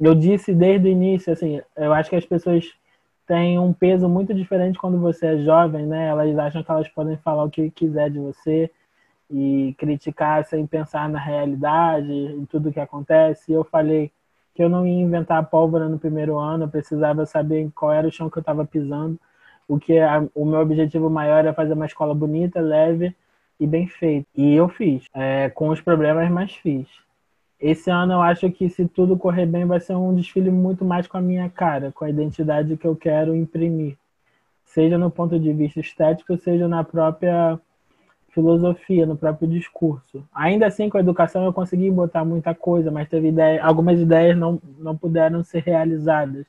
Eu 0.00 0.14
disse 0.14 0.54
desde 0.54 0.88
o 0.88 0.90
início, 0.90 1.32
assim, 1.32 1.60
eu 1.76 1.92
acho 1.92 2.10
que 2.10 2.16
as 2.16 2.24
pessoas 2.24 2.72
têm 3.26 3.58
um 3.58 3.72
peso 3.72 4.08
muito 4.08 4.34
diferente 4.34 4.78
quando 4.78 4.98
você 4.98 5.26
é 5.26 5.38
jovem, 5.38 5.86
né? 5.86 6.08
Elas 6.08 6.38
acham 6.38 6.62
que 6.62 6.70
elas 6.70 6.88
podem 6.88 7.16
falar 7.18 7.44
o 7.44 7.50
que 7.50 7.70
quiser 7.70 8.10
de 8.10 8.18
você 8.18 8.70
e 9.30 9.74
criticar 9.78 10.44
sem 10.44 10.66
pensar 10.66 11.08
na 11.08 11.18
realidade, 11.18 12.12
em 12.12 12.44
tudo 12.46 12.72
que 12.72 12.80
acontece. 12.80 13.50
E 13.50 13.54
eu 13.54 13.64
falei 13.64 14.10
que 14.54 14.62
eu 14.62 14.68
não 14.68 14.86
ia 14.86 15.02
inventar 15.02 15.44
pólvora 15.46 15.88
no 15.88 15.98
primeiro 15.98 16.38
ano, 16.38 16.64
eu 16.64 16.68
precisava 16.68 17.26
saber 17.26 17.70
qual 17.74 17.92
era 17.92 18.06
o 18.06 18.12
chão 18.12 18.30
que 18.30 18.38
eu 18.38 18.40
estava 18.40 18.64
pisando. 18.64 19.18
O 19.68 19.78
que 19.78 19.94
é, 19.94 20.06
o 20.34 20.44
meu 20.44 20.60
objetivo 20.60 21.08
maior 21.08 21.38
era 21.38 21.54
fazer 21.54 21.72
uma 21.72 21.86
escola 21.86 22.14
bonita, 22.14 22.60
leve 22.60 23.14
e 23.58 23.66
bem 23.66 23.86
feita. 23.86 24.26
E 24.36 24.54
eu 24.54 24.68
fiz, 24.68 25.04
é, 25.14 25.48
com 25.50 25.68
os 25.68 25.80
problemas, 25.80 26.30
mas 26.30 26.54
fiz. 26.54 26.86
Esse 27.60 27.90
ano 27.90 28.14
eu 28.14 28.20
acho 28.20 28.50
que 28.50 28.68
se 28.68 28.86
tudo 28.86 29.16
correr 29.16 29.46
bem 29.46 29.64
vai 29.64 29.80
ser 29.80 29.94
um 29.94 30.14
desfile 30.14 30.50
muito 30.50 30.84
mais 30.84 31.06
com 31.06 31.16
a 31.16 31.22
minha 31.22 31.48
cara, 31.48 31.92
com 31.92 32.04
a 32.04 32.10
identidade 32.10 32.76
que 32.76 32.86
eu 32.86 32.94
quero 32.94 33.34
imprimir. 33.34 33.96
Seja 34.64 34.98
no 34.98 35.10
ponto 35.10 35.38
de 35.38 35.52
vista 35.52 35.80
estético, 35.80 36.36
seja 36.36 36.68
na 36.68 36.84
própria 36.84 37.58
filosofia, 38.34 39.06
no 39.06 39.16
próprio 39.16 39.48
discurso. 39.48 40.26
Ainda 40.34 40.66
assim, 40.66 40.90
com 40.90 40.98
a 40.98 41.00
educação 41.00 41.44
eu 41.44 41.52
consegui 41.52 41.90
botar 41.90 42.24
muita 42.24 42.54
coisa, 42.54 42.90
mas 42.90 43.08
teve 43.08 43.28
ideia, 43.28 43.64
algumas 43.64 43.98
ideias 44.00 44.36
não, 44.36 44.60
não 44.78 44.96
puderam 44.96 45.44
ser 45.44 45.62
realizadas. 45.62 46.44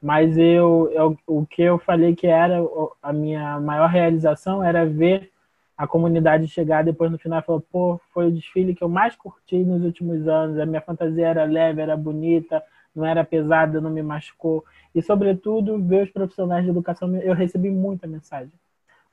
Mas 0.00 0.36
eu, 0.36 0.90
eu, 0.92 1.18
o 1.26 1.46
que 1.46 1.62
eu 1.62 1.78
falei 1.78 2.14
que 2.14 2.26
era 2.26 2.58
a 3.02 3.12
minha 3.12 3.58
maior 3.60 3.88
realização 3.88 4.62
era 4.62 4.86
ver 4.86 5.30
a 5.76 5.86
comunidade 5.86 6.48
chegar 6.48 6.82
depois 6.82 7.10
no 7.10 7.18
final 7.18 7.40
e 7.40 7.42
falar, 7.42 7.60
pô, 7.70 8.00
foi 8.12 8.28
o 8.28 8.32
desfile 8.32 8.74
que 8.74 8.82
eu 8.82 8.88
mais 8.88 9.14
curti 9.14 9.58
nos 9.58 9.82
últimos 9.84 10.26
anos, 10.26 10.58
a 10.58 10.64
minha 10.64 10.80
fantasia 10.80 11.28
era 11.28 11.44
leve, 11.44 11.82
era 11.82 11.96
bonita, 11.96 12.62
não 12.94 13.04
era 13.04 13.22
pesada, 13.22 13.80
não 13.80 13.90
me 13.90 14.02
machucou. 14.02 14.64
E, 14.94 15.02
sobretudo, 15.02 15.78
ver 15.82 16.04
os 16.04 16.10
profissionais 16.10 16.64
de 16.64 16.70
educação, 16.70 17.14
eu 17.16 17.34
recebi 17.34 17.70
muita 17.70 18.06
mensagem. 18.06 18.52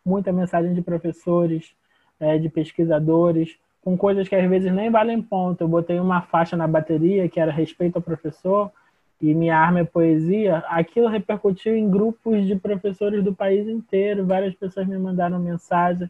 Muita 0.06 0.32
mensagem 0.32 0.74
de 0.74 0.82
professores, 0.82 1.76
é, 2.18 2.38
de 2.38 2.48
pesquisadores, 2.48 3.58
com 3.82 3.98
coisas 3.98 4.30
que 4.30 4.36
às 4.36 4.50
vezes 4.50 4.72
nem 4.72 4.90
valem 4.90 5.22
ponto. 5.22 5.62
Eu 5.62 5.68
botei 5.68 6.00
uma 6.00 6.22
faixa 6.22 6.56
na 6.56 6.68
bateria 6.68 7.28
que 7.28 7.40
era 7.40 7.52
respeito 7.52 7.98
ao 7.98 8.02
professor 8.02 8.72
e 9.24 9.34
minha 9.34 9.58
arma 9.58 9.80
é 9.80 9.84
poesia. 9.86 10.58
Aquilo 10.68 11.08
repercutiu 11.08 11.76
em 11.76 11.90
grupos 11.90 12.46
de 12.46 12.58
professores 12.58 13.24
do 13.24 13.34
país 13.34 13.68
inteiro. 13.68 14.26
Várias 14.26 14.54
pessoas 14.54 14.86
me 14.86 14.98
mandaram 14.98 15.40
mensagem 15.40 16.10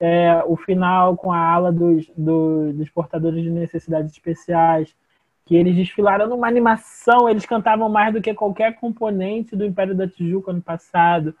é, 0.00 0.42
o 0.46 0.56
final 0.56 1.16
com 1.16 1.30
a 1.30 1.38
ala 1.38 1.70
dos, 1.70 2.10
do, 2.16 2.72
dos 2.72 2.88
portadores 2.88 3.44
de 3.44 3.50
necessidades 3.50 4.10
especiais, 4.10 4.96
que 5.44 5.54
eles 5.54 5.76
desfilaram 5.76 6.26
numa 6.26 6.48
animação, 6.48 7.28
eles 7.28 7.44
cantavam 7.44 7.88
mais 7.88 8.14
do 8.14 8.22
que 8.22 8.32
qualquer 8.32 8.80
componente 8.80 9.54
do 9.54 9.64
Império 9.64 9.94
da 9.94 10.08
Tijuca 10.08 10.52
no 10.52 10.62
passado. 10.62 11.34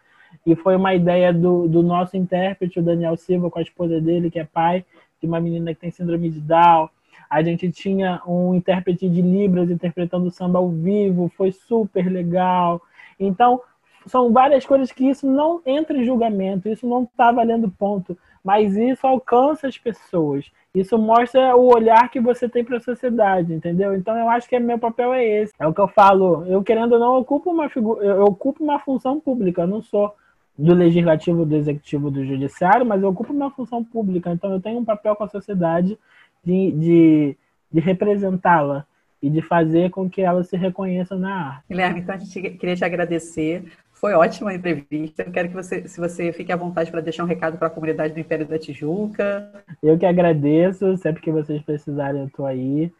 E 0.46 0.54
foi 0.54 0.76
uma 0.76 0.94
ideia 0.94 1.32
do, 1.32 1.66
do 1.66 1.82
nosso 1.82 2.16
intérprete, 2.16 2.78
o 2.78 2.82
Daniel 2.82 3.16
Silva, 3.16 3.50
com 3.50 3.58
a 3.58 3.62
esposa 3.62 4.00
dele, 4.00 4.30
que 4.30 4.38
é 4.38 4.44
pai 4.44 4.84
de 5.20 5.26
uma 5.26 5.40
menina 5.40 5.74
que 5.74 5.80
tem 5.80 5.90
síndrome 5.90 6.30
de 6.30 6.40
Down. 6.40 6.88
A 7.30 7.42
gente 7.42 7.70
tinha 7.70 8.20
um 8.26 8.54
intérprete 8.54 9.08
de 9.08 9.22
Libras 9.22 9.70
interpretando 9.70 10.30
samba 10.30 10.58
ao 10.58 10.68
vivo, 10.68 11.32
foi 11.36 11.52
super 11.52 12.10
legal. 12.10 12.82
Então, 13.18 13.60
são 14.06 14.32
várias 14.32 14.66
coisas 14.66 14.90
que 14.90 15.08
isso 15.08 15.26
não 15.26 15.62
entra 15.64 15.96
em 15.96 16.04
julgamento, 16.04 16.68
isso 16.68 16.86
não 16.86 17.04
está 17.04 17.30
valendo 17.30 17.70
ponto 17.70 18.18
mas 18.42 18.76
isso 18.76 19.06
alcança 19.06 19.68
as 19.68 19.78
pessoas. 19.78 20.50
Isso 20.74 20.96
mostra 20.96 21.56
o 21.56 21.72
olhar 21.72 22.08
que 22.10 22.20
você 22.20 22.48
tem 22.48 22.64
para 22.64 22.78
a 22.78 22.80
sociedade, 22.80 23.52
entendeu? 23.52 23.94
Então 23.94 24.16
eu 24.16 24.28
acho 24.28 24.48
que 24.48 24.58
meu 24.58 24.78
papel 24.78 25.12
é 25.12 25.24
esse. 25.24 25.52
É 25.58 25.66
o 25.66 25.74
que 25.74 25.80
eu 25.80 25.88
falo. 25.88 26.44
Eu 26.46 26.62
querendo 26.62 26.92
ou 26.92 26.98
não 26.98 27.18
ocupo 27.18 27.50
uma 27.50 27.68
figura, 27.68 28.04
eu 28.04 28.24
ocupo 28.24 28.62
uma 28.62 28.78
função 28.78 29.18
pública. 29.20 29.62
Eu 29.62 29.66
não 29.66 29.82
sou 29.82 30.14
do 30.56 30.74
legislativo, 30.74 31.44
do 31.44 31.56
executivo, 31.56 32.10
do 32.10 32.24
judiciário, 32.24 32.86
mas 32.86 33.02
eu 33.02 33.08
ocupo 33.08 33.32
uma 33.32 33.50
função 33.50 33.82
pública. 33.82 34.30
Então 34.30 34.52
eu 34.52 34.60
tenho 34.60 34.78
um 34.78 34.84
papel 34.84 35.16
com 35.16 35.24
a 35.24 35.28
sociedade 35.28 35.98
de, 36.44 36.70
de, 36.72 37.36
de 37.72 37.80
representá-la 37.80 38.86
e 39.22 39.28
de 39.28 39.42
fazer 39.42 39.90
com 39.90 40.08
que 40.08 40.22
ela 40.22 40.42
se 40.42 40.56
reconheça 40.56 41.14
na 41.16 41.48
arte. 41.48 41.64
Guilherme, 41.68 42.00
então 42.00 42.14
a 42.14 42.18
gente 42.18 42.50
queria 42.52 42.76
te 42.76 42.84
agradecer 42.84 43.64
foi 44.00 44.14
ótima 44.14 44.50
a 44.50 44.54
entrevista. 44.54 45.22
Eu 45.22 45.30
quero 45.30 45.48
que 45.48 45.54
você, 45.54 45.86
se 45.86 46.00
você 46.00 46.32
fique 46.32 46.50
à 46.50 46.56
vontade 46.56 46.90
para 46.90 47.02
deixar 47.02 47.22
um 47.22 47.26
recado 47.26 47.58
para 47.58 47.66
a 47.66 47.70
comunidade 47.70 48.14
do 48.14 48.20
Império 48.20 48.46
da 48.46 48.58
Tijuca. 48.58 49.62
Eu 49.82 49.98
que 49.98 50.06
agradeço. 50.06 50.96
Sempre 50.96 51.20
que 51.20 51.30
vocês 51.30 51.60
precisarem, 51.60 52.22
eu 52.22 52.26
estou 52.26 52.46
aí. 52.46 52.90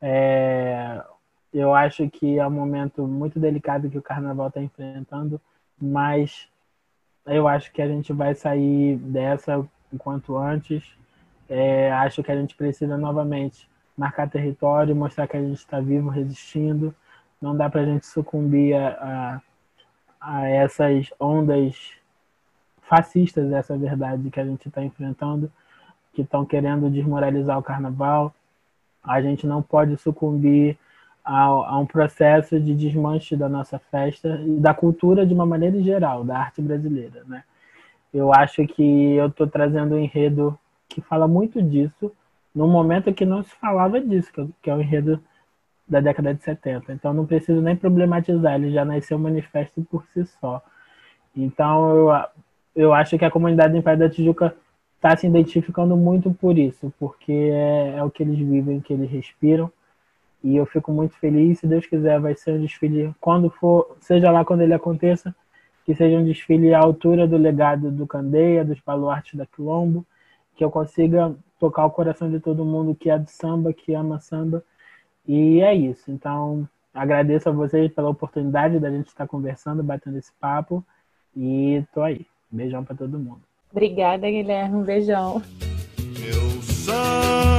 É... 0.00 1.02
Eu 1.52 1.74
acho 1.74 2.08
que 2.08 2.38
é 2.38 2.46
um 2.46 2.50
momento 2.50 3.06
muito 3.06 3.38
delicado 3.38 3.90
que 3.90 3.98
o 3.98 4.02
Carnaval 4.02 4.48
está 4.48 4.62
enfrentando, 4.62 5.38
mas 5.80 6.48
eu 7.26 7.46
acho 7.46 7.70
que 7.72 7.82
a 7.82 7.86
gente 7.86 8.12
vai 8.12 8.34
sair 8.34 8.96
dessa 8.96 9.58
o 9.58 9.68
quanto 9.98 10.38
antes. 10.38 10.82
É... 11.48 11.92
Acho 11.92 12.22
que 12.22 12.32
a 12.32 12.36
gente 12.36 12.54
precisa 12.54 12.96
novamente 12.96 13.68
marcar 13.96 14.28
território, 14.28 14.94
mostrar 14.94 15.26
que 15.26 15.36
a 15.36 15.40
gente 15.40 15.58
está 15.58 15.80
vivo, 15.80 16.08
resistindo. 16.08 16.94
Não 17.40 17.56
dá 17.56 17.68
para 17.68 17.82
a 17.82 17.84
gente 17.84 18.06
sucumbir 18.06 18.74
a, 18.74 18.88
a 18.88 19.40
a 20.26 20.48
essas 20.48 21.12
ondas 21.20 21.92
fascistas, 22.82 23.52
essa 23.52 23.78
verdade 23.78 24.28
que 24.28 24.40
a 24.40 24.44
gente 24.44 24.66
está 24.66 24.82
enfrentando, 24.82 25.50
que 26.12 26.22
estão 26.22 26.44
querendo 26.44 26.90
desmoralizar 26.90 27.56
o 27.56 27.62
carnaval. 27.62 28.34
A 29.04 29.22
gente 29.22 29.46
não 29.46 29.62
pode 29.62 29.96
sucumbir 29.98 30.76
a, 31.24 31.44
a, 31.44 31.78
um 31.78 31.86
processo 31.86 32.58
de 32.58 32.74
desmanche 32.74 33.36
da 33.36 33.48
nossa 33.48 33.78
festa 33.78 34.40
e 34.44 34.58
da 34.58 34.74
cultura 34.74 35.24
de 35.24 35.32
uma 35.32 35.46
maneira 35.46 35.80
geral, 35.80 36.24
da 36.24 36.38
arte 36.38 36.60
brasileira. 36.60 37.22
Né? 37.24 37.44
Eu 38.12 38.32
acho 38.34 38.66
que 38.66 39.14
eu 39.14 39.28
estou 39.28 39.46
trazendo 39.46 39.94
um 39.94 39.98
enredo 39.98 40.58
que 40.88 41.00
fala 41.00 41.26
muito 41.26 41.62
disso, 41.62 42.12
num 42.54 42.68
momento 42.68 43.12
que 43.12 43.26
não 43.26 43.42
se 43.42 43.54
falava 43.56 44.00
disso, 44.00 44.32
que 44.62 44.70
é 44.70 44.74
o 44.74 44.80
enredo 44.80 45.20
da 45.88 46.00
década 46.00 46.34
de 46.34 46.42
70. 46.42 46.92
Então 46.92 47.12
não 47.12 47.26
preciso 47.26 47.60
nem 47.60 47.76
problematizar, 47.76 48.54
ele 48.54 48.72
já 48.72 48.84
nasceu 48.84 49.18
manifesto 49.18 49.82
por 49.90 50.04
si 50.06 50.24
só. 50.40 50.62
Então 51.36 51.96
eu, 51.96 52.24
eu 52.74 52.94
acho 52.94 53.18
que 53.18 53.24
a 53.24 53.30
comunidade 53.30 53.72
do 53.72 53.78
Império 53.78 54.00
da 54.00 54.10
Tijuca 54.10 54.54
está 54.96 55.16
se 55.16 55.26
identificando 55.26 55.96
muito 55.96 56.32
por 56.32 56.58
isso, 56.58 56.92
porque 56.98 57.32
é, 57.32 57.96
é, 57.98 58.02
o 58.02 58.10
que 58.10 58.22
eles 58.22 58.38
vivem, 58.38 58.80
que 58.80 58.92
eles 58.92 59.10
respiram. 59.10 59.70
E 60.42 60.56
eu 60.56 60.66
fico 60.66 60.92
muito 60.92 61.14
feliz, 61.16 61.58
se 61.58 61.66
Deus 61.66 61.86
quiser, 61.86 62.20
vai 62.20 62.34
ser 62.34 62.52
um 62.52 62.60
desfile 62.60 63.14
quando 63.20 63.50
for, 63.50 63.96
seja 64.00 64.30
lá 64.30 64.44
quando 64.44 64.60
ele 64.60 64.74
aconteça, 64.74 65.34
que 65.84 65.94
seja 65.94 66.16
um 66.18 66.24
desfile 66.24 66.74
à 66.74 66.78
altura 66.80 67.26
do 67.26 67.36
legado 67.36 67.90
do 67.90 68.06
Candeia, 68.06 68.64
dos 68.64 68.80
baluartes 68.80 69.34
da 69.34 69.46
Quilombo, 69.46 70.04
que 70.56 70.64
eu 70.64 70.70
consiga 70.70 71.34
tocar 71.60 71.86
o 71.86 71.90
coração 71.90 72.30
de 72.30 72.40
todo 72.40 72.64
mundo 72.64 72.94
que 72.94 73.10
é 73.10 73.18
do 73.18 73.28
samba, 73.28 73.72
que 73.72 73.94
ama 73.94 74.18
samba, 74.18 74.64
e 75.26 75.60
é 75.60 75.74
isso. 75.74 76.10
Então, 76.10 76.68
agradeço 76.94 77.48
a 77.48 77.52
vocês 77.52 77.92
pela 77.92 78.08
oportunidade 78.08 78.78
da 78.78 78.90
gente 78.90 79.08
estar 79.08 79.26
conversando, 79.26 79.82
batendo 79.82 80.18
esse 80.18 80.32
papo. 80.40 80.84
E 81.36 81.84
tô 81.92 82.02
aí. 82.02 82.26
Beijão 82.50 82.84
para 82.84 82.96
todo 82.96 83.18
mundo. 83.18 83.42
Obrigada, 83.70 84.30
Guilherme. 84.30 84.76
Um 84.76 84.82
beijão. 84.82 85.42
Meu 85.98 86.62
samba 86.62 87.55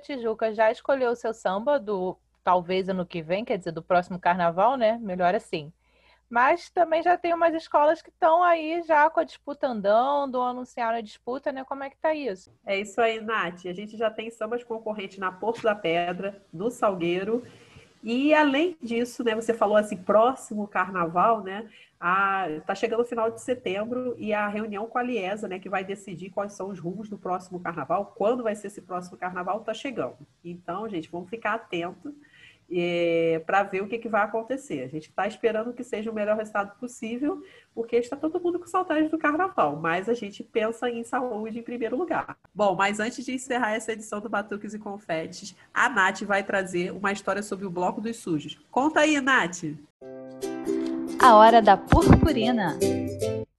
Tijuca 0.00 0.52
já 0.52 0.72
escolheu 0.72 1.12
o 1.12 1.16
seu 1.16 1.32
samba 1.32 1.78
do 1.78 2.18
talvez 2.42 2.88
ano 2.88 3.06
que 3.06 3.22
vem, 3.22 3.44
quer 3.44 3.58
dizer, 3.58 3.72
do 3.72 3.82
próximo 3.82 4.18
carnaval, 4.18 4.76
né? 4.76 4.98
Melhor 5.00 5.34
assim. 5.34 5.72
Mas 6.30 6.68
também 6.70 7.02
já 7.02 7.16
tem 7.16 7.32
umas 7.32 7.54
escolas 7.54 8.02
que 8.02 8.10
estão 8.10 8.42
aí 8.42 8.82
já 8.82 9.08
com 9.08 9.20
a 9.20 9.24
disputa 9.24 9.66
andando, 9.66 10.42
anunciaram 10.42 10.98
a 10.98 11.02
disputa, 11.02 11.52
né? 11.52 11.64
Como 11.64 11.82
é 11.84 11.90
que 11.90 11.96
tá 11.96 12.12
isso? 12.14 12.52
É 12.66 12.78
isso 12.78 13.00
aí, 13.00 13.20
Nath. 13.20 13.66
A 13.66 13.72
gente 13.72 13.96
já 13.96 14.10
tem 14.10 14.30
sambas 14.30 14.62
concorrentes 14.62 15.18
na 15.18 15.32
Porto 15.32 15.62
da 15.62 15.74
Pedra, 15.74 16.42
no 16.52 16.70
Salgueiro. 16.70 17.42
E 18.02 18.32
além 18.34 18.76
disso, 18.82 19.24
né, 19.24 19.34
você 19.34 19.52
falou 19.52 19.76
assim, 19.76 19.96
próximo 19.96 20.68
carnaval, 20.68 21.42
né? 21.42 21.68
Está 22.58 22.74
chegando 22.74 23.00
o 23.00 23.04
final 23.04 23.30
de 23.30 23.40
setembro 23.40 24.14
e 24.16 24.32
a 24.32 24.46
reunião 24.46 24.86
com 24.86 24.98
a 24.98 25.02
Liesa, 25.02 25.48
né, 25.48 25.58
que 25.58 25.68
vai 25.68 25.84
decidir 25.84 26.30
quais 26.30 26.52
são 26.52 26.68
os 26.68 26.78
rumos 26.78 27.08
do 27.08 27.18
próximo 27.18 27.58
carnaval, 27.58 28.14
quando 28.16 28.44
vai 28.44 28.54
ser 28.54 28.68
esse 28.68 28.80
próximo 28.80 29.16
carnaval, 29.16 29.58
está 29.58 29.74
chegando. 29.74 30.18
Então, 30.44 30.88
gente, 30.88 31.10
vamos 31.10 31.28
ficar 31.28 31.54
atentos 31.54 32.14
é, 32.70 33.42
para 33.46 33.62
ver 33.62 33.82
o 33.82 33.88
que, 33.88 33.98
que 33.98 34.08
vai 34.08 34.22
acontecer. 34.22 34.82
A 34.82 34.88
gente 34.88 35.08
está 35.08 35.26
esperando 35.26 35.72
que 35.72 35.82
seja 35.82 36.10
o 36.10 36.14
melhor 36.14 36.36
resultado 36.36 36.78
possível, 36.78 37.42
porque 37.74 37.96
está 37.96 38.16
todo 38.16 38.40
mundo 38.40 38.58
com 38.58 38.66
saudade 38.66 39.08
do 39.08 39.18
carnaval, 39.18 39.76
mas 39.76 40.08
a 40.08 40.14
gente 40.14 40.44
pensa 40.44 40.88
em 40.90 41.02
saúde 41.02 41.58
em 41.58 41.62
primeiro 41.62 41.96
lugar. 41.96 42.36
Bom, 42.54 42.74
mas 42.74 43.00
antes 43.00 43.24
de 43.24 43.32
encerrar 43.32 43.72
essa 43.72 43.92
edição 43.92 44.20
do 44.20 44.28
Batuques 44.28 44.74
e 44.74 44.78
Confetes, 44.78 45.56
a 45.72 45.88
Nath 45.88 46.22
vai 46.22 46.42
trazer 46.42 46.92
uma 46.92 47.12
história 47.12 47.42
sobre 47.42 47.66
o 47.66 47.70
Bloco 47.70 48.00
dos 48.00 48.18
Sujos. 48.18 48.60
Conta 48.70 49.00
aí, 49.00 49.20
Nath! 49.20 49.64
A 51.20 51.34
hora 51.34 51.60
da 51.60 51.76
purpurina. 51.76 52.78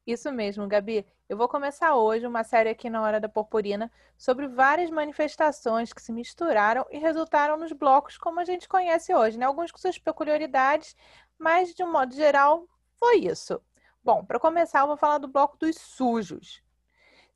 Isso 0.07 0.31
mesmo, 0.31 0.67
Gabi. 0.67 1.05
Eu 1.27 1.37
vou 1.37 1.47
começar 1.47 1.95
hoje 1.95 2.25
uma 2.25 2.43
série 2.43 2.69
aqui 2.69 2.89
na 2.89 3.01
Hora 3.01 3.19
da 3.19 3.27
Purpurina 3.27 3.91
sobre 4.17 4.47
várias 4.47 4.89
manifestações 4.89 5.91
que 5.91 6.01
se 6.01 6.11
misturaram 6.11 6.85
e 6.89 6.97
resultaram 6.97 7.57
nos 7.57 7.71
blocos 7.71 8.17
como 8.17 8.39
a 8.39 8.45
gente 8.45 8.67
conhece 8.67 9.13
hoje, 9.13 9.37
né? 9.37 9.45
Alguns 9.45 9.71
com 9.71 9.77
suas 9.77 9.99
peculiaridades, 9.99 10.95
mas 11.37 11.75
de 11.75 11.83
um 11.83 11.91
modo 11.91 12.15
geral 12.15 12.65
foi 12.97 13.17
isso. 13.17 13.61
Bom, 14.03 14.23
para 14.23 14.39
começar, 14.39 14.79
eu 14.79 14.87
vou 14.87 14.97
falar 14.97 15.17
do 15.17 15.27
bloco 15.27 15.57
dos 15.57 15.75
sujos. 15.75 16.63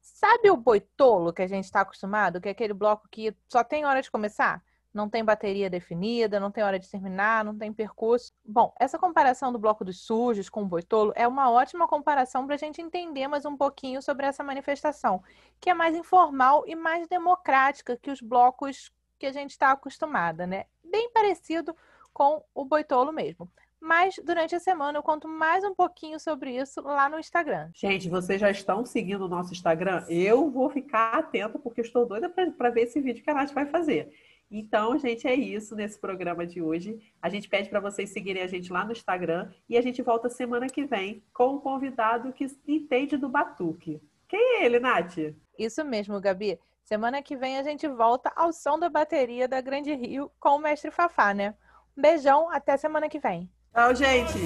Sabe 0.01 0.49
o 0.49 0.57
boitolo 0.57 1.33
que 1.33 1.41
a 1.41 1.47
gente 1.47 1.65
está 1.65 1.81
acostumado, 1.81 2.39
que 2.41 2.47
é 2.47 2.51
aquele 2.51 2.73
bloco 2.73 3.07
que 3.11 3.35
só 3.47 3.63
tem 3.63 3.85
hora 3.85 4.01
de 4.01 4.09
começar? 4.09 4.63
Não 4.93 5.09
tem 5.09 5.23
bateria 5.23 5.69
definida, 5.69 6.39
não 6.39 6.51
tem 6.51 6.63
hora 6.63 6.77
de 6.77 6.89
terminar, 6.89 7.43
não 7.43 7.57
tem 7.57 7.73
percurso. 7.73 8.31
Bom, 8.45 8.73
essa 8.79 8.99
comparação 8.99 9.51
do 9.51 9.59
bloco 9.59 9.83
dos 9.83 10.01
sujos 10.01 10.49
com 10.49 10.61
o 10.61 10.67
boitolo 10.67 11.11
é 11.15 11.27
uma 11.27 11.49
ótima 11.49 11.87
comparação 11.87 12.45
para 12.45 12.55
a 12.55 12.59
gente 12.59 12.81
entender 12.81 13.27
mais 13.27 13.45
um 13.45 13.57
pouquinho 13.57 14.01
sobre 14.01 14.25
essa 14.25 14.43
manifestação, 14.43 15.23
que 15.59 15.69
é 15.69 15.73
mais 15.73 15.95
informal 15.95 16.63
e 16.67 16.75
mais 16.75 17.07
democrática 17.07 17.97
que 17.97 18.11
os 18.11 18.21
blocos 18.21 18.91
que 19.17 19.25
a 19.25 19.31
gente 19.31 19.51
está 19.51 19.71
acostumada, 19.71 20.45
né? 20.45 20.65
Bem 20.83 21.09
parecido 21.11 21.75
com 22.13 22.43
o 22.53 22.63
boitolo 22.63 23.11
mesmo. 23.11 23.49
Mas 23.79 24.15
durante 24.23 24.55
a 24.55 24.61
semana 24.61 24.97
eu 24.97 25.03
conto 25.03 25.27
mais 25.27 25.61
um 25.65 25.75
pouquinho 25.75 26.17
sobre 26.17 26.55
isso 26.55 26.81
lá 26.81 27.09
no 27.09 27.19
Instagram. 27.19 27.69
Gente, 27.73 28.07
vocês 28.09 28.39
já 28.39 28.49
estão 28.49 28.85
seguindo 28.85 29.25
o 29.25 29.27
nosso 29.27 29.51
Instagram? 29.51 30.05
Eu 30.07 30.49
vou 30.49 30.69
ficar 30.69 31.13
atenta 31.15 31.59
porque 31.59 31.81
estou 31.81 32.05
doida 32.05 32.29
para 32.29 32.69
ver 32.69 32.83
esse 32.83 33.01
vídeo 33.01 33.21
que 33.21 33.29
a 33.29 33.33
Nath 33.33 33.51
vai 33.51 33.65
fazer. 33.65 34.09
Então, 34.49 34.97
gente, 34.99 35.27
é 35.27 35.33
isso 35.33 35.75
nesse 35.75 35.99
programa 35.99 36.45
de 36.45 36.61
hoje. 36.61 36.99
A 37.21 37.29
gente 37.29 37.49
pede 37.49 37.69
para 37.69 37.79
vocês 37.79 38.11
seguirem 38.11 38.43
a 38.43 38.47
gente 38.47 38.71
lá 38.71 38.85
no 38.85 38.91
Instagram 38.91 39.49
e 39.67 39.77
a 39.77 39.81
gente 39.81 40.01
volta 40.01 40.29
semana 40.29 40.67
que 40.67 40.85
vem 40.85 41.23
com 41.33 41.55
um 41.55 41.59
convidado 41.59 42.31
que 42.31 42.45
entende 42.67 43.17
do 43.17 43.27
batuque. 43.27 43.99
Quem 44.27 44.39
é 44.39 44.65
ele, 44.65 44.79
Nath? 44.79 45.17
Isso 45.57 45.83
mesmo, 45.83 46.19
Gabi. 46.21 46.59
Semana 46.83 47.21
que 47.21 47.35
vem 47.35 47.57
a 47.57 47.63
gente 47.63 47.87
volta 47.87 48.31
ao 48.35 48.51
som 48.51 48.77
da 48.77 48.89
bateria 48.89 49.47
da 49.47 49.61
Grande 49.61 49.93
Rio 49.93 50.31
com 50.39 50.57
o 50.57 50.59
mestre 50.59 50.91
Fafá, 50.91 51.33
né? 51.33 51.55
Um 51.97 52.01
beijão, 52.01 52.49
até 52.49 52.75
semana 52.75 53.07
que 53.07 53.19
vem. 53.19 53.49
Tchau, 53.73 53.95
gente. 53.95 54.37